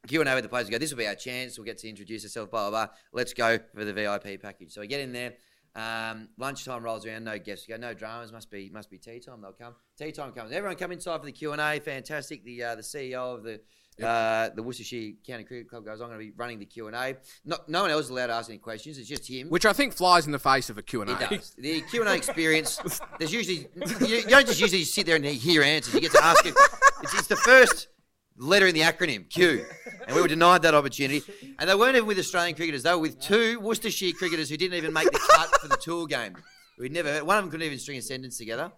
Q 0.07 0.21
and 0.21 0.29
A 0.29 0.35
with 0.35 0.45
the 0.45 0.49
players. 0.49 0.67
We 0.67 0.73
go, 0.73 0.79
this 0.79 0.91
will 0.91 0.99
be 0.99 1.07
our 1.07 1.15
chance. 1.15 1.59
We'll 1.59 1.65
get 1.65 1.79
to 1.79 1.89
introduce 1.89 2.25
ourselves. 2.25 2.51
Blah 2.51 2.71
blah 2.71 2.87
blah. 2.87 2.95
Let's 3.13 3.35
go 3.35 3.59
for 3.75 3.85
the 3.85 3.93
VIP 3.93 4.41
package. 4.41 4.73
So 4.73 4.81
we 4.81 4.87
get 4.87 5.01
in 5.01 5.13
there. 5.13 5.35
Um, 5.75 6.29
lunchtime 6.39 6.83
rolls 6.83 7.07
around. 7.07 7.25
No 7.25 7.39
guests. 7.39 7.67
We 7.69 7.75
go, 7.75 7.81
no 7.81 7.95
dramas. 7.95 8.33
Must 8.33 8.51
be 8.51 8.71
must 8.73 8.91
be 8.91 8.99
tea 8.99 9.21
time. 9.21 9.43
They'll 9.43 9.53
come. 9.53 9.75
Tea 9.99 10.13
time 10.13 10.33
comes. 10.33 10.53
Everyone 10.53 10.77
come 10.77 10.93
inside 10.93 11.21
for 11.21 11.27
the 11.27 11.33
Q 11.33 11.53
and 11.53 11.61
A. 11.61 11.81
Fantastic. 11.81 12.45
The 12.45 12.63
uh, 12.63 12.75
the 12.77 12.83
CEO 12.83 13.35
of 13.35 13.43
the 13.43 13.61
uh, 14.03 14.51
the 14.55 14.63
Worcestershire 14.63 15.13
County 15.27 15.45
Cricket 15.45 15.69
Club 15.69 15.85
goes, 15.85 16.01
I'm 16.01 16.09
going 16.09 16.21
to 16.21 16.25
be 16.25 16.33
running 16.37 16.59
the 16.59 16.67
Q 16.67 16.87
and 16.87 16.97
A. 16.97 17.17
No, 17.45 17.57
no 17.67 17.83
one 17.83 17.91
else 17.91 18.05
is 18.05 18.11
allowed 18.11 18.29
to 18.29 18.35
ask 18.35 18.49
any 18.49 18.59
questions. 18.59 18.99
It's 18.99 19.09
just 19.09 19.29
him. 19.29 19.49
Which 19.49 19.67
I 19.67 19.73
think 19.73 19.93
flies 19.93 20.27
in 20.27 20.33
the 20.33 20.39
face 20.39 20.71
of 20.71 20.79
a 20.79 20.83
Q&A. 20.83 21.11
It 21.11 21.31
does. 21.31 21.55
The 21.59 21.81
Q 21.83 22.03
and 22.03 22.09
A 22.09 22.15
experience. 22.15 22.81
There's 23.19 23.33
usually 23.33 23.67
you, 24.07 24.17
you 24.17 24.29
don't 24.29 24.47
just 24.47 24.61
usually 24.61 24.85
sit 24.85 25.07
there 25.07 25.17
and 25.17 25.25
hear 25.25 25.63
answers. 25.63 25.95
You 25.95 26.01
get 26.01 26.13
to 26.13 26.25
ask 26.25 26.47
it. 26.47 26.55
It's, 27.03 27.15
it's 27.15 27.27
the 27.27 27.37
first. 27.37 27.89
Letter 28.39 28.67
in 28.67 28.75
the 28.75 28.81
acronym 28.81 29.29
Q, 29.29 29.65
and 30.07 30.17
we 30.17 30.23
were 30.23 30.29
denied 30.29 30.63
that 30.63 30.75
opportunity. 30.75 31.23
And 31.59 31.69
they 31.69 31.75
weren't 31.75 31.97
even 31.97 32.07
with 32.07 32.19
Australian 32.19 32.57
cricketers; 32.57 32.83
they 32.83 32.93
were 32.93 32.99
with 32.99 33.21
two 33.21 33.61
Worcestershire 33.61 34.13
cricketers 34.13 34.49
who 34.49 34.57
didn't 34.57 34.77
even 34.77 34.93
make 34.93 35.11
the 35.11 35.19
cut 35.19 35.49
for 35.61 35.69
the 35.69 35.77
tour 35.77 36.07
game. 36.07 36.37
We'd 36.79 36.93
never. 36.93 37.25
One 37.25 37.37
of 37.37 37.45
them 37.45 37.51
couldn't 37.51 37.67
even 37.67 37.79
string 37.79 37.99
a 37.99 38.03
sentence 38.03 38.39
together. 38.39 38.71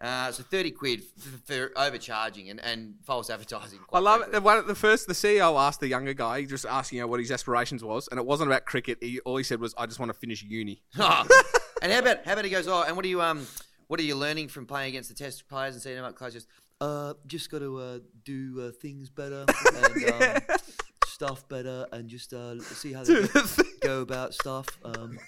Uh, 0.00 0.32
so 0.32 0.42
thirty 0.42 0.70
quid 0.70 1.02
f- 1.18 1.40
for 1.44 1.70
overcharging 1.76 2.50
and, 2.50 2.60
and 2.60 2.94
false 3.04 3.30
advertising. 3.30 3.78
I 3.92 3.98
love 4.00 4.22
it. 4.22 4.32
The, 4.32 4.40
one, 4.40 4.66
the 4.66 4.74
first, 4.74 5.06
the 5.06 5.12
CEO 5.12 5.58
asked 5.60 5.80
the 5.80 5.88
younger 5.88 6.14
guy, 6.14 6.40
he 6.40 6.46
just 6.46 6.64
asking 6.66 7.00
him 7.00 7.08
what 7.08 7.20
his 7.20 7.30
aspirations 7.30 7.84
was, 7.84 8.08
and 8.08 8.18
it 8.18 8.26
wasn't 8.26 8.48
about 8.48 8.64
cricket. 8.64 8.98
He, 9.00 9.20
all 9.20 9.36
he 9.36 9.44
said 9.44 9.60
was, 9.60 9.74
"I 9.76 9.86
just 9.86 10.00
want 10.00 10.12
to 10.12 10.18
finish 10.18 10.42
uni." 10.42 10.82
Oh. 10.98 11.26
and 11.82 11.92
how 11.92 11.98
about 11.98 12.24
how 12.24 12.32
about 12.32 12.44
he 12.44 12.50
goes? 12.50 12.66
Oh, 12.66 12.82
and 12.82 12.96
what 12.96 13.04
are 13.04 13.08
you 13.08 13.20
um 13.20 13.46
what 13.88 14.00
are 14.00 14.04
you 14.04 14.16
learning 14.16 14.48
from 14.48 14.66
playing 14.66 14.88
against 14.88 15.08
the 15.10 15.14
Test 15.14 15.46
players 15.48 15.74
and 15.74 15.82
seeing 15.82 15.96
them 15.96 16.04
up 16.04 16.14
close? 16.14 16.46
Just 16.80 16.90
uh, 16.90 17.14
just 17.26 17.50
got 17.50 17.58
to 17.60 17.78
uh, 17.78 17.98
do 18.24 18.60
uh, 18.68 18.70
things 18.80 19.10
better 19.10 19.46
and 19.74 20.22
um, 20.22 20.56
stuff 21.06 21.48
better, 21.48 21.86
and 21.92 22.08
just 22.08 22.32
uh, 22.32 22.58
see 22.60 22.92
how 22.92 23.04
they 23.04 23.26
go 23.80 24.02
about 24.02 24.34
stuff. 24.34 24.66
Um, 24.84 25.18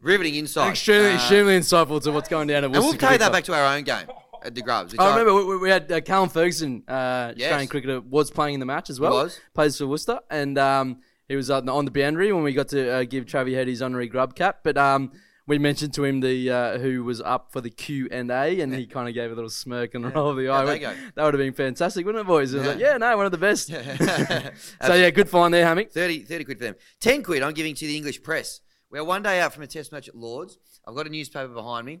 riveting 0.00 0.34
insight. 0.36 0.70
Extremely, 0.70 1.10
Uh, 1.10 1.14
extremely 1.14 1.58
insightful 1.58 2.02
to 2.02 2.10
what's 2.12 2.28
going 2.28 2.48
down 2.48 2.58
at 2.58 2.64
And 2.64 2.72
we'll 2.72 2.86
Worcester 2.86 3.06
take 3.06 3.18
that 3.20 3.32
back 3.32 3.44
to 3.44 3.54
our 3.54 3.76
own 3.76 3.84
game 3.84 4.06
at 4.42 4.54
the 4.54 4.62
Grubs. 4.62 4.94
I 4.98 5.10
remember 5.10 5.34
we, 5.44 5.56
we 5.58 5.68
had 5.70 5.90
uh, 5.92 6.00
Callum 6.00 6.28
Ferguson, 6.30 6.82
uh, 6.88 7.32
Yes. 7.36 7.46
Australian 7.46 7.68
cricketer, 7.68 8.00
was 8.00 8.30
playing 8.30 8.54
in 8.54 8.60
the 8.60 8.66
match 8.66 8.90
as 8.90 8.98
well. 9.00 9.12
was. 9.12 9.40
Plays 9.54 9.76
for 9.78 9.86
Worcester. 9.86 10.20
And 10.30 10.56
um, 10.58 11.00
he 11.28 11.36
was 11.36 11.50
on 11.50 11.66
the, 11.66 11.72
on 11.72 11.84
the 11.84 11.90
boundary 11.90 12.32
when 12.32 12.42
we 12.44 12.52
got 12.52 12.68
to 12.68 12.90
uh, 12.90 13.04
give 13.04 13.26
Travi 13.26 13.54
Head 13.54 13.68
his 13.68 13.82
honorary 13.82 14.06
grub 14.08 14.34
cap. 14.34 14.60
But 14.62 14.78
um, 14.78 15.12
we 15.48 15.58
mentioned 15.58 15.94
to 15.94 16.04
him 16.04 16.20
the 16.20 16.50
uh, 16.50 16.78
who 16.78 17.02
was 17.02 17.20
up 17.22 17.50
for 17.52 17.60
the 17.60 17.70
Q 17.70 18.08
and 18.12 18.30
A, 18.30 18.60
and 18.60 18.72
he 18.72 18.86
kind 18.86 19.08
of 19.08 19.14
gave 19.14 19.32
a 19.32 19.34
little 19.34 19.50
smirk 19.50 19.94
and 19.94 20.14
roll 20.14 20.30
of 20.30 20.36
the 20.36 20.48
eye. 20.48 20.64
Went, 20.64 20.82
go? 20.82 20.94
That 21.14 21.24
would 21.24 21.34
have 21.34 21.40
been 21.40 21.54
fantastic, 21.54 22.04
wouldn't 22.04 22.22
it, 22.22 22.26
boys? 22.26 22.54
Yeah. 22.54 22.66
like, 22.66 22.78
yeah, 22.78 22.98
no, 22.98 23.16
one 23.16 23.26
of 23.26 23.32
the 23.32 23.38
best. 23.38 23.68
so 24.86 24.94
yeah, 24.94 25.10
good 25.10 25.28
find 25.28 25.52
there, 25.52 25.64
Hammy. 25.64 25.84
30, 25.84 26.24
30 26.24 26.44
quid 26.44 26.58
for 26.58 26.64
them. 26.64 26.74
10 27.00 27.22
quid 27.22 27.42
I'm 27.42 27.54
giving 27.54 27.74
to 27.74 27.86
the 27.86 27.96
English 27.96 28.22
press. 28.22 28.60
We're 28.90 29.04
one 29.04 29.22
day 29.22 29.40
out 29.40 29.54
from 29.54 29.62
a 29.62 29.66
test 29.66 29.90
match 29.90 30.08
at 30.08 30.14
Lords. 30.14 30.58
I've 30.86 30.94
got 30.94 31.06
a 31.06 31.10
newspaper 31.10 31.48
behind 31.48 31.86
me. 31.86 32.00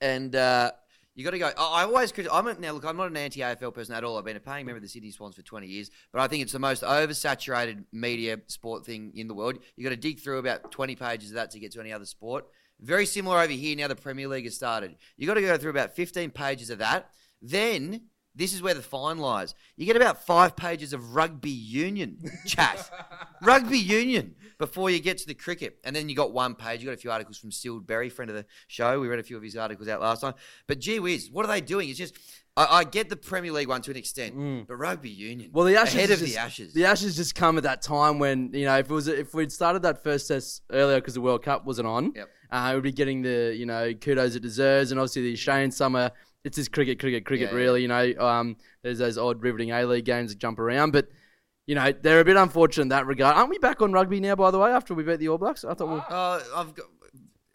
And 0.00 0.34
uh, 0.34 0.72
you 1.16 1.24
got 1.24 1.30
to 1.30 1.38
go. 1.38 1.50
I 1.56 1.80
I 1.80 1.84
always, 1.84 2.12
crit- 2.12 2.28
I'm 2.30 2.46
a, 2.46 2.54
now 2.54 2.72
look, 2.72 2.84
I'm 2.84 2.96
not 2.96 3.10
an 3.10 3.16
anti 3.16 3.40
AFL 3.40 3.74
person 3.74 3.94
at 3.94 4.04
all. 4.04 4.18
I've 4.18 4.24
been 4.24 4.36
a 4.36 4.40
paying 4.40 4.66
member 4.66 4.76
of 4.76 4.82
the 4.82 4.88
Sydney 4.88 5.10
Swans 5.10 5.34
for 5.34 5.42
20 5.42 5.66
years, 5.66 5.90
but 6.12 6.20
I 6.20 6.28
think 6.28 6.42
it's 6.42 6.52
the 6.52 6.58
most 6.58 6.82
oversaturated 6.82 7.84
media 7.90 8.38
sport 8.48 8.84
thing 8.84 9.12
in 9.14 9.26
the 9.26 9.34
world. 9.34 9.58
You 9.76 9.84
got 9.84 9.90
to 9.90 9.96
dig 9.96 10.20
through 10.20 10.38
about 10.38 10.70
20 10.70 10.94
pages 10.94 11.30
of 11.30 11.36
that 11.36 11.50
to 11.52 11.58
get 11.58 11.72
to 11.72 11.80
any 11.80 11.92
other 11.92 12.04
sport. 12.04 12.46
Very 12.80 13.06
similar 13.06 13.38
over 13.38 13.52
here 13.52 13.76
now 13.76 13.88
the 13.88 13.96
Premier 13.96 14.28
League 14.28 14.44
has 14.44 14.54
started. 14.54 14.96
You've 15.16 15.28
got 15.28 15.34
to 15.34 15.40
go 15.40 15.56
through 15.56 15.70
about 15.70 15.96
15 15.96 16.30
pages 16.30 16.70
of 16.70 16.78
that. 16.78 17.10
Then 17.40 18.02
this 18.34 18.52
is 18.52 18.60
where 18.60 18.74
the 18.74 18.82
fine 18.82 19.16
lies. 19.16 19.54
You 19.76 19.86
get 19.86 19.96
about 19.96 20.26
five 20.26 20.56
pages 20.56 20.92
of 20.92 21.14
rugby 21.14 21.50
union 21.50 22.18
chat. 22.46 22.90
rugby 23.42 23.78
union 23.78 24.34
before 24.58 24.90
you 24.90 25.00
get 25.00 25.16
to 25.18 25.26
the 25.26 25.34
cricket. 25.34 25.78
And 25.84 25.96
then 25.96 26.10
you 26.10 26.14
got 26.14 26.32
one 26.32 26.54
page. 26.54 26.80
You 26.80 26.86
got 26.86 26.94
a 26.94 26.98
few 26.98 27.10
articles 27.10 27.38
from 27.38 27.50
Scyld 27.50 27.86
Berry, 27.86 28.10
friend 28.10 28.30
of 28.30 28.36
the 28.36 28.44
show. 28.68 29.00
We 29.00 29.08
read 29.08 29.20
a 29.20 29.22
few 29.22 29.38
of 29.38 29.42
his 29.42 29.56
articles 29.56 29.88
out 29.88 30.02
last 30.02 30.20
time. 30.20 30.34
But 30.66 30.80
gee 30.80 31.00
whiz, 31.00 31.30
what 31.32 31.46
are 31.46 31.48
they 31.48 31.62
doing? 31.62 31.88
It's 31.88 31.98
just, 31.98 32.14
I, 32.56 32.78
I 32.78 32.84
get 32.84 33.08
the 33.08 33.16
Premier 33.16 33.52
League 33.52 33.68
one 33.68 33.82
to 33.82 33.90
an 33.90 33.96
extent, 33.96 34.66
but 34.66 34.76
rugby 34.76 35.10
union. 35.10 35.50
Mm. 35.50 35.52
Well, 35.52 35.64
the 35.66 35.76
Ashes 35.76 35.94
ahead 35.94 36.10
of 36.10 36.18
just, 36.20 36.32
the 36.34 36.40
Ashes. 36.40 36.72
The 36.72 36.84
Ashes 36.86 37.16
just 37.16 37.34
come 37.34 37.56
at 37.58 37.64
that 37.64 37.82
time 37.82 38.18
when 38.18 38.50
you 38.54 38.64
know 38.64 38.78
if 38.78 38.90
it 38.90 38.94
was 38.94 39.08
if 39.08 39.34
we'd 39.34 39.52
started 39.52 39.82
that 39.82 40.02
first 40.02 40.28
test 40.28 40.62
earlier 40.70 40.96
because 40.98 41.14
the 41.14 41.20
World 41.20 41.42
Cup 41.42 41.66
wasn't 41.66 41.86
on, 41.86 42.12
Yep. 42.14 42.28
uh, 42.50 42.70
we'd 42.74 42.82
be 42.82 42.92
getting 42.92 43.22
the 43.22 43.54
you 43.56 43.66
know 43.66 43.92
kudos 43.94 44.34
it 44.36 44.40
deserves, 44.40 44.90
and 44.90 44.98
obviously 45.00 45.22
the 45.22 45.32
Australian 45.34 45.70
summer. 45.70 46.10
It's 46.44 46.54
just 46.56 46.70
cricket, 46.72 47.00
cricket, 47.00 47.24
cricket. 47.26 47.50
Yeah, 47.50 47.56
really, 47.56 47.82
you 47.82 47.88
know, 47.88 48.14
um, 48.20 48.56
there's 48.84 48.98
those 48.98 49.18
odd 49.18 49.42
riveting 49.42 49.72
A 49.72 49.84
League 49.84 50.04
games 50.04 50.30
that 50.30 50.38
jump 50.38 50.60
around, 50.60 50.92
but 50.92 51.08
you 51.66 51.74
know 51.74 51.90
they're 51.92 52.20
a 52.20 52.24
bit 52.24 52.36
unfortunate 52.36 52.82
in 52.82 52.88
that 52.90 53.04
regard. 53.06 53.36
Aren't 53.36 53.50
we 53.50 53.58
back 53.58 53.82
on 53.82 53.92
rugby 53.92 54.20
now? 54.20 54.36
By 54.36 54.52
the 54.52 54.58
way, 54.58 54.70
after 54.70 54.94
we 54.94 55.02
beat 55.02 55.18
the 55.18 55.28
All 55.28 55.38
Blacks, 55.38 55.64
I 55.64 55.74
thought 55.74 55.88
we. 55.88 55.96
Uh, 56.08 56.40
I've 56.54 56.72
got, 56.74 56.86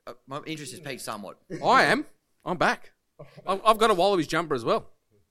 uh, 0.06 0.14
my 0.28 0.42
interest 0.46 0.74
has 0.74 0.82
peaked 0.82 1.02
somewhat. 1.02 1.38
I 1.64 1.84
am. 1.86 2.06
I'm 2.44 2.58
back. 2.58 2.92
I've 3.46 3.62
I've 3.66 3.78
got 3.78 3.92
a 3.92 3.94
Wallabies 3.94 4.28
jumper 4.28 4.56
as 4.56 4.64
well. 4.64 4.90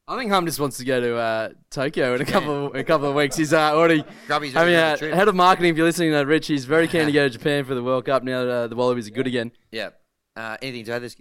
I 0.09 0.19
think 0.19 0.33
Hum 0.33 0.45
just 0.45 0.59
wants 0.59 0.77
to 0.79 0.85
go 0.85 1.01
to 1.01 1.17
uh, 1.17 1.49
Tokyo 1.71 2.17
in 2.17 2.21
a 2.21 2.25
couple 2.25 2.73
in 2.73 2.81
a 2.81 2.85
couple 2.85 3.09
of 3.09 3.15
weeks. 3.15 3.37
He's 3.37 3.53
uh, 3.53 3.73
already. 3.73 4.05
Grubby's 4.27 4.57
I 4.57 4.65
mean, 4.65 4.75
uh, 4.75 4.97
trip. 4.97 5.15
head 5.15 5.29
of 5.29 5.37
marketing. 5.37 5.71
If 5.71 5.77
you're 5.77 5.87
listening 5.87 6.11
to 6.13 6.21
Rich, 6.21 6.49
he's 6.49 6.65
very 6.65 6.89
keen 6.89 7.07
to 7.07 7.13
go 7.21 7.29
to 7.29 7.31
Japan 7.31 7.65
for 7.65 7.75
the 7.77 7.83
World 7.83 8.07
Cup 8.07 8.25
now 8.25 8.45
that 8.45 8.51
uh, 8.51 8.67
the 8.67 8.75
Wallabies 8.75 9.07
are 9.07 9.13
good 9.13 9.29
again. 9.29 9.53
Yeah. 9.71 9.91
Uh, 10.35 10.57
anything 10.63 10.85
to 10.87 10.93
add 10.93 11.03
this? 11.03 11.17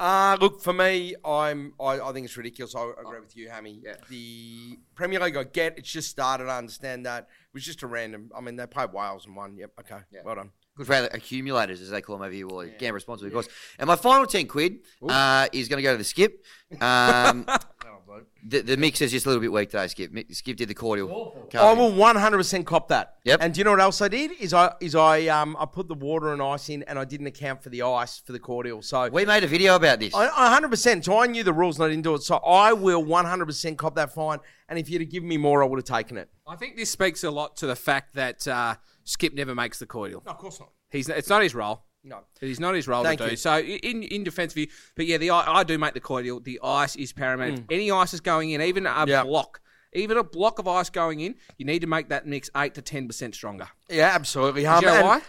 Uh, 0.00 0.36
look, 0.40 0.60
for 0.60 0.72
me, 0.72 1.14
I'm, 1.24 1.74
I, 1.80 2.00
I 2.00 2.12
think 2.12 2.24
it's 2.24 2.36
ridiculous. 2.36 2.74
I 2.74 2.90
agree 3.00 3.20
with 3.20 3.36
you, 3.36 3.48
Hammy. 3.48 3.80
Yeah. 3.84 3.94
The 4.08 4.78
Premier 4.96 5.20
League, 5.20 5.36
I 5.36 5.44
get 5.44 5.78
it's 5.78 5.90
just 5.90 6.10
started. 6.10 6.48
I 6.48 6.58
understand 6.58 7.06
that. 7.06 7.24
It 7.24 7.54
was 7.54 7.64
just 7.64 7.82
a 7.82 7.86
random. 7.86 8.30
I 8.36 8.40
mean, 8.40 8.56
they 8.56 8.66
played 8.66 8.92
Wales 8.92 9.26
and 9.26 9.36
won. 9.36 9.56
Yep, 9.56 9.70
okay. 9.80 9.98
Yeah. 10.10 10.20
Well 10.24 10.34
done. 10.34 10.50
Good 10.76 10.86
for 10.86 10.94
our 10.94 11.04
accumulators, 11.04 11.80
as 11.80 11.90
they 11.90 12.00
call 12.00 12.16
them 12.16 12.26
over 12.26 12.34
here. 12.34 12.48
Well, 12.48 12.66
Gamma 12.78 12.94
responsibly, 12.94 13.28
of 13.28 13.34
course. 13.34 13.48
And 13.78 13.86
my 13.86 13.94
final 13.94 14.26
10 14.26 14.48
quid 14.48 14.78
uh, 15.08 15.46
is 15.52 15.68
going 15.68 15.78
to 15.78 15.82
go 15.82 15.92
to 15.92 15.98
the 15.98 16.04
skip. 16.04 16.44
Um, 16.80 17.46
the, 18.46 18.60
the 18.60 18.76
mix 18.76 19.00
is 19.00 19.10
just 19.10 19.24
a 19.26 19.28
little 19.28 19.40
bit 19.40 19.52
weak 19.52 19.70
today, 19.70 19.86
Skip. 19.86 20.12
Skip 20.32 20.56
did 20.56 20.68
the 20.68 20.74
cordial. 20.74 21.48
I 21.54 21.72
will 21.72 21.92
100% 21.92 22.64
cop 22.66 22.88
that. 22.88 23.14
Yep. 23.24 23.40
And 23.40 23.54
do 23.54 23.58
you 23.58 23.64
know 23.64 23.70
what 23.70 23.80
else 23.80 24.02
I 24.02 24.08
did? 24.08 24.32
Is 24.32 24.52
I 24.52 24.72
is 24.80 24.94
I 24.94 25.26
um 25.28 25.56
I 25.58 25.64
put 25.66 25.88
the 25.88 25.94
water 25.94 26.32
and 26.32 26.42
ice 26.42 26.68
in, 26.68 26.82
and 26.84 26.98
I 26.98 27.04
didn't 27.04 27.26
account 27.26 27.62
for 27.62 27.70
the 27.70 27.82
ice 27.82 28.18
for 28.18 28.32
the 28.32 28.38
cordial. 28.38 28.82
So 28.82 29.08
We 29.08 29.24
made 29.24 29.44
a 29.44 29.46
video 29.46 29.76
about 29.76 30.00
this. 30.00 30.14
I, 30.14 30.26
I 30.26 30.60
100%. 30.60 31.04
So 31.04 31.18
I 31.18 31.26
knew 31.26 31.42
the 31.42 31.52
rules 31.52 31.78
and 31.78 31.86
I 31.86 31.88
didn't 31.88 32.04
do 32.04 32.14
it. 32.14 32.22
So 32.22 32.36
I 32.36 32.72
will 32.72 33.04
100% 33.04 33.76
cop 33.76 33.94
that 33.94 34.12
fine. 34.12 34.38
And 34.68 34.78
if 34.78 34.90
you'd 34.90 35.02
have 35.02 35.10
given 35.10 35.28
me 35.28 35.36
more, 35.36 35.62
I 35.62 35.66
would 35.66 35.78
have 35.78 35.84
taken 35.84 36.16
it. 36.16 36.28
I 36.46 36.56
think 36.56 36.76
this 36.76 36.90
speaks 36.90 37.24
a 37.24 37.30
lot 37.30 37.56
to 37.58 37.66
the 37.66 37.76
fact 37.76 38.14
that 38.14 38.46
uh, 38.46 38.76
Skip 39.04 39.34
never 39.34 39.54
makes 39.54 39.78
the 39.78 39.86
cordial. 39.86 40.22
No, 40.24 40.32
of 40.32 40.38
course 40.38 40.58
not. 40.60 40.70
He's 40.90 41.08
it's 41.08 41.28
not 41.28 41.42
his 41.42 41.54
role. 41.54 41.84
No. 42.02 42.20
It's 42.40 42.60
not 42.60 42.74
his 42.74 42.86
role 42.86 43.02
Thank 43.02 43.18
to 43.20 43.26
do. 43.26 43.30
you. 43.32 43.36
So 43.36 43.58
in 43.58 44.02
in 44.02 44.24
defence 44.24 44.52
of 44.52 44.58
you, 44.58 44.66
but 44.94 45.06
yeah, 45.06 45.16
the 45.18 45.30
I, 45.30 45.60
I 45.60 45.64
do 45.64 45.78
make 45.78 45.94
the 45.94 46.00
cordial. 46.00 46.40
The 46.40 46.60
ice 46.62 46.96
is 46.96 47.12
paramount. 47.12 47.60
If 47.60 47.64
any 47.70 47.90
ice 47.90 48.12
is 48.14 48.20
going 48.20 48.50
in, 48.50 48.60
even 48.60 48.86
a 48.86 49.04
Yeah. 49.06 49.24
block, 49.24 49.60
even 49.92 50.16
a 50.18 50.24
block 50.24 50.58
of 50.58 50.68
ice 50.68 50.90
going 50.90 51.20
in, 51.20 51.36
you 51.56 51.64
need 51.64 51.80
to 51.80 51.86
make 51.86 52.08
that 52.10 52.26
mix 52.26 52.50
eight 52.56 52.74
to 52.74 52.82
ten 52.82 53.06
percent 53.06 53.34
stronger. 53.34 53.68
Yeah, 53.88 54.10
absolutely. 54.14 54.62
Do 54.62 54.68
Hum, 54.68 54.82
you 54.84 54.90
know 54.90 55.02
why? 55.04 55.22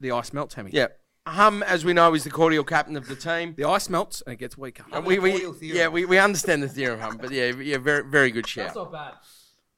The 0.00 0.10
ice 0.12 0.32
melts, 0.32 0.54
Hammy. 0.54 0.70
Yeah. 0.72 0.88
Hum, 1.28 1.62
as 1.64 1.84
we 1.84 1.92
know, 1.92 2.14
is 2.14 2.22
the 2.22 2.30
cordial 2.30 2.62
captain 2.62 2.96
of 2.96 3.08
the 3.08 3.16
team. 3.16 3.54
The 3.56 3.64
ice 3.64 3.88
melts 3.88 4.22
and 4.26 4.32
it 4.34 4.36
gets 4.38 4.56
weaker. 4.56 4.84
And 4.92 5.04
we, 5.04 5.18
we, 5.18 5.44
yeah, 5.60 5.88
we, 5.88 6.04
we 6.04 6.18
understand 6.18 6.62
the 6.62 6.68
theorem, 6.68 7.00
Hum, 7.00 7.16
but 7.20 7.32
yeah, 7.32 7.46
yeah, 7.52 7.78
very 7.78 8.08
very 8.08 8.30
good 8.30 8.46
shout. 8.46 8.74
not 8.76 8.92
bad. 8.92 9.14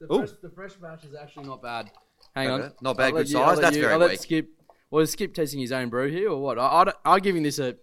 The 0.00 0.12
Ooh. 0.12 0.18
fresh, 0.18 0.30
the 0.42 0.50
fresh 0.50 0.72
batch 0.74 1.04
is 1.04 1.14
actually 1.14 1.46
not 1.46 1.62
bad. 1.62 1.90
Hang 2.38 2.51
on, 2.51 2.72
Not 2.81 2.96
bad, 2.96 3.07
I'll 3.07 3.12
good 3.12 3.29
you- 3.29 3.33
size. 3.38 3.59
That's 3.61 3.77
you- 3.77 3.83
very 3.83 3.92
I'll 3.94 3.98
let 3.98 4.11
weak. 4.11 4.20
Skip. 4.20 4.48
Well, 4.90 5.03
is 5.03 5.11
Skip 5.11 5.35
tasting 5.35 5.61
his 5.61 5.72
own 5.72 5.88
brew 5.90 6.09
here, 6.11 6.31
or 6.31 6.40
what? 6.40 6.59
I, 6.59 6.66
I 6.66 6.85
don't- 6.85 6.96
I'll 7.05 7.18
give 7.20 7.37
him 7.37 7.42
this 7.42 7.59
a. 7.59 7.77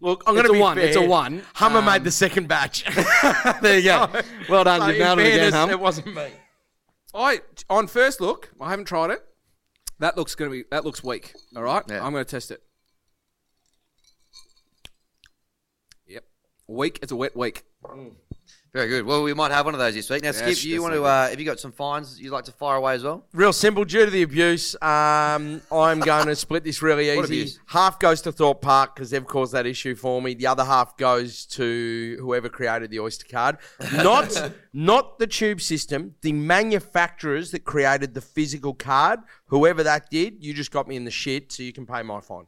Look, 0.00 0.24
I'm 0.26 0.36
It's 0.36 0.42
going 0.42 0.46
to 0.46 0.50
a 0.50 0.54
be 0.54 0.60
one, 0.60 0.76
fair. 0.78 0.86
it's 0.88 0.96
a 0.96 1.00
one. 1.06 1.42
Hummer 1.54 1.78
Um, 1.78 1.84
made 1.84 2.02
the 2.02 2.10
second 2.10 2.48
batch. 2.48 2.84
There 3.62 3.78
you 3.78 3.84
go. 3.84 4.08
Well 4.48 4.64
done, 4.64 4.80
So, 4.80 4.86
you've 4.88 4.96
in 4.96 5.02
nailed 5.02 5.18
it 5.20 5.22
again, 5.26 5.38
fairness, 5.38 5.54
Hum. 5.54 5.70
It 5.70 5.78
wasn't 5.80 6.14
me. 6.14 6.28
I 7.14 7.40
on 7.70 7.86
first 7.86 8.20
look, 8.20 8.50
I 8.60 8.70
haven't 8.70 8.86
tried 8.86 9.10
it. 9.10 9.22
That 10.00 10.16
looks 10.16 10.34
gonna 10.34 10.50
be 10.50 10.64
that 10.72 10.84
looks 10.84 11.04
weak. 11.04 11.34
All 11.54 11.62
right, 11.62 11.84
Yeah. 11.88 12.04
I'm 12.04 12.12
gonna 12.12 12.24
test 12.24 12.50
it. 12.50 12.62
Yep, 16.08 16.24
weak. 16.66 16.98
It's 17.02 17.12
a 17.12 17.16
wet 17.16 17.36
week. 17.36 17.62
Very 18.74 18.88
good. 18.88 19.04
Well, 19.04 19.22
we 19.22 19.34
might 19.34 19.52
have 19.52 19.66
one 19.66 19.74
of 19.74 19.80
those 19.80 19.92
this 19.92 20.08
week. 20.08 20.22
Now, 20.22 20.32
Skip, 20.32 20.48
Yes, 20.48 20.64
you 20.64 20.80
want 20.80 20.94
to? 20.94 21.04
Uh, 21.04 21.28
have 21.28 21.38
you 21.38 21.44
got 21.44 21.60
some 21.60 21.72
fines 21.72 22.18
you'd 22.18 22.32
like 22.32 22.44
to 22.44 22.52
fire 22.52 22.76
away 22.76 22.94
as 22.94 23.02
well? 23.04 23.26
Real 23.34 23.52
simple. 23.52 23.84
Due 23.84 24.06
to 24.06 24.10
the 24.10 24.22
abuse, 24.22 24.74
um, 24.80 25.60
I'm 25.70 26.00
going 26.00 26.26
to 26.28 26.34
split 26.34 26.64
this 26.64 26.80
really 26.80 27.10
easy. 27.10 27.58
Half 27.66 27.98
goes 27.98 28.22
to 28.22 28.32
Thorpe 28.32 28.62
Park 28.62 28.94
because 28.94 29.10
they've 29.10 29.26
caused 29.26 29.52
that 29.52 29.66
issue 29.66 29.94
for 29.94 30.22
me. 30.22 30.32
The 30.32 30.46
other 30.46 30.64
half 30.64 30.96
goes 30.96 31.44
to 31.46 32.16
whoever 32.18 32.48
created 32.48 32.90
the 32.90 33.00
Oyster 33.00 33.26
card. 33.30 33.58
Not, 33.92 34.52
not 34.72 35.18
the 35.18 35.26
tube 35.26 35.60
system. 35.60 36.14
The 36.22 36.32
manufacturers 36.32 37.50
that 37.50 37.64
created 37.64 38.14
the 38.14 38.22
physical 38.22 38.72
card. 38.72 39.20
Whoever 39.48 39.82
that 39.82 40.08
did, 40.08 40.42
you 40.42 40.54
just 40.54 40.70
got 40.70 40.88
me 40.88 40.96
in 40.96 41.04
the 41.04 41.10
shit, 41.10 41.52
so 41.52 41.62
you 41.62 41.74
can 41.74 41.84
pay 41.84 42.02
my 42.02 42.20
fine. 42.20 42.46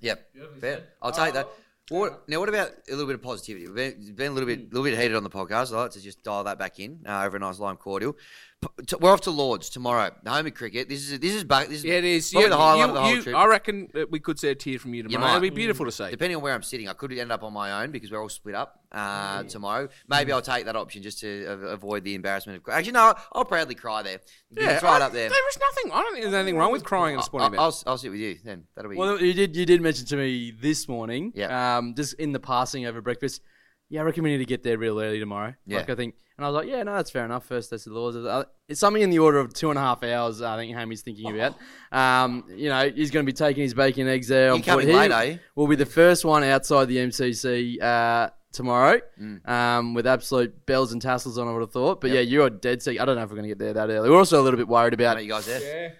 Yep. 0.00 0.28
Fair. 0.60 0.82
I'll 1.00 1.12
take 1.12 1.34
that. 1.34 1.48
Well, 1.90 2.00
what, 2.02 2.28
now, 2.28 2.38
what 2.38 2.48
about 2.48 2.68
a 2.88 2.90
little 2.92 3.06
bit 3.06 3.16
of 3.16 3.22
positivity? 3.22 3.66
We've 3.66 3.74
been, 3.74 4.14
been 4.14 4.30
a 4.30 4.34
little 4.34 4.46
bit, 4.46 4.60
a 4.60 4.62
little 4.64 4.84
bit 4.84 4.96
heated 4.98 5.16
on 5.16 5.24
the 5.24 5.30
podcast. 5.30 5.74
I 5.74 5.82
like 5.82 5.90
to 5.92 6.00
just 6.00 6.22
dial 6.22 6.44
that 6.44 6.58
back 6.58 6.78
in 6.78 7.00
uh, 7.06 7.24
over 7.24 7.36
a 7.36 7.40
nice 7.40 7.58
lime 7.58 7.76
cordial. 7.76 8.16
P- 8.62 8.84
t- 8.86 8.96
we're 9.00 9.12
off 9.12 9.22
to 9.22 9.30
Lords 9.30 9.68
tomorrow. 9.70 10.10
The 10.22 10.30
home 10.30 10.46
of 10.46 10.54
cricket. 10.54 10.88
This 10.88 11.10
is 11.10 11.18
this 11.18 11.34
is 11.34 11.44
back. 11.44 11.68
This 11.68 11.78
is 11.78 11.84
Yeah, 11.84 11.94
it 11.94 12.04
is. 12.04 12.30
probably 12.30 12.44
You- 12.44 12.50
the 12.50 12.56
highlight 12.58 12.78
you- 12.78 12.84
of 12.84 12.94
the 12.94 13.00
whole 13.02 13.10
you- 13.16 13.22
trip. 13.22 13.34
I 13.36 13.46
reckon 13.46 13.88
we 14.10 14.20
could 14.20 14.38
see 14.38 14.48
a 14.48 14.54
tear 14.54 14.78
from 14.78 14.94
you 14.94 15.02
tomorrow. 15.02 15.22
might. 15.24 15.30
It'd 15.32 15.42
be 15.42 15.50
beautiful 15.50 15.86
to 15.86 15.92
see. 15.92 16.10
Depending 16.10 16.36
on 16.36 16.42
where 16.42 16.54
I'm 16.54 16.62
sitting, 16.62 16.88
I 16.88 16.92
could 16.92 17.12
end 17.12 17.32
up 17.32 17.42
on 17.42 17.52
my 17.52 17.82
own 17.82 17.90
because 17.90 18.10
we're 18.10 18.20
all 18.22 18.28
split 18.28 18.54
up 18.54 18.79
uh, 18.92 19.42
tomorrow. 19.44 19.88
Maybe 20.08 20.32
I'll 20.32 20.42
take 20.42 20.64
that 20.64 20.76
option 20.76 21.02
just 21.02 21.20
to 21.20 21.46
uh, 21.46 21.52
avoid 21.68 22.04
the 22.04 22.14
embarrassment 22.14 22.62
of. 22.66 22.72
Actually, 22.72 22.92
no, 22.92 23.14
I'll 23.32 23.44
proudly 23.44 23.74
cry 23.74 24.02
there. 24.02 24.20
Yeah, 24.50 24.70
it's 24.70 24.82
right 24.82 25.00
up 25.00 25.12
there. 25.12 25.28
There 25.28 25.48
is 25.48 25.58
nothing. 25.58 25.92
I 25.92 26.02
don't 26.02 26.12
think 26.12 26.24
there's 26.24 26.34
anything 26.34 26.56
wrong 26.56 26.72
with 26.72 26.84
crying 26.84 27.14
at 27.16 27.20
a 27.20 27.22
sporting 27.24 27.44
I'll, 27.58 27.68
event. 27.68 27.84
I'll, 27.86 27.92
I'll 27.92 27.98
sit 27.98 28.10
with 28.10 28.20
you 28.20 28.36
then. 28.44 28.64
That'll 28.74 28.90
be. 28.90 28.96
Well, 28.96 29.20
you 29.20 29.32
did. 29.32 29.56
You 29.56 29.66
did 29.66 29.80
mention 29.80 30.06
to 30.06 30.16
me 30.16 30.50
this 30.50 30.88
morning. 30.88 31.32
Yeah. 31.34 31.78
Um, 31.78 31.94
just 31.94 32.14
in 32.14 32.32
the 32.32 32.40
passing 32.40 32.86
over 32.86 33.00
breakfast. 33.00 33.42
Yeah, 33.88 34.02
I 34.02 34.04
reckon 34.04 34.22
we 34.22 34.30
need 34.30 34.38
to 34.38 34.44
get 34.44 34.62
there 34.62 34.78
real 34.78 35.00
early 35.00 35.18
tomorrow. 35.18 35.54
Yeah. 35.66 35.78
Like 35.78 35.90
I 35.90 35.94
think 35.96 36.14
And 36.36 36.46
I 36.46 36.48
was 36.48 36.54
like, 36.54 36.68
yeah, 36.68 36.82
no, 36.84 36.94
that's 36.94 37.10
fair 37.10 37.24
enough. 37.24 37.44
First 37.44 37.70
test 37.70 37.88
of 37.88 37.92
the 37.92 37.98
laws. 37.98 38.14
Uh, 38.14 38.44
It's 38.68 38.78
something 38.78 39.02
in 39.02 39.10
the 39.10 39.18
order 39.18 39.38
of 39.38 39.52
two 39.52 39.68
and 39.70 39.76
a 39.76 39.82
half 39.82 40.04
hours. 40.04 40.40
I 40.42 40.56
think 40.56 40.76
Hamy's 40.76 41.02
thinking 41.02 41.34
about. 41.36 41.56
Um, 41.90 42.44
you 42.54 42.68
know, 42.68 42.88
he's 42.88 43.10
going 43.10 43.26
to 43.26 43.32
be 43.32 43.36
taking 43.36 43.64
his 43.64 43.74
bacon 43.74 44.06
eggs 44.06 44.28
there. 44.28 44.54
You 44.54 44.62
coming 44.62 44.88
late, 44.88 45.28
you? 45.28 45.38
Will 45.56 45.66
be 45.66 45.74
the 45.74 45.86
first 45.86 46.24
one 46.24 46.44
outside 46.44 46.84
the 46.86 46.98
MCC 46.98 47.82
uh, 47.82 48.30
tomorrow, 48.52 49.00
Mm. 49.20 49.48
um, 49.48 49.94
with 49.94 50.06
absolute 50.06 50.66
bells 50.66 50.92
and 50.92 51.00
tassels 51.00 51.38
on. 51.38 51.48
I 51.48 51.52
would 51.52 51.60
have 51.62 51.72
thought. 51.72 52.00
But 52.00 52.10
yeah, 52.10 52.20
you 52.20 52.42
are 52.42 52.50
dead 52.50 52.82
sick. 52.82 53.00
I 53.00 53.04
don't 53.04 53.16
know 53.16 53.22
if 53.22 53.30
we're 53.30 53.36
going 53.36 53.48
to 53.48 53.54
get 53.54 53.58
there 53.58 53.72
that 53.74 53.90
early. 53.90 54.10
We're 54.10 54.18
also 54.18 54.40
a 54.40 54.44
little 54.44 54.58
bit 54.58 54.68
worried 54.68 54.94
about 54.94 55.16
know 55.16 55.22
you 55.22 55.30
guys 55.30 55.46
there. 55.46 55.94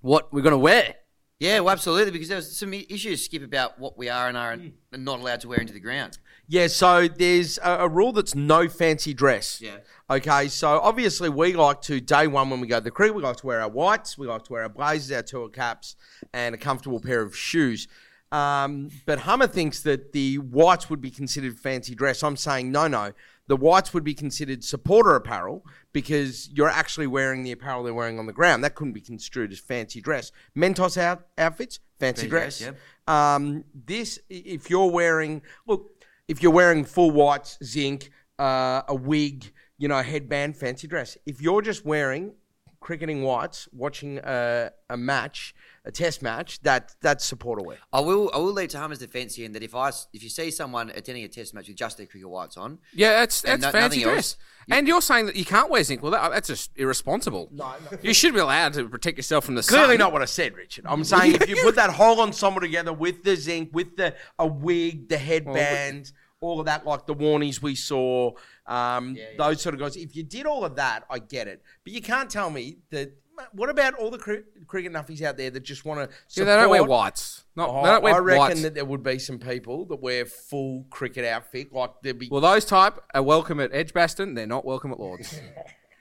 what 0.00 0.32
we're 0.32 0.42
going 0.42 0.52
to 0.52 0.58
wear. 0.58 0.94
Yeah, 1.38 1.60
well, 1.60 1.72
absolutely, 1.72 2.10
because 2.10 2.28
there 2.28 2.36
was 2.36 2.54
some 2.54 2.74
issues, 2.74 3.24
Skip, 3.24 3.42
about 3.42 3.78
what 3.78 3.96
we 3.96 4.10
are 4.10 4.28
and 4.28 4.36
are 4.36 4.56
Hmm. 4.56 4.68
not 4.92 5.20
allowed 5.20 5.40
to 5.40 5.48
wear 5.48 5.58
into 5.58 5.72
the 5.72 5.80
ground. 5.80 6.18
Yeah, 6.46 6.66
so 6.66 7.08
there's 7.08 7.56
a, 7.58 7.78
a 7.80 7.88
rule 7.88 8.12
that's 8.12 8.34
no 8.34 8.68
fancy 8.68 9.14
dress. 9.14 9.58
Yeah. 9.58 9.76
Okay, 10.10 10.48
so 10.48 10.80
obviously 10.80 11.30
we 11.30 11.54
like 11.54 11.80
to 11.82 11.98
day 11.98 12.26
one 12.26 12.50
when 12.50 12.60
we 12.60 12.66
go 12.66 12.76
to 12.78 12.84
the 12.84 12.90
cricket, 12.90 13.14
we 13.16 13.22
like 13.22 13.36
to 13.36 13.46
wear 13.46 13.62
our 13.62 13.70
whites, 13.70 14.18
we 14.18 14.26
like 14.26 14.42
to 14.44 14.52
wear 14.52 14.64
our 14.64 14.68
blazers, 14.68 15.16
our 15.16 15.22
tour 15.22 15.48
caps, 15.48 15.96
and 16.34 16.54
a 16.54 16.58
comfortable 16.58 17.00
pair 17.00 17.22
of 17.22 17.34
shoes. 17.34 17.88
Um, 18.32 18.90
but 19.06 19.20
Hummer 19.20 19.46
thinks 19.48 19.80
that 19.80 20.12
the 20.12 20.38
whites 20.38 20.88
would 20.88 21.00
be 21.00 21.10
considered 21.10 21.58
fancy 21.58 21.94
dress. 21.94 22.22
I'm 22.22 22.36
saying 22.36 22.70
no, 22.70 22.86
no. 22.86 23.12
The 23.48 23.56
whites 23.56 23.92
would 23.92 24.04
be 24.04 24.14
considered 24.14 24.62
supporter 24.62 25.16
apparel 25.16 25.64
because 25.92 26.48
you're 26.50 26.68
actually 26.68 27.08
wearing 27.08 27.42
the 27.42 27.50
apparel 27.50 27.82
they're 27.82 27.92
wearing 27.92 28.20
on 28.20 28.26
the 28.26 28.32
ground. 28.32 28.62
That 28.62 28.76
couldn't 28.76 28.92
be 28.92 29.00
construed 29.00 29.50
as 29.50 29.58
fancy 29.58 30.00
dress. 30.00 30.30
Mentos 30.56 30.96
out, 30.96 31.26
outfits, 31.36 31.80
fancy, 31.98 32.22
Fancy 32.22 32.28
dress. 32.30 32.58
dress, 32.60 32.74
Um, 33.08 33.64
this, 33.74 34.20
if 34.28 34.70
you're 34.70 34.90
wearing, 34.90 35.42
look, 35.66 35.90
if 36.28 36.40
you're 36.44 36.52
wearing 36.52 36.84
full 36.84 37.10
whites, 37.10 37.58
zinc, 37.64 38.12
uh, 38.38 38.82
a 38.86 38.94
wig, 38.94 39.52
you 39.78 39.88
know, 39.88 39.98
a 39.98 40.02
headband, 40.04 40.56
fancy 40.56 40.86
dress. 40.86 41.18
If 41.26 41.42
you're 41.42 41.62
just 41.62 41.84
wearing 41.84 42.34
cricketing 42.80 43.22
whites, 43.22 43.68
watching 43.72 44.18
a, 44.18 44.70
a 44.88 44.96
match, 44.96 45.54
a 45.84 45.90
test 45.92 46.22
match, 46.22 46.60
that 46.62 46.94
that's 47.00 47.24
supporter 47.24 47.62
wear. 47.62 47.76
I 47.92 48.00
will 48.00 48.30
I 48.34 48.38
will 48.38 48.52
lead 48.52 48.70
to 48.70 48.78
Hummer's 48.78 48.98
defence 48.98 49.34
here 49.34 49.46
in 49.46 49.52
that 49.52 49.62
if 49.62 49.74
I 49.74 49.90
if 50.12 50.22
you 50.22 50.28
see 50.28 50.50
someone 50.50 50.90
attending 50.90 51.24
a 51.24 51.28
test 51.28 51.54
match 51.54 51.68
with 51.68 51.76
just 51.76 51.96
their 51.98 52.06
cricket 52.06 52.28
whites 52.28 52.56
on, 52.56 52.78
Yeah, 52.94 53.12
that's 53.20 53.44
And 53.44 53.62
that's 53.62 53.72
no- 53.74 53.80
fancy 53.80 53.98
nothing 54.00 54.12
dress. 54.12 54.16
else? 54.16 54.36
And 54.70 54.86
you're 54.88 55.02
saying 55.02 55.26
that 55.26 55.36
you 55.36 55.44
can't 55.44 55.68
wear 55.70 55.82
zinc. 55.82 56.02
Well, 56.02 56.12
that, 56.12 56.30
that's 56.30 56.48
just 56.48 56.70
irresponsible. 56.76 57.48
No, 57.52 57.72
you 58.02 58.14
should 58.14 58.34
be 58.34 58.40
allowed 58.40 58.72
to 58.74 58.88
protect 58.88 59.16
yourself 59.16 59.44
from 59.44 59.56
the 59.56 59.62
Clearly 59.62 59.94
sun. 59.94 59.98
not 59.98 60.12
what 60.12 60.22
I 60.22 60.26
said, 60.26 60.54
Richard. 60.54 60.84
I'm 60.88 61.02
saying 61.04 61.34
if 61.36 61.48
you 61.48 61.56
put 61.62 61.74
that 61.76 61.90
whole 61.90 62.20
ensemble 62.20 62.60
together 62.60 62.92
with 62.92 63.24
the 63.24 63.36
zinc, 63.36 63.70
with 63.72 63.96
the 63.96 64.14
a 64.38 64.46
wig, 64.46 65.08
the 65.08 65.18
headband, 65.18 66.12
all 66.40 66.60
of 66.60 66.66
that, 66.66 66.86
like 66.86 67.06
the 67.06 67.14
Warnies 67.14 67.60
we 67.60 67.74
saw, 67.74 68.32
um, 68.70 69.16
those 69.38 69.60
sort 69.60 69.74
of 69.74 69.80
guys. 69.80 69.96
If 69.96 70.14
you 70.16 70.22
did 70.22 70.46
all 70.46 70.64
of 70.64 70.76
that, 70.76 71.04
I 71.10 71.18
get 71.18 71.48
it. 71.48 71.62
But 71.84 71.92
you 71.92 72.00
can't 72.00 72.30
tell 72.30 72.50
me 72.50 72.78
that. 72.90 73.12
What 73.52 73.70
about 73.70 73.94
all 73.94 74.10
the 74.10 74.18
cri- 74.18 74.42
cricket 74.66 74.92
nuffies 74.92 75.22
out 75.22 75.38
there 75.38 75.48
that 75.48 75.60
just 75.60 75.86
want 75.86 76.10
to? 76.10 76.16
Yeah, 76.38 76.44
they 76.44 76.56
don't 76.56 76.68
wear 76.68 76.84
whites. 76.84 77.44
Not, 77.56 77.70
Oh, 77.70 77.82
they 77.82 77.88
don't 77.88 78.02
wear 78.02 78.14
I 78.16 78.18
reckon 78.18 78.38
whites. 78.40 78.62
that 78.62 78.74
there 78.74 78.84
would 78.84 79.02
be 79.02 79.18
some 79.18 79.38
people 79.38 79.86
that 79.86 79.96
wear 80.02 80.26
full 80.26 80.84
cricket 80.90 81.24
outfit, 81.24 81.72
like 81.72 81.90
there'd 82.02 82.18
be. 82.18 82.28
well, 82.30 82.42
those 82.42 82.66
type 82.66 82.98
are 83.14 83.22
welcome 83.22 83.58
at 83.58 83.70
Edgbaston. 83.72 84.34
They're 84.34 84.46
not 84.46 84.66
welcome 84.66 84.92
at 84.92 85.00
Lords. 85.00 85.40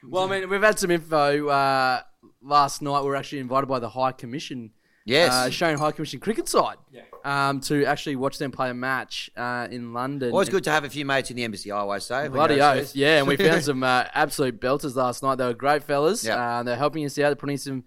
Well, 0.02 0.24
I 0.32 0.40
mean, 0.40 0.50
we've 0.50 0.62
had 0.64 0.80
some 0.80 0.92
info. 0.92 1.50
Uh, 1.50 2.02
last 2.42 2.82
night, 2.82 3.02
we 3.02 3.08
were 3.08 3.18
actually 3.18 3.40
invited 3.40 3.68
by 3.68 3.80
the 3.80 3.90
High 3.90 4.14
Commission, 4.14 4.72
Yes. 5.10 5.34
uh, 5.34 5.48
Australian 5.48 5.80
High 5.80 5.92
Commission 5.92 6.20
cricket 6.20 6.48
side, 6.48 6.78
um, 7.24 7.60
to 7.62 7.86
actually 7.86 8.16
watch 8.16 8.38
them 8.38 8.52
play 8.52 8.70
a 8.70 8.74
match 8.74 9.30
uh, 9.36 9.68
in 9.70 9.94
London. 9.94 10.32
always 10.32 10.50
good 10.50 10.64
to 10.66 10.72
have 10.72 10.84
a 10.84 10.90
few 10.90 11.06
mates 11.06 11.30
in 11.30 11.36
the 11.36 11.44
embassy. 11.44 11.72
I 11.72 11.80
always 11.80 12.06
say. 12.06 12.28
Bloody 12.28 12.56
you're 12.56 12.64
oath, 12.64 12.96
yeah, 12.96 13.18
and 13.18 13.28
we 13.28 13.36
found 13.48 13.64
some 13.64 13.84
uh, 13.84 14.06
absolute 14.14 14.60
belters 14.60 14.96
last 14.96 15.24
night. 15.24 15.36
They 15.36 15.46
were 15.46 15.54
great 15.54 15.84
fellas. 15.84 16.24
Yeah. 16.24 16.60
Uh, 16.60 16.64
they're 16.64 16.76
helping 16.76 17.06
us 17.06 17.18
out. 17.18 17.30
They're 17.30 17.36
putting 17.36 17.58
some 17.58 17.84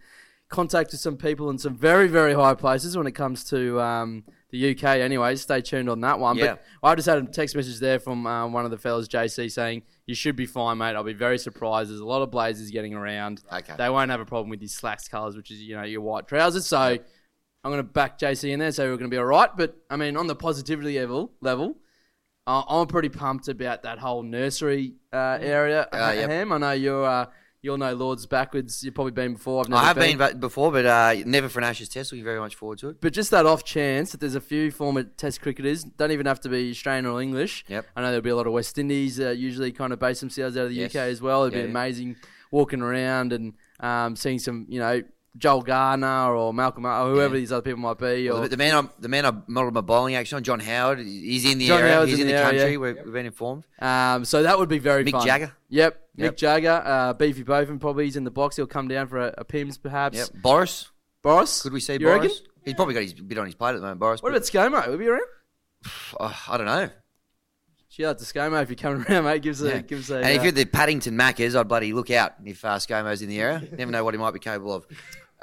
contact 0.52 0.92
with 0.92 1.00
some 1.00 1.16
people 1.16 1.50
in 1.50 1.58
some 1.58 1.74
very, 1.74 2.06
very 2.06 2.34
high 2.34 2.54
places 2.54 2.96
when 2.96 3.06
it 3.06 3.12
comes 3.12 3.42
to 3.44 3.80
um, 3.80 4.22
the 4.50 4.72
UK. 4.72 4.84
Anyway, 4.84 5.34
stay 5.36 5.60
tuned 5.60 5.88
on 5.88 6.00
that 6.02 6.20
one. 6.20 6.36
Yeah. 6.36 6.56
But 6.80 6.88
I 6.88 6.94
just 6.94 7.08
had 7.08 7.18
a 7.18 7.24
text 7.24 7.56
message 7.56 7.80
there 7.80 7.98
from 7.98 8.26
uh, 8.26 8.46
one 8.46 8.64
of 8.64 8.70
the 8.70 8.78
fellas, 8.78 9.08
JC, 9.08 9.50
saying 9.50 9.82
you 10.06 10.14
should 10.14 10.36
be 10.36 10.46
fine, 10.46 10.78
mate. 10.78 10.96
I'll 10.96 11.04
be 11.04 11.12
very 11.12 11.38
surprised. 11.38 11.90
There's 11.90 12.00
a 12.00 12.06
lot 12.06 12.22
of 12.22 12.30
blazers 12.30 12.70
getting 12.70 12.94
around. 12.94 13.42
Okay. 13.52 13.74
They 13.76 13.88
won't 13.88 14.10
have 14.10 14.20
a 14.20 14.26
problem 14.26 14.50
with 14.50 14.60
your 14.60 14.68
slacks 14.68 15.08
colours, 15.08 15.36
which 15.36 15.50
is 15.50 15.60
you 15.60 15.76
know 15.76 15.84
your 15.84 16.00
white 16.00 16.26
trousers. 16.26 16.66
So 16.66 16.78
I'm 16.78 17.00
going 17.62 17.76
to 17.76 17.82
back 17.84 18.18
JC 18.18 18.50
in 18.50 18.58
there, 18.58 18.72
so 18.72 18.84
we're 18.84 18.96
going 18.96 19.10
to 19.10 19.14
be 19.14 19.18
all 19.18 19.24
right. 19.24 19.50
But 19.56 19.76
I 19.88 19.96
mean, 19.96 20.16
on 20.16 20.26
the 20.26 20.34
positivity 20.34 20.98
level, 20.98 21.32
level, 21.40 21.76
uh, 22.46 22.62
I'm 22.68 22.86
pretty 22.88 23.10
pumped 23.10 23.48
about 23.48 23.82
that 23.84 23.98
whole 23.98 24.22
nursery 24.22 24.94
uh, 25.12 25.38
area. 25.40 25.88
Uh, 25.92 26.12
yep. 26.14 26.30
Ham, 26.30 26.52
I 26.52 26.58
know 26.58 26.72
you're. 26.72 27.28
You'll 27.64 27.78
know 27.78 27.94
Lords 27.94 28.26
backwards. 28.26 28.82
You've 28.82 28.94
probably 28.94 29.12
been 29.12 29.34
before. 29.34 29.60
I've 29.62 29.68
never 29.68 29.80
I 29.82 29.84
have 29.86 29.96
been 29.96 30.18
but- 30.18 30.40
before, 30.40 30.72
but 30.72 30.84
uh, 30.84 31.14
never 31.24 31.48
for 31.48 31.60
an 31.60 31.64
Ashes 31.64 31.88
test. 31.88 32.10
Looking 32.10 32.24
very 32.24 32.40
much 32.40 32.56
forward 32.56 32.78
to 32.80 32.88
it. 32.88 33.00
But 33.00 33.12
just 33.12 33.30
that 33.30 33.46
off 33.46 33.62
chance 33.62 34.10
that 34.10 34.18
there's 34.18 34.34
a 34.34 34.40
few 34.40 34.72
former 34.72 35.04
Test 35.04 35.40
cricketers, 35.40 35.84
don't 35.84 36.10
even 36.10 36.26
have 36.26 36.40
to 36.40 36.48
be 36.48 36.70
Australian 36.72 37.06
or 37.06 37.22
English. 37.22 37.64
Yep. 37.68 37.86
I 37.94 38.00
know 38.00 38.08
there'll 38.08 38.20
be 38.20 38.30
a 38.30 38.36
lot 38.36 38.48
of 38.48 38.52
West 38.52 38.76
Indies 38.78 39.20
uh, 39.20 39.30
usually 39.30 39.70
kind 39.70 39.92
of 39.92 40.00
base 40.00 40.18
themselves 40.18 40.56
out 40.56 40.64
of 40.64 40.70
the 40.70 40.74
Yes. 40.74 40.90
UK 40.90 41.02
as 41.02 41.22
well. 41.22 41.44
It'd 41.44 41.54
Yeah, 41.54 41.60
be 41.60 41.64
yeah. 41.66 41.70
amazing 41.70 42.16
walking 42.50 42.82
around 42.82 43.32
and 43.32 43.54
um, 43.78 44.16
seeing 44.16 44.40
some, 44.40 44.66
you 44.68 44.80
know, 44.80 45.00
Joel 45.38 45.62
Garner 45.62 46.34
or 46.34 46.52
Malcolm 46.52 46.84
or 46.84 47.10
whoever 47.14 47.34
Yeah. 47.34 47.40
these 47.40 47.52
other 47.52 47.62
people 47.62 47.80
might 47.80 47.98
be. 47.98 48.28
Well, 48.28 48.38
Or, 48.38 48.42
the, 48.42 48.48
the 48.50 48.56
man, 48.58 48.74
I, 48.84 48.88
the 49.00 49.08
man 49.08 49.24
I 49.24 49.32
modelled 49.46 49.72
my 49.74 49.80
bowling 49.80 50.14
action 50.14 50.36
on, 50.36 50.42
John 50.42 50.60
Howard, 50.60 50.98
he's 50.98 51.44
in 51.50 51.56
the 51.58 51.66
John 51.68 51.80
area. 51.80 51.94
Howard's 51.94 52.10
he's 52.10 52.20
in 52.20 52.26
in, 52.26 52.26
the 52.28 52.32
the, 52.34 52.38
area, 52.38 52.58
country. 52.60 52.72
yeah. 52.72 52.78
We've, 52.78 53.04
we've 53.04 53.14
been 53.14 53.26
informed. 53.26 53.66
um, 53.80 54.24
so 54.26 54.42
that 54.42 54.58
would 54.58 54.68
be 54.68 54.78
very 54.78 55.04
Mick 55.04 55.12
fun. 55.12 55.26
Jagger. 55.26 55.52
Yep. 55.70 56.00
Yep. 56.16 56.34
Mick 56.34 56.36
Jagger, 56.36 56.82
uh, 56.84 57.12
Beefy 57.14 57.42
Botham 57.44 57.78
probably 57.78 58.04
he's 58.04 58.16
in 58.16 58.24
the 58.24 58.30
box. 58.30 58.56
He'll 58.56 58.66
come 58.66 58.88
down 58.88 59.08
for 59.08 59.18
a, 59.18 59.34
a 59.38 59.44
Pimm's 59.44 59.78
perhaps. 59.78 60.18
Yep. 60.18 60.28
Boris, 60.42 60.90
Boris, 61.22 61.62
could 61.62 61.72
we 61.72 61.80
see 61.80 61.96
Boris? 61.98 62.22
reckon? 62.22 62.36
He's 62.64 62.74
probably 62.74 62.94
got 62.94 63.02
his 63.02 63.14
bit 63.14 63.38
on 63.38 63.46
his 63.46 63.54
plate 63.54 63.70
at 63.70 63.76
the 63.76 63.80
moment, 63.80 64.00
Boris. 64.00 64.22
What 64.22 64.32
but- 64.32 64.36
about 64.52 64.72
ScoMo? 64.72 64.86
Will 64.86 64.92
he 64.92 64.98
be 64.98 65.08
around? 65.08 65.22
uh, 66.20 66.32
I 66.48 66.56
don't 66.58 66.66
know. 66.66 66.90
Shout 67.94 68.06
out 68.06 68.18
to 68.20 68.24
ScoMo 68.24 68.62
if 68.62 68.70
you're 68.70 68.76
coming 68.76 69.04
around, 69.08 69.24
mate. 69.24 69.42
Give 69.42 69.52
us 69.54 69.60
a, 69.60 69.68
Yeah. 69.68 69.78
give 69.82 69.98
us 69.98 70.08
a. 70.10 70.16
and 70.16 70.30
if 70.30 70.40
uh, 70.40 70.42
you're 70.44 70.52
the 70.52 70.64
Paddington 70.64 71.14
Maccas, 71.14 71.54
I'd 71.54 71.68
bloody 71.68 71.92
look 71.92 72.10
out 72.10 72.32
if 72.44 72.64
uh, 72.64 72.76
ScoMo's 72.76 73.20
in 73.20 73.28
the 73.28 73.38
area. 73.38 73.68
Never 73.76 73.90
know 73.90 74.02
what 74.02 74.14
he 74.14 74.18
might 74.18 74.30
be 74.32 74.38
capable 74.38 74.72
of. 74.72 74.86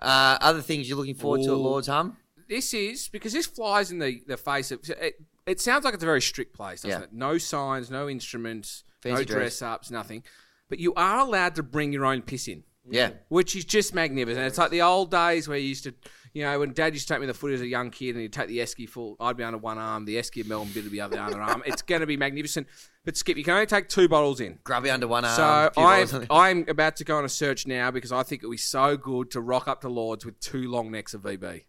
Uh, 0.02 0.38
other 0.42 0.62
things 0.62 0.90
you're 0.90 0.98
looking 0.98 1.14
forward 1.14 1.42
to 1.44 1.52
at 1.52 1.58
Lord's 1.58 1.88
Hum? 1.88 2.18
this 2.48 2.74
is 2.74 3.10
because 3.10 3.32
this 3.34 3.46
flies 3.46 3.92
in 3.92 4.00
the, 4.00 4.22
the 4.26 4.36
face 4.38 4.72
of 4.72 4.80
it. 4.90 5.22
It 5.46 5.60
sounds 5.62 5.86
like 5.86 5.94
it's 5.94 6.02
a 6.02 6.06
very 6.08 6.22
strict 6.22 6.56
place, 6.56 6.82
doesn't 6.82 7.00
Yeah. 7.00 7.04
it? 7.06 7.14
No 7.14 7.38
signs, 7.38 7.92
no 7.92 8.10
instruments, 8.10 8.84
Fancy 9.02 9.22
no 9.22 9.24
dress. 9.26 9.60
dress 9.60 9.62
ups, 9.62 9.92
nothing. 9.92 10.24
But 10.70 10.80
you 10.80 10.94
are 10.96 11.20
allowed 11.20 11.54
to 11.56 11.64
bring 11.64 11.94
your 11.94 12.06
own 12.06 12.24
piss 12.24 12.48
in, 12.48 12.64
Yeah. 12.90 13.12
which 13.28 13.56
is 13.56 13.66
just 13.66 13.94
magnificent. 13.94 14.46
It's 14.48 14.58
like 14.58 14.72
the 14.72 14.82
old 14.82 15.12
days 15.12 15.48
where 15.48 15.58
you 15.60 15.68
used 15.68 15.84
to, 15.84 15.94
you 16.34 16.44
know, 16.44 16.60
when 16.60 16.74
Dad 16.74 16.94
used 16.94 17.08
to 17.08 17.14
take 17.14 17.22
me 17.22 17.28
the 17.28 17.34
foot 17.34 17.52
as 17.54 17.62
a 17.62 17.68
young 17.68 17.90
kid, 17.90 18.12
and 18.12 18.22
he'd 18.22 18.34
take 18.34 18.48
the 18.48 18.60
esky 18.60 18.88
full. 18.88 19.16
I'd 19.20 19.38
be 19.38 19.44
under 19.44 19.58
one 19.58 19.78
arm, 19.78 20.06
the 20.06 20.16
esky 20.16 20.42
of 20.42 20.48
Melbourne 20.48 20.72
bit 20.74 20.84
would 20.84 20.92
be 20.92 21.02
under 21.02 21.16
the 21.16 21.24
other 21.24 21.42
arm. 21.42 21.64
It's 21.66 21.82
going 21.82 22.02
to 22.02 22.08
be 22.08 22.18
magnificent. 22.18 22.68
But 23.06 23.18
Skip, 23.18 23.38
you 23.38 23.44
can 23.44 23.54
only 23.54 23.66
take 23.66 23.90
two 23.90 24.08
bottles 24.08 24.40
in. 24.40 24.60
Grubby 24.64 24.90
under 24.90 25.08
one 25.08 25.26
arm. 25.26 25.36
So 25.36 25.82
I'm, 25.82 26.28
I'm 26.30 26.66
about 26.68 26.98
to 26.98 27.04
go 27.04 27.18
on 27.18 27.26
a 27.26 27.30
search 27.30 27.66
now 27.66 27.92
because 27.92 28.12
I 28.12 28.24
think 28.24 28.44
it 28.44 28.48
would 28.48 28.54
be 28.54 28.58
so 28.58 28.98
good 28.98 29.32
to 29.32 29.42
rock 29.42 29.68
up 29.68 29.82
to 29.82 29.90
Lords 29.90 30.26
with 30.26 30.40
two 30.40 30.70
long 30.70 30.92
necks 30.92 31.14
of 31.14 31.22
VB. 31.22 31.64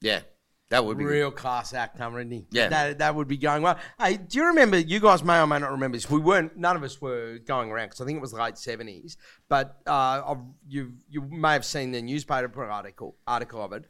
yeah. 0.00 0.20
That 0.70 0.84
would 0.84 0.98
be 0.98 1.04
good. 1.04 1.10
Real 1.10 1.30
class 1.30 1.72
act, 1.72 1.98
he? 1.98 2.46
Yeah. 2.50 2.68
That, 2.68 2.98
that 2.98 3.14
would 3.14 3.26
be 3.26 3.38
going 3.38 3.62
well. 3.62 3.78
Hey, 3.98 4.18
do 4.18 4.38
you 4.38 4.46
remember, 4.46 4.78
you 4.78 5.00
guys 5.00 5.24
may 5.24 5.40
or 5.40 5.46
may 5.46 5.58
not 5.58 5.70
remember 5.70 5.96
this, 5.96 6.10
we 6.10 6.20
weren't, 6.20 6.56
none 6.58 6.76
of 6.76 6.82
us 6.82 7.00
were 7.00 7.38
going 7.38 7.70
around 7.70 7.86
because 7.86 8.02
I 8.02 8.04
think 8.04 8.18
it 8.18 8.20
was 8.20 8.34
late 8.34 8.54
70s, 8.54 9.16
but 9.48 9.78
uh, 9.86 10.22
I've, 10.26 10.38
you 10.68 10.92
you 11.08 11.22
may 11.22 11.54
have 11.54 11.64
seen 11.64 11.92
the 11.92 12.02
newspaper 12.02 12.64
article, 12.64 13.16
article 13.26 13.64
of 13.64 13.72
it. 13.72 13.86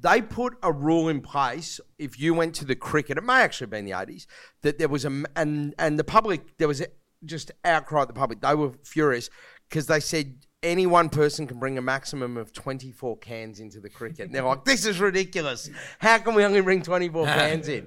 They 0.00 0.22
put 0.22 0.54
a 0.62 0.72
rule 0.72 1.08
in 1.08 1.20
place 1.20 1.80
if 1.98 2.18
you 2.18 2.32
went 2.32 2.54
to 2.56 2.64
the 2.64 2.74
cricket, 2.74 3.18
it 3.18 3.24
may 3.24 3.42
actually 3.42 3.66
have 3.66 3.70
been 3.70 3.84
the 3.84 3.92
80s, 3.92 4.26
that 4.62 4.78
there 4.78 4.88
was 4.88 5.04
a 5.04 5.24
and, 5.36 5.74
and 5.78 5.98
the 5.98 6.04
public, 6.04 6.56
there 6.56 6.68
was 6.68 6.80
a, 6.80 6.86
just 7.24 7.50
outcry 7.64 8.02
at 8.02 8.08
the 8.08 8.14
public. 8.14 8.40
They 8.40 8.54
were 8.54 8.72
furious 8.84 9.28
because 9.68 9.86
they 9.86 10.00
said 10.00 10.46
any 10.62 10.86
one 10.86 11.08
person 11.08 11.46
can 11.46 11.58
bring 11.58 11.76
a 11.78 11.82
maximum 11.82 12.36
of 12.36 12.52
24 12.52 13.16
cans 13.18 13.58
into 13.60 13.80
the 13.80 13.90
cricket. 13.90 14.26
And 14.26 14.34
they're 14.34 14.44
like, 14.44 14.64
this 14.64 14.86
is 14.86 15.00
ridiculous. 15.00 15.68
How 15.98 16.18
can 16.18 16.34
we 16.34 16.44
only 16.44 16.60
bring 16.60 16.82
24 16.82 17.26
cans 17.26 17.68
in? 17.68 17.86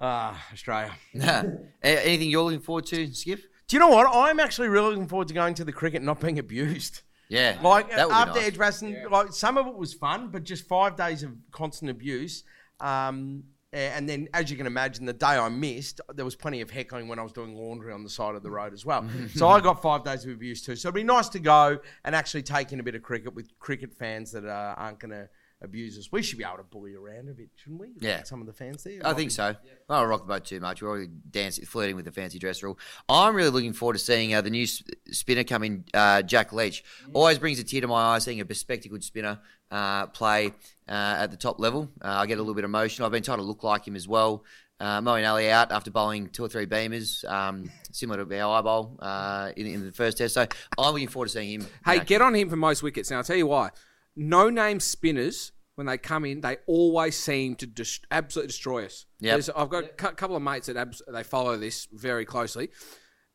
Ah, 0.00 0.46
Australia. 0.52 0.92
A- 1.20 1.58
Anything 1.82 2.30
you're 2.30 2.42
looking 2.42 2.60
forward 2.60 2.86
to, 2.86 3.12
Skip? 3.14 3.40
Do 3.68 3.76
you 3.76 3.80
know 3.80 3.88
what? 3.88 4.06
I'm 4.12 4.40
actually 4.40 4.68
really 4.68 4.90
looking 4.90 5.06
forward 5.08 5.28
to 5.28 5.34
going 5.34 5.54
to 5.54 5.64
the 5.64 5.72
cricket 5.72 5.96
and 5.98 6.06
not 6.06 6.20
being 6.20 6.38
abused. 6.38 7.02
Yeah. 7.28 7.58
Like 7.62 7.90
that 7.94 8.08
would 8.08 8.12
after 8.14 8.32
be 8.34 8.38
nice. 8.40 8.48
Edgbaston, 8.48 9.04
like 9.10 9.32
some 9.32 9.56
of 9.56 9.66
it 9.68 9.74
was 9.76 9.94
fun, 9.94 10.28
but 10.32 10.42
just 10.42 10.66
five 10.66 10.96
days 10.96 11.22
of 11.22 11.30
constant 11.52 11.90
abuse. 11.90 12.42
Um, 12.80 13.44
a- 13.44 13.59
and 13.72 14.08
then, 14.08 14.28
as 14.34 14.50
you 14.50 14.56
can 14.56 14.66
imagine, 14.66 15.06
the 15.06 15.12
day 15.12 15.26
I 15.26 15.48
missed, 15.48 16.00
there 16.12 16.24
was 16.24 16.34
plenty 16.34 16.60
of 16.60 16.70
heckling 16.70 17.06
when 17.06 17.18
I 17.18 17.22
was 17.22 17.32
doing 17.32 17.54
laundry 17.54 17.92
on 17.92 18.02
the 18.02 18.10
side 18.10 18.34
of 18.34 18.42
the 18.42 18.50
road 18.50 18.72
as 18.72 18.84
well. 18.84 19.08
so 19.34 19.48
I 19.48 19.60
got 19.60 19.80
five 19.80 20.02
days 20.02 20.24
of 20.24 20.32
abuse 20.32 20.62
too. 20.62 20.74
So 20.74 20.88
it'd 20.88 20.94
be 20.96 21.04
nice 21.04 21.28
to 21.30 21.38
go 21.38 21.78
and 22.04 22.14
actually 22.14 22.42
take 22.42 22.72
in 22.72 22.80
a 22.80 22.82
bit 22.82 22.94
of 22.96 23.02
cricket 23.02 23.34
with 23.34 23.56
cricket 23.60 23.92
fans 23.94 24.32
that 24.32 24.44
uh, 24.44 24.74
aren't 24.76 24.98
going 24.98 25.12
to 25.12 25.28
abuse 25.62 25.98
us. 25.98 26.10
We 26.10 26.22
should 26.22 26.38
be 26.38 26.44
able 26.44 26.56
to 26.58 26.62
bully 26.62 26.94
around 26.94 27.28
a 27.28 27.32
bit, 27.32 27.50
shouldn't 27.56 27.80
we? 27.80 27.92
Yeah. 28.00 28.16
Like 28.16 28.26
some 28.26 28.40
of 28.40 28.46
the 28.46 28.52
fans 28.52 28.82
there. 28.82 29.00
I 29.04 29.12
think 29.12 29.30
be- 29.30 29.34
so. 29.34 29.54
I 29.88 30.00
don't 30.00 30.08
rock 30.08 30.22
the 30.22 30.26
boat 30.26 30.44
too 30.44 30.60
much. 30.60 30.82
We're 30.82 30.88
already 30.88 31.08
dancing, 31.30 31.66
flirting 31.66 31.96
with 31.96 32.04
the 32.04 32.12
fancy 32.12 32.38
dress 32.38 32.62
rule. 32.62 32.78
I'm 33.08 33.34
really 33.34 33.50
looking 33.50 33.72
forward 33.72 33.94
to 33.94 33.98
seeing 33.98 34.34
uh, 34.34 34.40
the 34.40 34.50
new 34.50 34.66
spinner 34.66 35.44
come 35.44 35.62
in, 35.64 35.84
uh, 35.92 36.22
Jack 36.22 36.52
Leach. 36.52 36.84
Always 37.12 37.38
brings 37.38 37.58
a 37.58 37.64
tear 37.64 37.82
to 37.82 37.88
my 37.88 38.14
eye 38.14 38.18
seeing 38.18 38.40
a 38.40 38.44
bespectacled 38.44 39.02
spinner 39.02 39.40
uh, 39.70 40.06
play 40.06 40.48
uh, 40.88 41.16
at 41.18 41.30
the 41.30 41.36
top 41.36 41.60
level. 41.60 41.90
Uh, 42.00 42.08
I 42.08 42.26
get 42.26 42.38
a 42.38 42.42
little 42.42 42.54
bit 42.54 42.64
emotional. 42.64 43.06
I've 43.06 43.12
been 43.12 43.22
trying 43.22 43.38
to 43.38 43.44
look 43.44 43.62
like 43.62 43.86
him 43.86 43.96
as 43.96 44.08
well. 44.08 44.44
Uh, 44.78 45.02
Moeen 45.02 45.28
Ali 45.30 45.50
out 45.50 45.72
after 45.72 45.90
bowling 45.90 46.28
two 46.30 46.42
or 46.42 46.48
three 46.48 46.64
beamers, 46.64 47.22
um, 47.30 47.70
similar 47.92 48.24
to 48.24 48.40
I 48.40 48.62
bowl 48.62 48.96
uh, 49.00 49.52
in, 49.54 49.66
in 49.66 49.84
the 49.84 49.92
first 49.92 50.16
test. 50.16 50.32
So 50.32 50.46
I'm 50.78 50.94
looking 50.94 51.08
forward 51.08 51.26
to 51.26 51.32
seeing 51.32 51.60
him. 51.60 51.66
Hey, 51.84 52.00
get 52.00 52.22
on 52.22 52.34
him 52.34 52.48
for 52.48 52.56
most 52.56 52.82
wickets. 52.82 53.10
Now, 53.10 53.18
I'll 53.18 53.24
tell 53.24 53.36
you 53.36 53.46
why. 53.46 53.70
No 54.16 54.50
name 54.50 54.80
spinners, 54.80 55.52
when 55.76 55.86
they 55.86 55.96
come 55.98 56.24
in, 56.24 56.40
they 56.40 56.58
always 56.66 57.16
seem 57.16 57.54
to 57.56 57.66
just 57.66 58.06
absolutely 58.10 58.48
destroy 58.48 58.84
us. 58.84 59.06
Yep. 59.20 59.30
There's- 59.32 59.50
I've 59.56 59.70
got 59.70 59.84
a 59.84 59.88
cou- 59.88 60.12
couple 60.12 60.36
of 60.36 60.42
mates 60.42 60.66
that 60.66 60.76
abs- 60.76 61.02
they 61.10 61.22
follow 61.22 61.56
this 61.56 61.88
very 61.92 62.24
closely. 62.24 62.70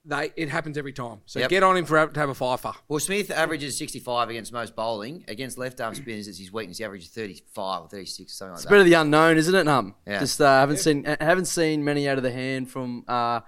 They 0.08 0.32
It 0.36 0.50
happens 0.50 0.78
every 0.78 0.94
time. 0.94 1.22
So 1.26 1.40
Yep. 1.40 1.50
get 1.50 1.64
on 1.64 1.78
him 1.78 1.86
for 1.86 2.06
to 2.06 2.20
have 2.20 2.30
a 2.30 2.36
fifer. 2.36 2.74
Well, 2.88 3.00
Smith 3.00 3.32
averages 3.32 3.76
65 3.76 4.30
against 4.30 4.54
most 4.54 4.76
bowling. 4.76 5.26
Against 5.28 5.58
left 5.58 5.82
arm 5.82 5.96
spinners, 5.96 6.28
it's 6.28 6.38
his 6.38 6.52
weakness. 6.54 6.78
He 6.78 6.84
averages 6.84 7.10
35 7.10 7.82
or 7.82 7.90
36, 7.90 8.38
something 8.38 8.52
like 8.52 8.58
It's 8.58 8.64
that. 8.66 8.70
a 8.70 8.72
bit 8.76 8.80
of 8.82 8.86
the 8.86 8.94
unknown, 8.94 9.38
isn't 9.40 9.56
it, 9.56 9.66
Hum? 9.66 9.96
Yeah. 10.06 10.20
Just 10.20 10.40
uh, 10.40 10.46
haven't 10.60 10.78
seen 10.78 11.06
haven't 11.06 11.46
seen 11.46 11.84
many 11.84 12.08
out 12.08 12.18
of 12.18 12.24
the 12.24 12.32
hand 12.32 12.70
from 12.70 13.04
uh, 13.08 13.40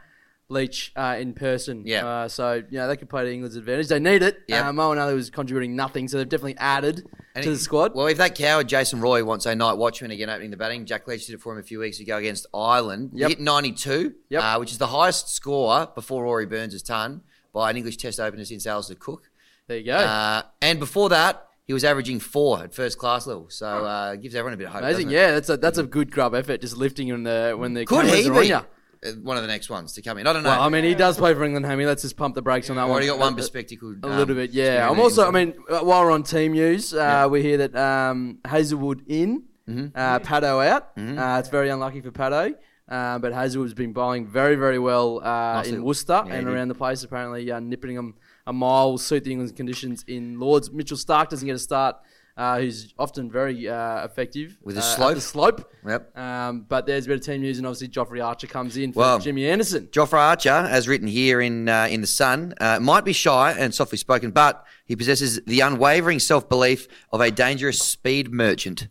Leach 0.49 0.93
uh, 0.95 1.17
in 1.19 1.33
person. 1.33 1.83
Yeah. 1.85 2.05
Uh, 2.07 2.27
so 2.29 2.63
yeah, 2.69 2.87
they 2.87 2.95
could 2.95 3.09
play 3.09 3.25
to 3.25 3.31
England's 3.33 3.57
advantage. 3.57 3.87
They 3.89 3.99
need 3.99 4.23
it. 4.23 4.39
Yeah. 4.47 4.69
Uh, 4.69 4.71
Moeen 4.71 4.97
Ali 5.01 5.13
was 5.13 5.29
contributing 5.29 5.75
nothing, 5.75 6.07
so 6.07 6.17
they've 6.17 6.29
definitely 6.29 6.57
added 6.57 7.05
And 7.35 7.43
to 7.43 7.49
it- 7.49 7.53
the 7.55 7.59
squad. 7.59 7.93
Well, 7.95 8.07
if 8.07 8.17
that 8.19 8.35
coward 8.35 8.69
Jason 8.69 9.01
Roy 9.01 9.25
wants 9.25 9.45
a 9.45 9.53
night 9.55 9.73
watchman 9.73 10.11
again 10.11 10.29
opening 10.29 10.51
the 10.51 10.57
batting, 10.57 10.85
Jack 10.85 11.05
Leach 11.07 11.25
did 11.25 11.35
it 11.35 11.41
for 11.41 11.51
him 11.53 11.59
a 11.59 11.63
few 11.63 11.79
weeks 11.79 11.99
ago 11.99 12.15
against 12.17 12.45
Ireland. 12.53 13.11
Yep. 13.13 13.27
He 13.29 13.35
hit 13.35 13.41
92, 13.43 14.13
Yep. 14.29 14.41
uh, 14.43 14.57
which 14.59 14.71
is 14.71 14.77
the 14.77 14.87
highest 14.87 15.29
score 15.29 15.87
before 15.93 16.23
Rory 16.23 16.45
Burns' 16.45 16.81
ton 16.81 17.21
by 17.53 17.69
an 17.69 17.75
English 17.77 17.97
Test 17.97 18.19
opener 18.19 18.45
since 18.45 18.65
Alastair 18.65 18.95
Cook. 18.97 19.29
there 19.67 19.77
you 19.79 19.85
go. 19.85 19.97
Uh, 19.97 20.43
and 20.61 20.79
before 20.79 21.09
that, 21.09 21.43
he 21.65 21.73
was 21.73 21.83
averaging 21.83 22.21
four 22.21 22.63
at 22.63 22.73
first 22.73 22.97
class 22.97 23.27
level. 23.27 23.47
So 23.49 23.67
uh, 23.67 24.15
gives 24.15 24.33
everyone 24.33 24.53
a 24.53 24.57
bit 24.57 24.67
of 24.67 24.71
hope. 24.73 24.83
Amazing. 24.83 25.09
Yeah, 25.09 25.31
that's 25.31 25.49
a 25.49 25.57
that's 25.57 25.77
a 25.77 25.83
good 25.83 26.09
grub 26.09 26.33
effort. 26.33 26.61
Just 26.61 26.77
lifting 26.77 27.09
when 27.09 27.23
the 27.23 27.53
when 27.57 27.73
the 27.73 27.85
could 27.85 28.05
he 28.05 28.29
be 28.29 28.53
one 29.21 29.37
of 29.37 29.43
the 29.43 29.47
next 29.47 29.69
ones 29.69 29.93
to 29.93 30.01
come 30.01 30.17
in? 30.17 30.27
I 30.27 30.33
don't 30.33 30.43
know. 30.43 30.49
Well, 30.49 30.61
I 30.61 30.69
mean, 30.69 30.83
he 30.83 30.95
does 30.95 31.17
play 31.17 31.33
for 31.33 31.43
England, 31.43 31.65
Hammy. 31.65 31.85
Let's 31.85 32.01
just 32.01 32.17
pump 32.17 32.35
the 32.35 32.41
brakes 32.41 32.69
on 32.69 32.75
that 32.77 32.83
one. 32.83 32.91
already 32.91 33.07
got 33.07 33.19
one 33.19 33.33
A- 33.33 33.35
bespectacled. 33.35 34.03
A 34.03 34.07
um, 34.09 34.17
little 34.17 34.35
bit, 34.35 34.51
yeah. 34.51 34.89
I'm 34.89 34.99
also, 34.99 35.27
I 35.27 35.31
mean, 35.31 35.53
uh, 35.69 35.79
while 35.79 36.03
we're 36.03 36.11
on 36.11 36.23
team 36.23 36.53
news, 36.53 36.93
uh, 36.93 37.27
we 37.29 37.41
hear 37.41 37.57
that 37.57 37.75
um, 37.75 38.39
Hazlewood 38.45 39.03
in, 39.07 39.43
Mm-hmm. 39.69 39.97
uh, 39.97 40.19
Paddo 40.19 40.65
out. 40.65 40.91
Uh, 40.97 41.39
it's 41.39 41.49
very 41.49 41.67
unlucky 41.69 41.99
for 41.99 42.09
Paddo. 42.09 42.55
Uh, 42.87 43.19
but 43.19 43.33
Hazlewood's 43.33 43.73
been 43.73 43.91
bowling 43.91 44.25
very, 44.25 44.55
very 44.55 44.79
well 44.79 45.19
uh, 45.21 45.61
in 45.65 45.83
Worcester 45.83 46.23
yeah, 46.25 46.35
and 46.35 46.47
around 46.47 46.69
the 46.69 46.73
place. 46.73 47.03
Apparently, 47.03 47.51
uh, 47.51 47.59
nipping 47.59 47.93
them 47.95 48.15
a 48.45 48.53
mile 48.53 48.91
will 48.91 48.97
suit 48.97 49.25
the 49.25 49.31
England's 49.31 49.51
conditions 49.51 50.05
in 50.07 50.39
Lords. 50.39 50.71
Mitchell 50.71 50.95
Starc 50.95 51.27
doesn't 51.27 51.45
get 51.45 51.53
a 51.57 51.59
start. 51.59 51.97
Uh, 52.37 52.59
who's 52.59 52.93
often 52.99 53.31
very 53.31 53.67
uh, 53.67 54.05
effective 54.05 54.59
With 54.63 54.77
a 54.77 54.81
uh, 54.81 54.83
slope. 54.83 55.15
the 55.15 55.21
slope. 55.21 55.73
Yep. 55.87 56.15
Um, 56.15 56.65
but 56.69 56.85
there's 56.85 57.05
a 57.05 57.07
bit 57.07 57.17
of 57.19 57.25
team 57.25 57.41
news, 57.41 57.57
and 57.57 57.65
obviously 57.65 57.87
Joffrey 57.87 58.23
Archer 58.23 58.45
comes 58.45 58.77
in 58.77 58.93
for 58.93 58.99
Well, 58.99 59.17
Jimmy 59.17 59.49
Anderson. 59.49 59.87
Joffrey 59.87 60.19
Archer, 60.19 60.51
as 60.51 60.87
written 60.87 61.07
here 61.07 61.41
in 61.41 61.67
uh, 61.67 61.87
in 61.89 62.01
the 62.01 62.07
Sun, 62.07 62.53
uh, 62.61 62.79
might 62.79 63.05
be 63.05 63.11
shy 63.13 63.53
and 63.53 63.73
softly 63.73 63.97
spoken, 63.97 64.29
but 64.29 64.63
he 64.85 64.95
possesses 64.95 65.41
the 65.47 65.61
unwavering 65.61 66.19
self 66.19 66.47
belief 66.47 66.87
of 67.11 67.21
a 67.21 67.31
dangerous 67.31 67.79
speed 67.79 68.31
merchant. 68.31 68.87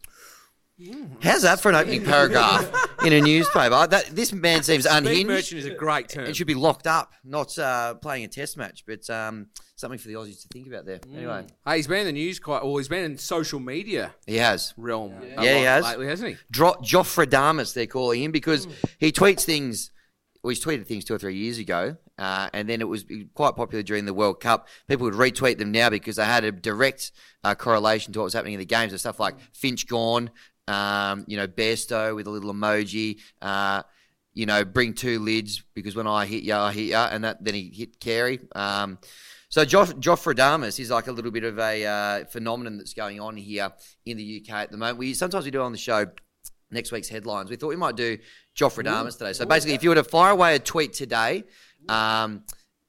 How's 1.22 1.43
that 1.43 1.61
for 1.61 1.70
an 1.70 1.74
opening 1.74 2.05
paragraph 2.05 2.70
in 3.05 3.12
a 3.14 3.20
newspaper? 3.20 3.87
That 3.87 4.07
this 4.14 4.33
man 4.33 4.62
seems 4.62 4.85
Speed 4.85 4.97
unhinged. 4.97 5.27
merchant 5.27 5.59
is 5.61 5.66
a 5.66 5.74
great 5.74 6.09
term. 6.11 6.27
and 6.27 6.37
should 6.37 6.47
be 6.47 6.55
locked 6.55 6.87
up, 6.87 7.12
not 7.24 7.59
uh, 7.59 7.95
playing 7.95 8.24
a 8.24 8.29
test 8.29 8.59
match. 8.59 8.85
But 8.87 9.09
um, 9.09 9.47
something 9.77 9.99
for 9.99 10.09
the 10.09 10.14
Aussies 10.14 10.43
to 10.43 10.49
think 10.49 10.66
about 10.66 10.85
there. 10.85 11.01
Anyway, 11.14 11.47
Hey, 11.66 11.77
he's 11.77 11.87
been 11.87 12.01
in 12.01 12.07
the 12.07 12.12
news 12.12 12.39
quite, 12.39 12.62
well, 12.62 12.77
he's 12.77 12.89
been 12.89 13.05
in 13.05 13.16
social 13.16 13.59
media 13.59 14.14
he 14.27 14.37
has. 14.37 14.74
realm. 14.77 15.14
a 15.22 15.43
Yeah, 15.43 15.59
he 15.59 15.64
has. 15.64 15.85
Lately, 15.85 16.07
hasn't 16.09 16.31
he? 16.31 16.37
Dro- 16.51 16.74
Jofradamus, 16.83 17.72
they're 17.72 17.87
calling 17.87 18.22
him 18.22 18.31
because 18.33 18.68
he 18.99 19.12
tweets 19.12 19.45
things. 19.45 19.91
Well, 20.43 20.51
he's 20.51 20.62
tweeted 20.64 20.87
things 20.87 21.05
two 21.05 21.14
or 21.14 21.18
three 21.18 21.37
years 21.37 21.59
ago, 21.59 21.97
uh, 22.18 22.51
and 22.53 22.68
then 22.68 22.81
it 22.81 22.85
was 22.89 23.05
quite 23.35 23.57
popular 23.57 23.83
during 23.83 24.05
the 24.05 24.14
World 24.14 24.39
Cup. 24.39 24.68
People 24.87 25.05
would 25.07 25.14
retweet 25.14 25.59
them 25.59 25.72
now 25.72 25.91
because 25.91 26.16
they 26.16 26.24
had 26.24 26.45
a 26.45 26.53
direct 26.53 27.11
uh, 27.43 27.55
correlation 27.57 28.12
to 28.12 28.20
what 28.20 28.24
was 28.24 28.35
happening 28.35 28.53
in 28.55 28.61
the 28.61 28.66
games. 28.66 28.93
And 28.93 29.01
stuff 29.01 29.18
like 29.18 29.35
Finch 29.53 29.89
gone, 29.89 30.31
um, 30.69 31.25
you 31.27 31.37
know, 31.37 31.47
Bairstow 31.47 32.14
with 32.14 32.27
a 32.27 32.31
little 32.31 32.53
emoji, 32.53 33.21
uh, 33.43 33.83
you 34.35 34.47
know, 34.47 34.64
bring 34.64 34.93
two 34.93 35.19
lids 35.19 35.62
because 35.75 35.97
when 35.97 36.07
I 36.07 36.27
hit 36.27 36.43
ya, 36.43 36.64
I 36.64 36.73
hit 36.73 36.87
ya, 36.89 37.09
and 37.11 37.25
that 37.25 37.43
then 37.43 37.55
he 37.55 37.71
hit 37.75 38.01
Carey. 38.01 38.41
Um, 38.55 38.99
so 39.49 39.64
Joff, 39.64 39.93
Jofradamus 39.95 40.79
is 40.81 40.91
like 40.91 41.07
a 41.07 41.12
little 41.12 41.31
bit 41.31 41.45
of 41.45 41.59
a 41.59 41.87
uh, 41.87 42.25
phenomenon 42.27 42.77
that's 42.79 42.95
going 42.95 43.21
on 43.21 43.37
here 43.37 43.71
in 44.05 44.17
the 44.17 44.43
UK 44.45 44.55
at 44.55 44.71
the 44.71 44.77
moment. 44.77 44.99
We 44.99 45.14
sometimes 45.14 45.45
we 45.45 45.51
do 45.51 45.62
on 45.62 45.73
the 45.73 45.79
show 45.79 46.07
next 46.71 46.91
week's 46.93 47.09
headlines. 47.09 47.49
We 47.49 47.57
thought 47.57 47.69
we 47.69 47.77
might 47.77 47.97
do 47.97 48.19
Jofradamus 48.57 49.19
today. 49.19 49.33
So 49.33 49.47
basically, 49.47 49.75
if 49.75 49.83
you 49.83 49.91
were 49.91 49.95
to 49.95 50.05
fire 50.05 50.33
away 50.33 50.57
a 50.57 50.59
tweet 50.59 50.93
today, 50.93 51.45
um, 51.89 52.43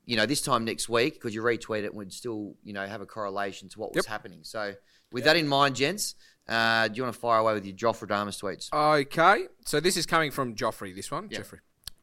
you 0.06 0.16
know, 0.18 0.26
this 0.26 0.42
time 0.42 0.66
next 0.66 0.90
week, 0.90 1.22
could 1.22 1.34
you 1.34 1.44
retweet 1.44 1.84
it 1.84 1.88
and 1.88 1.96
would 1.96 2.12
still, 2.12 2.56
you 2.64 2.74
know, 2.74 2.86
have 2.86 3.02
a 3.02 3.06
correlation 3.06 3.70
to 3.70 3.80
what 3.80 3.94
was 3.94 4.06
Yep. 4.06 4.06
happening. 4.06 4.40
So 4.44 4.74
with 5.12 5.26
that 5.26 5.38
in 5.38 5.48
mind, 5.48 5.76
gents, 5.76 6.16
uh, 6.48 6.88
do 6.88 6.96
you 6.96 7.04
want 7.04 7.14
to 7.14 7.20
fire 7.20 7.40
away 7.40 7.54
with 7.54 7.66
your 7.66 7.76
Jofradamus 7.76 8.42
tweets? 8.42 8.72
Okay, 8.74 9.46
so 9.66 9.80
this 9.80 9.98
is 9.98 10.06
coming 10.06 10.32
from 10.32 10.56
Joffrey. 10.56 10.96
This 10.96 11.12
one, 11.12 11.30
Jeffrey, 11.30 11.60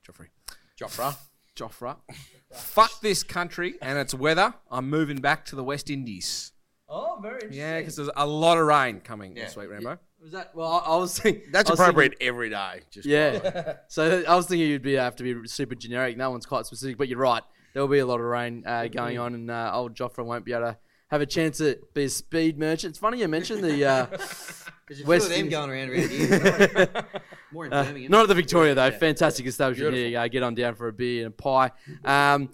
Joffrey, 0.07 0.29
Joffre. 0.79 1.17
Joffre. 1.57 1.97
Fuck 2.53 3.01
this 3.01 3.23
country 3.23 3.75
and 3.81 3.99
its 3.99 4.13
weather. 4.15 4.55
I'm 4.71 4.91
moving 4.91 5.19
back 5.19 5.45
to 5.47 5.57
the 5.57 5.65
West 5.65 5.91
Indies. 5.91 6.53
Oh, 6.89 7.19
very 7.21 7.35
interesting. 7.35 7.61
Yeah, 7.61 7.79
because 7.79 7.97
there's 7.97 8.11
a 8.17 8.27
lot 8.27 8.59
of 8.59 8.67
rain 8.67 9.01
coming 9.01 9.35
this 9.35 9.57
week, 9.57 9.71
Rambo. 9.71 9.99
Was 10.21 10.33
that? 10.33 10.55
Well, 10.55 10.69
I, 10.69 10.93
I 10.93 10.97
was 10.97 11.19
thinking 11.21 11.51
That's 11.53 11.71
I 11.71 11.73
was 11.73 11.81
appropriate 11.81 12.15
every 12.21 12.51
day. 12.51 12.81
Just 12.91 13.07
yeah. 13.07 13.75
so 13.89 14.25
I 14.27 14.35
was 14.35 14.47
thinking 14.47 14.69
you'd 14.69 14.83
be 14.83 14.95
have 14.95 15.17
to 15.17 15.23
be 15.23 15.49
super 15.49 15.75
generic. 15.75 16.17
That 16.19 16.31
one's 16.31 16.47
quite 16.47 16.67
specific, 16.67 16.99
but 16.99 17.09
you're 17.09 17.19
right. 17.19 17.43
There 17.73 17.83
will 17.83 17.89
be 17.89 17.99
a 17.99 18.07
lot 18.07 18.21
of 18.21 18.27
rain 18.27 18.65
uh, 18.67 18.87
going 18.89 19.19
on, 19.19 19.35
and 19.35 19.51
uh, 19.51 19.71
old 19.75 19.95
Jofra 19.95 20.25
won't 20.25 20.45
be 20.45 20.53
able 20.53 20.67
to 20.67 20.79
have 21.11 21.21
a 21.21 21.27
chance 21.27 21.59
to 21.59 21.79
be 21.95 22.05
a 22.05 22.09
speed 22.09 22.59
merchant. 22.59 22.91
It's 22.93 22.99
funny 22.99 23.21
you 23.21 23.29
mentioned 23.29 23.63
the. 23.63 23.85
Uh, 23.85 24.07
West 25.07 25.31
Indies. 25.31 25.51
going 25.51 25.71
around 25.71 25.89
around 25.91 26.11
here. 26.11 26.91
More 27.53 27.65
in 27.67 27.73
Uh, 27.73 27.85
Birmingham. 27.85 28.11
not 28.11 28.23
at 28.25 28.29
the 28.29 28.35
Victoria 28.35 28.75
though. 28.75 28.91
Fantastic 28.91 29.47
establishment 29.47 29.95
here. 29.95 30.19
Uh, 30.19 30.29
get 30.29 30.43
on 30.43 30.55
down 30.55 30.75
for 30.75 30.89
a 30.89 30.93
beer 30.93 31.25
and 31.25 31.33
a 31.33 31.37
pie. 31.37 31.71
Um, 32.05 32.51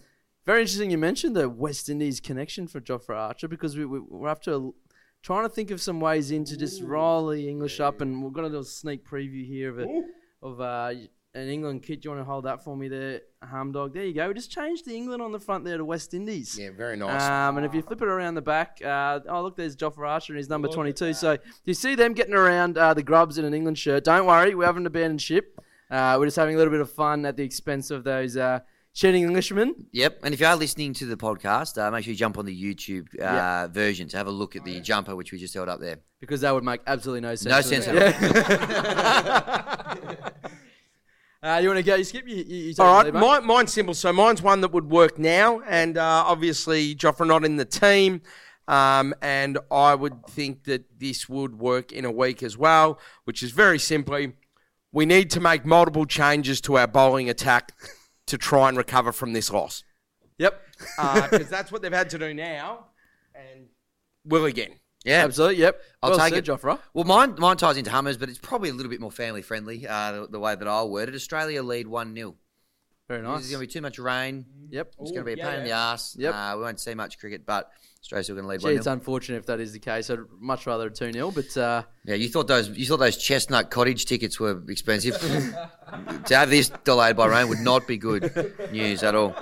very 0.46 0.61
interesting. 0.61 0.90
You 0.92 0.98
mentioned 0.98 1.34
the 1.34 1.48
West 1.48 1.88
Indies 1.88 2.20
connection 2.20 2.68
for 2.68 2.80
Joffrey 2.80 3.16
Archer 3.16 3.48
because 3.48 3.76
we, 3.76 3.84
we, 3.84 3.98
we're 3.98 4.28
up 4.28 4.42
to 4.44 4.74
trying 5.22 5.42
to 5.44 5.48
think 5.48 5.72
of 5.72 5.80
some 5.80 5.98
ways 6.01 6.30
into 6.30 6.57
just 6.57 6.82
roll 6.82 7.26
the 7.28 7.48
English 7.48 7.80
up, 7.80 8.01
and 8.01 8.22
we're 8.22 8.30
going 8.30 8.46
to 8.48 8.57
do 8.57 8.61
a 8.61 8.64
sneak 8.64 9.05
preview 9.05 9.44
here 9.44 9.70
of 9.70 9.78
a, 9.80 10.03
of 10.42 10.61
uh, 10.61 10.92
an 11.35 11.49
England 11.49 11.83
kit. 11.83 12.03
Do 12.03 12.09
you 12.09 12.14
want 12.14 12.26
to 12.26 12.31
hold 12.31 12.45
that 12.45 12.64
for 12.64 12.76
me 12.76 12.89
there, 12.89 13.20
Hamdog? 13.45 13.95
There 13.95 14.05
you 14.05 14.14
go. 14.14 14.28
We 14.28 14.35
just 14.35 14.51
changed 14.51 14.85
the 14.85 14.97
England 14.97 15.22
on 15.22 15.33
the 15.33 15.39
front 15.39 15.64
there 15.64 15.76
to 15.76 15.85
West 15.85 16.12
Indies. 16.14 16.59
Yeah, 16.59 16.70
very 16.76 16.97
nice. 16.97 17.22
Um, 17.22 17.57
and 17.57 17.66
if 17.66 17.74
you 17.74 17.83
flip 17.83 18.03
it 18.03 18.09
around 18.09 18.35
the 18.35 18.43
back, 18.43 18.81
uh, 18.85 19.20
oh 19.28 19.43
look, 19.43 19.57
there's 19.57 19.76
Joffrey 19.76 20.09
Archer 20.09 20.33
and 20.33 20.39
his 20.39 20.49
number 20.49 20.68
22. 20.68 21.14
So 21.14 21.37
you 21.64 21.74
see 21.74 21.95
them 21.95 22.12
getting 22.14 22.35
around 22.35 22.76
uh, 22.76 22.95
the 22.95 23.03
grubs 23.03 23.39
in 23.39 23.45
an 23.45 23.55
England 23.55 23.78
shirt. 23.78 24.05
Don't 24.05 24.26
worry, 24.26 24.55
we 24.55 24.64
haven't 24.64 24.87
abandoned 24.87 25.22
ship. 25.22 25.59
Uh, 25.91 26.16
we're 26.18 26.26
just 26.26 26.37
having 26.37 26.55
a 26.55 26.59
little 26.59 26.72
bit 26.72 26.81
of 26.81 26.91
fun 26.91 27.24
at 27.26 27.37
the 27.37 27.43
expense 27.43 27.91
of 27.91 28.05
those 28.05 28.37
uh, 28.37 28.61
cheating 28.95 29.24
Englishmen. 29.24 29.74
Yep, 29.93 30.20
and 30.22 30.33
if 30.35 30.41
you 30.41 30.47
are 30.47 30.57
listening 30.57 30.93
to 30.95 31.07
the 31.07 31.16
podcast, 31.16 31.81
uh, 31.81 31.91
make 31.91 32.05
sure 32.05 32.12
you 32.12 32.16
jump 32.16 32.39
on 32.39 32.47
the 32.47 32.62
YouTube 32.62 33.07
uh, 33.14 33.22
Yeah. 33.22 33.66
version 33.68 34.09
to 34.09 34.16
have 34.16 34.26
a 34.26 34.31
look 34.33 34.57
at 34.57 34.64
the 34.64 34.81
jumper 34.81 35.14
which 35.16 35.33
we 35.33 35.39
just 35.39 35.55
held 35.55 35.68
up 35.68 35.81
there. 35.81 35.99
Because 36.20 36.43
that 36.43 36.53
would 36.55 36.64
make 36.64 36.81
absolutely 36.87 37.22
no 37.22 37.35
sense. 37.35 37.51
No 37.51 37.61
sense 37.61 37.89
at 37.89 37.95
Yeah. 37.95 38.11
uh, 41.43 41.59
you 41.62 41.68
want 41.68 41.78
to 41.78 41.82
go? 41.82 41.95
You 41.95 42.05
skip. 42.05 42.28
You, 42.28 42.36
you, 42.36 42.45
you 42.45 42.74
All 42.78 42.95
right, 42.97 43.07
lead, 43.07 43.14
mate. 43.14 43.20
mine, 43.20 43.47
mine's 43.47 43.72
simple. 43.72 43.95
So 43.95 44.12
mine's 44.12 44.43
one 44.43 44.61
that 44.61 44.72
would 44.72 44.91
work 44.91 45.18
now, 45.18 45.61
and 45.61 45.97
uh, 45.97 46.24
obviously 46.26 46.95
Jofra 46.95 47.26
not 47.26 47.45
in 47.45 47.57
the 47.57 47.64
team, 47.64 48.22
um, 48.68 49.14
and 49.22 49.59
I 49.70 49.95
would 49.95 50.26
think 50.26 50.64
that 50.64 50.84
this 50.99 51.28
would 51.28 51.59
work 51.59 51.93
in 51.93 52.05
a 52.05 52.11
week 52.11 52.43
as 52.43 52.57
well, 52.59 52.99
which 53.24 53.43
is 53.43 53.51
very 53.53 53.78
simply, 53.78 54.34
we 54.93 55.07
need 55.07 55.30
to 55.30 55.41
make 55.41 55.64
multiple 55.64 56.05
changes 56.07 56.61
to 56.62 56.76
our 56.76 56.86
bowling 56.86 57.30
attack 57.30 57.72
to 58.26 58.36
try 58.38 58.68
and 58.68 58.76
recover 58.76 59.11
from 59.12 59.32
this 59.32 59.51
loss, 59.51 59.82
Yep. 60.38 60.61
because 61.30 61.49
that's 61.49 61.72
what 61.72 61.82
they've 61.82 61.93
had 61.93 62.11
to 62.11 62.18
do 62.18 62.32
now, 62.34 62.86
and 63.34 63.66
will 64.24 64.45
again. 64.45 64.74
Yeah, 65.05 65.24
Absolutely. 65.24 65.57
Yep. 65.57 65.82
I'll 66.03 66.11
well 66.11 66.18
take 66.18 66.34
said, 66.34 66.48
it. 66.48 66.51
Jofra. 66.51 66.78
Well, 66.92 67.05
mine 67.05 67.34
mine 67.38 67.57
ties 67.57 67.76
into 67.76 67.90
Hummers, 67.90 68.18
but 68.18 68.28
it's 68.28 68.38
probably 68.38 68.68
a 68.68 68.74
little 68.74 68.90
bit 68.90 69.01
more 69.01 69.11
family 69.11 69.40
friendly. 69.40 69.86
Uh, 69.86 70.12
the, 70.12 70.28
the 70.28 70.40
way 70.40 70.55
that 70.55 70.68
I'll 70.68 70.90
word 70.90 71.09
it, 71.09 71.14
Australia 71.14 71.62
lead 71.62 71.86
one 71.86 72.14
0 72.14 72.36
Very 73.11 73.23
There's 73.23 73.41
nice. 73.41 73.51
going 73.51 73.61
to 73.61 73.67
be 73.67 73.73
too 73.73 73.81
much 73.81 73.99
rain. 73.99 74.45
Yep. 74.71 74.95
It's 75.01 75.11
going 75.11 75.25
to 75.27 75.35
be 75.35 75.41
a 75.41 75.45
pain 75.45 75.59
in 75.59 75.65
the 75.65 75.73
ass. 75.73 76.15
Yep. 76.17 76.33
Uh, 76.33 76.55
we 76.57 76.63
won't 76.63 76.79
see 76.79 76.95
much 76.95 77.19
cricket, 77.19 77.45
but 77.45 77.69
Australia's 78.01 78.27
still 78.27 78.37
going 78.37 78.45
to 78.45 78.49
lead 78.51 78.61
Gee, 78.61 78.67
one 78.67 78.77
it's 78.77 78.87
unfortunate 78.87 79.39
if 79.39 79.47
that 79.47 79.59
is 79.59 79.73
the 79.73 79.81
case. 79.81 80.11
I'd 80.11 80.21
much 80.39 80.65
rather 80.65 80.87
a 80.87 80.91
2 80.93 81.13
0, 81.13 81.33
but 81.33 81.57
uh, 81.57 81.83
Yeah, 82.05 82.15
you 82.15 82.29
thought 82.29 82.47
those 82.47 82.69
you 82.69 82.87
thought 82.87 82.99
those 82.99 83.17
chestnut 83.17 83.69
cottage 83.69 84.05
tickets 84.05 84.39
were 84.39 84.63
expensive. 84.69 85.19
to 86.27 86.37
have 86.37 86.51
this 86.51 86.69
delayed 86.85 87.17
by 87.17 87.27
rain 87.27 87.49
would 87.49 87.59
not 87.59 87.85
be 87.89 87.99
good 87.99 88.55
news 88.73 89.03
at 89.03 89.17
all. 89.17 89.35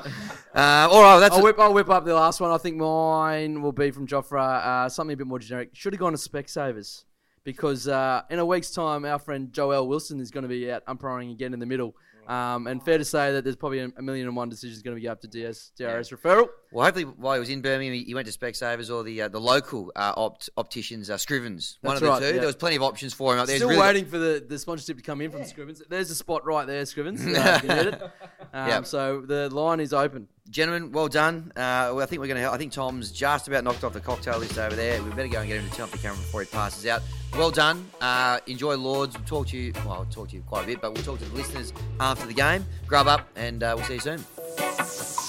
Uh, 0.54 0.88
all 0.90 1.02
right, 1.02 1.20
that's 1.20 1.36
I'll 1.36 1.42
whip, 1.42 1.58
I'll 1.58 1.74
whip 1.74 1.90
up 1.90 2.06
the 2.06 2.14
last 2.14 2.40
one. 2.40 2.50
I 2.50 2.56
think 2.56 2.78
mine 2.78 3.60
will 3.60 3.72
be 3.72 3.90
from 3.90 4.06
Jofra, 4.06 4.64
uh, 4.64 4.88
something 4.88 5.12
a 5.12 5.16
bit 5.18 5.26
more 5.26 5.40
generic. 5.40 5.72
Should 5.74 5.92
have 5.92 6.00
gone 6.00 6.12
to 6.12 6.18
Specsavers 6.18 7.04
because 7.44 7.86
uh, 7.88 8.22
in 8.30 8.38
a 8.38 8.44
week's 8.46 8.70
time, 8.70 9.04
our 9.04 9.18
friend 9.18 9.52
Joel 9.52 9.88
Wilson 9.88 10.20
is 10.20 10.30
going 10.30 10.42
to 10.42 10.48
be 10.48 10.70
out 10.70 10.82
umpiring 10.86 11.30
again 11.30 11.52
in 11.54 11.60
the 11.60 11.66
middle. 11.66 11.94
Um, 12.28 12.66
and 12.66 12.82
fair 12.82 12.98
to 12.98 13.06
say 13.06 13.32
that 13.32 13.42
there's 13.42 13.56
probably 13.56 13.80
a, 13.80 14.02
million 14.02 14.26
and 14.26 14.36
one 14.36 14.50
decisions 14.50 14.82
going 14.82 14.94
to 14.94 15.00
be 15.00 15.08
up 15.08 15.22
to 15.22 15.26
DS, 15.28 15.72
DRS 15.78 16.10
referral. 16.10 16.48
well. 16.70 16.84
Hopefully, 16.84 17.04
while 17.04 17.32
he 17.32 17.40
was 17.40 17.48
in 17.48 17.62
Birmingham, 17.62 18.04
he, 18.04 18.14
went 18.14 18.30
to 18.30 18.38
Specsavers 18.38 18.94
or 18.94 19.02
the 19.02 19.22
uh, 19.22 19.28
the 19.28 19.40
local 19.40 19.90
uh, 19.96 20.12
opt, 20.14 20.50
opticians, 20.58 21.08
uh, 21.08 21.14
Scrivens. 21.14 21.78
One 21.80 21.94
That's 21.94 21.96
of 21.96 22.00
the 22.00 22.08
right, 22.08 22.18
two. 22.20 22.26
yeah. 22.26 22.32
There 22.32 22.46
was 22.46 22.56
plenty 22.56 22.76
of 22.76 22.82
options 22.82 23.14
for 23.14 23.32
him 23.32 23.40
out 23.40 23.46
there. 23.46 23.56
Still 23.56 23.70
really- 23.70 23.80
waiting 23.80 24.04
for 24.04 24.18
the, 24.18 24.44
the 24.46 24.58
sponsorship 24.58 24.98
to 24.98 25.02
come 25.02 25.22
in 25.22 25.30
from 25.30 25.40
Scrivens. 25.42 25.80
There's 25.88 26.10
a 26.10 26.14
spot 26.14 26.44
right 26.44 26.66
there, 26.66 26.82
Scrivens. 26.82 27.18
Uh, 27.38 27.54
you 27.62 27.68
can 27.68 27.76
hit 27.76 27.94
it. 27.94 28.02
Um, 28.52 28.68
Yep. 28.68 28.86
So 28.86 29.20
the 29.22 29.48
line 29.48 29.80
is 29.80 29.92
open. 29.94 30.28
Gentlemen, 30.50 30.92
well 30.92 31.08
done. 31.08 31.52
Uh, 31.54 31.92
well, 31.92 32.00
I 32.00 32.06
think 32.06 32.20
we're 32.20 32.28
going 32.28 32.40
to. 32.40 32.50
I 32.50 32.56
think 32.56 32.72
Tom's 32.72 33.12
just 33.12 33.48
about 33.48 33.64
knocked 33.64 33.84
off 33.84 33.92
the 33.92 34.00
cocktail 34.00 34.38
list 34.38 34.58
over 34.58 34.74
there. 34.74 35.02
We 35.02 35.10
better 35.10 35.28
go 35.28 35.40
and 35.40 35.48
get 35.48 35.60
him 35.60 35.68
to 35.68 35.76
turn 35.76 35.84
off 35.84 35.92
the 35.92 35.98
camera 35.98 36.16
before 36.16 36.40
he 36.40 36.46
passes 36.46 36.86
out. 36.86 37.02
Well 37.34 37.50
done. 37.50 37.86
Uh, 38.00 38.40
enjoy 38.46 38.76
Lords. 38.76 39.16
We'll 39.16 39.26
talk 39.26 39.48
to 39.48 39.58
you. 39.58 39.72
Well, 39.84 39.92
I'll 39.92 40.04
talk 40.06 40.30
to 40.30 40.36
you 40.36 40.42
quite 40.42 40.64
a 40.64 40.66
bit, 40.66 40.80
but 40.80 40.94
we'll 40.94 41.04
talk 41.04 41.18
to 41.18 41.24
the 41.26 41.36
listeners 41.36 41.74
after 42.00 42.26
the 42.26 42.34
game. 42.34 42.64
Grub 42.86 43.06
up, 43.06 43.28
and 43.36 43.62
uh, 43.62 43.74
we'll 43.76 43.84
see 43.84 43.94
you 43.94 44.00
soon. 44.00 45.27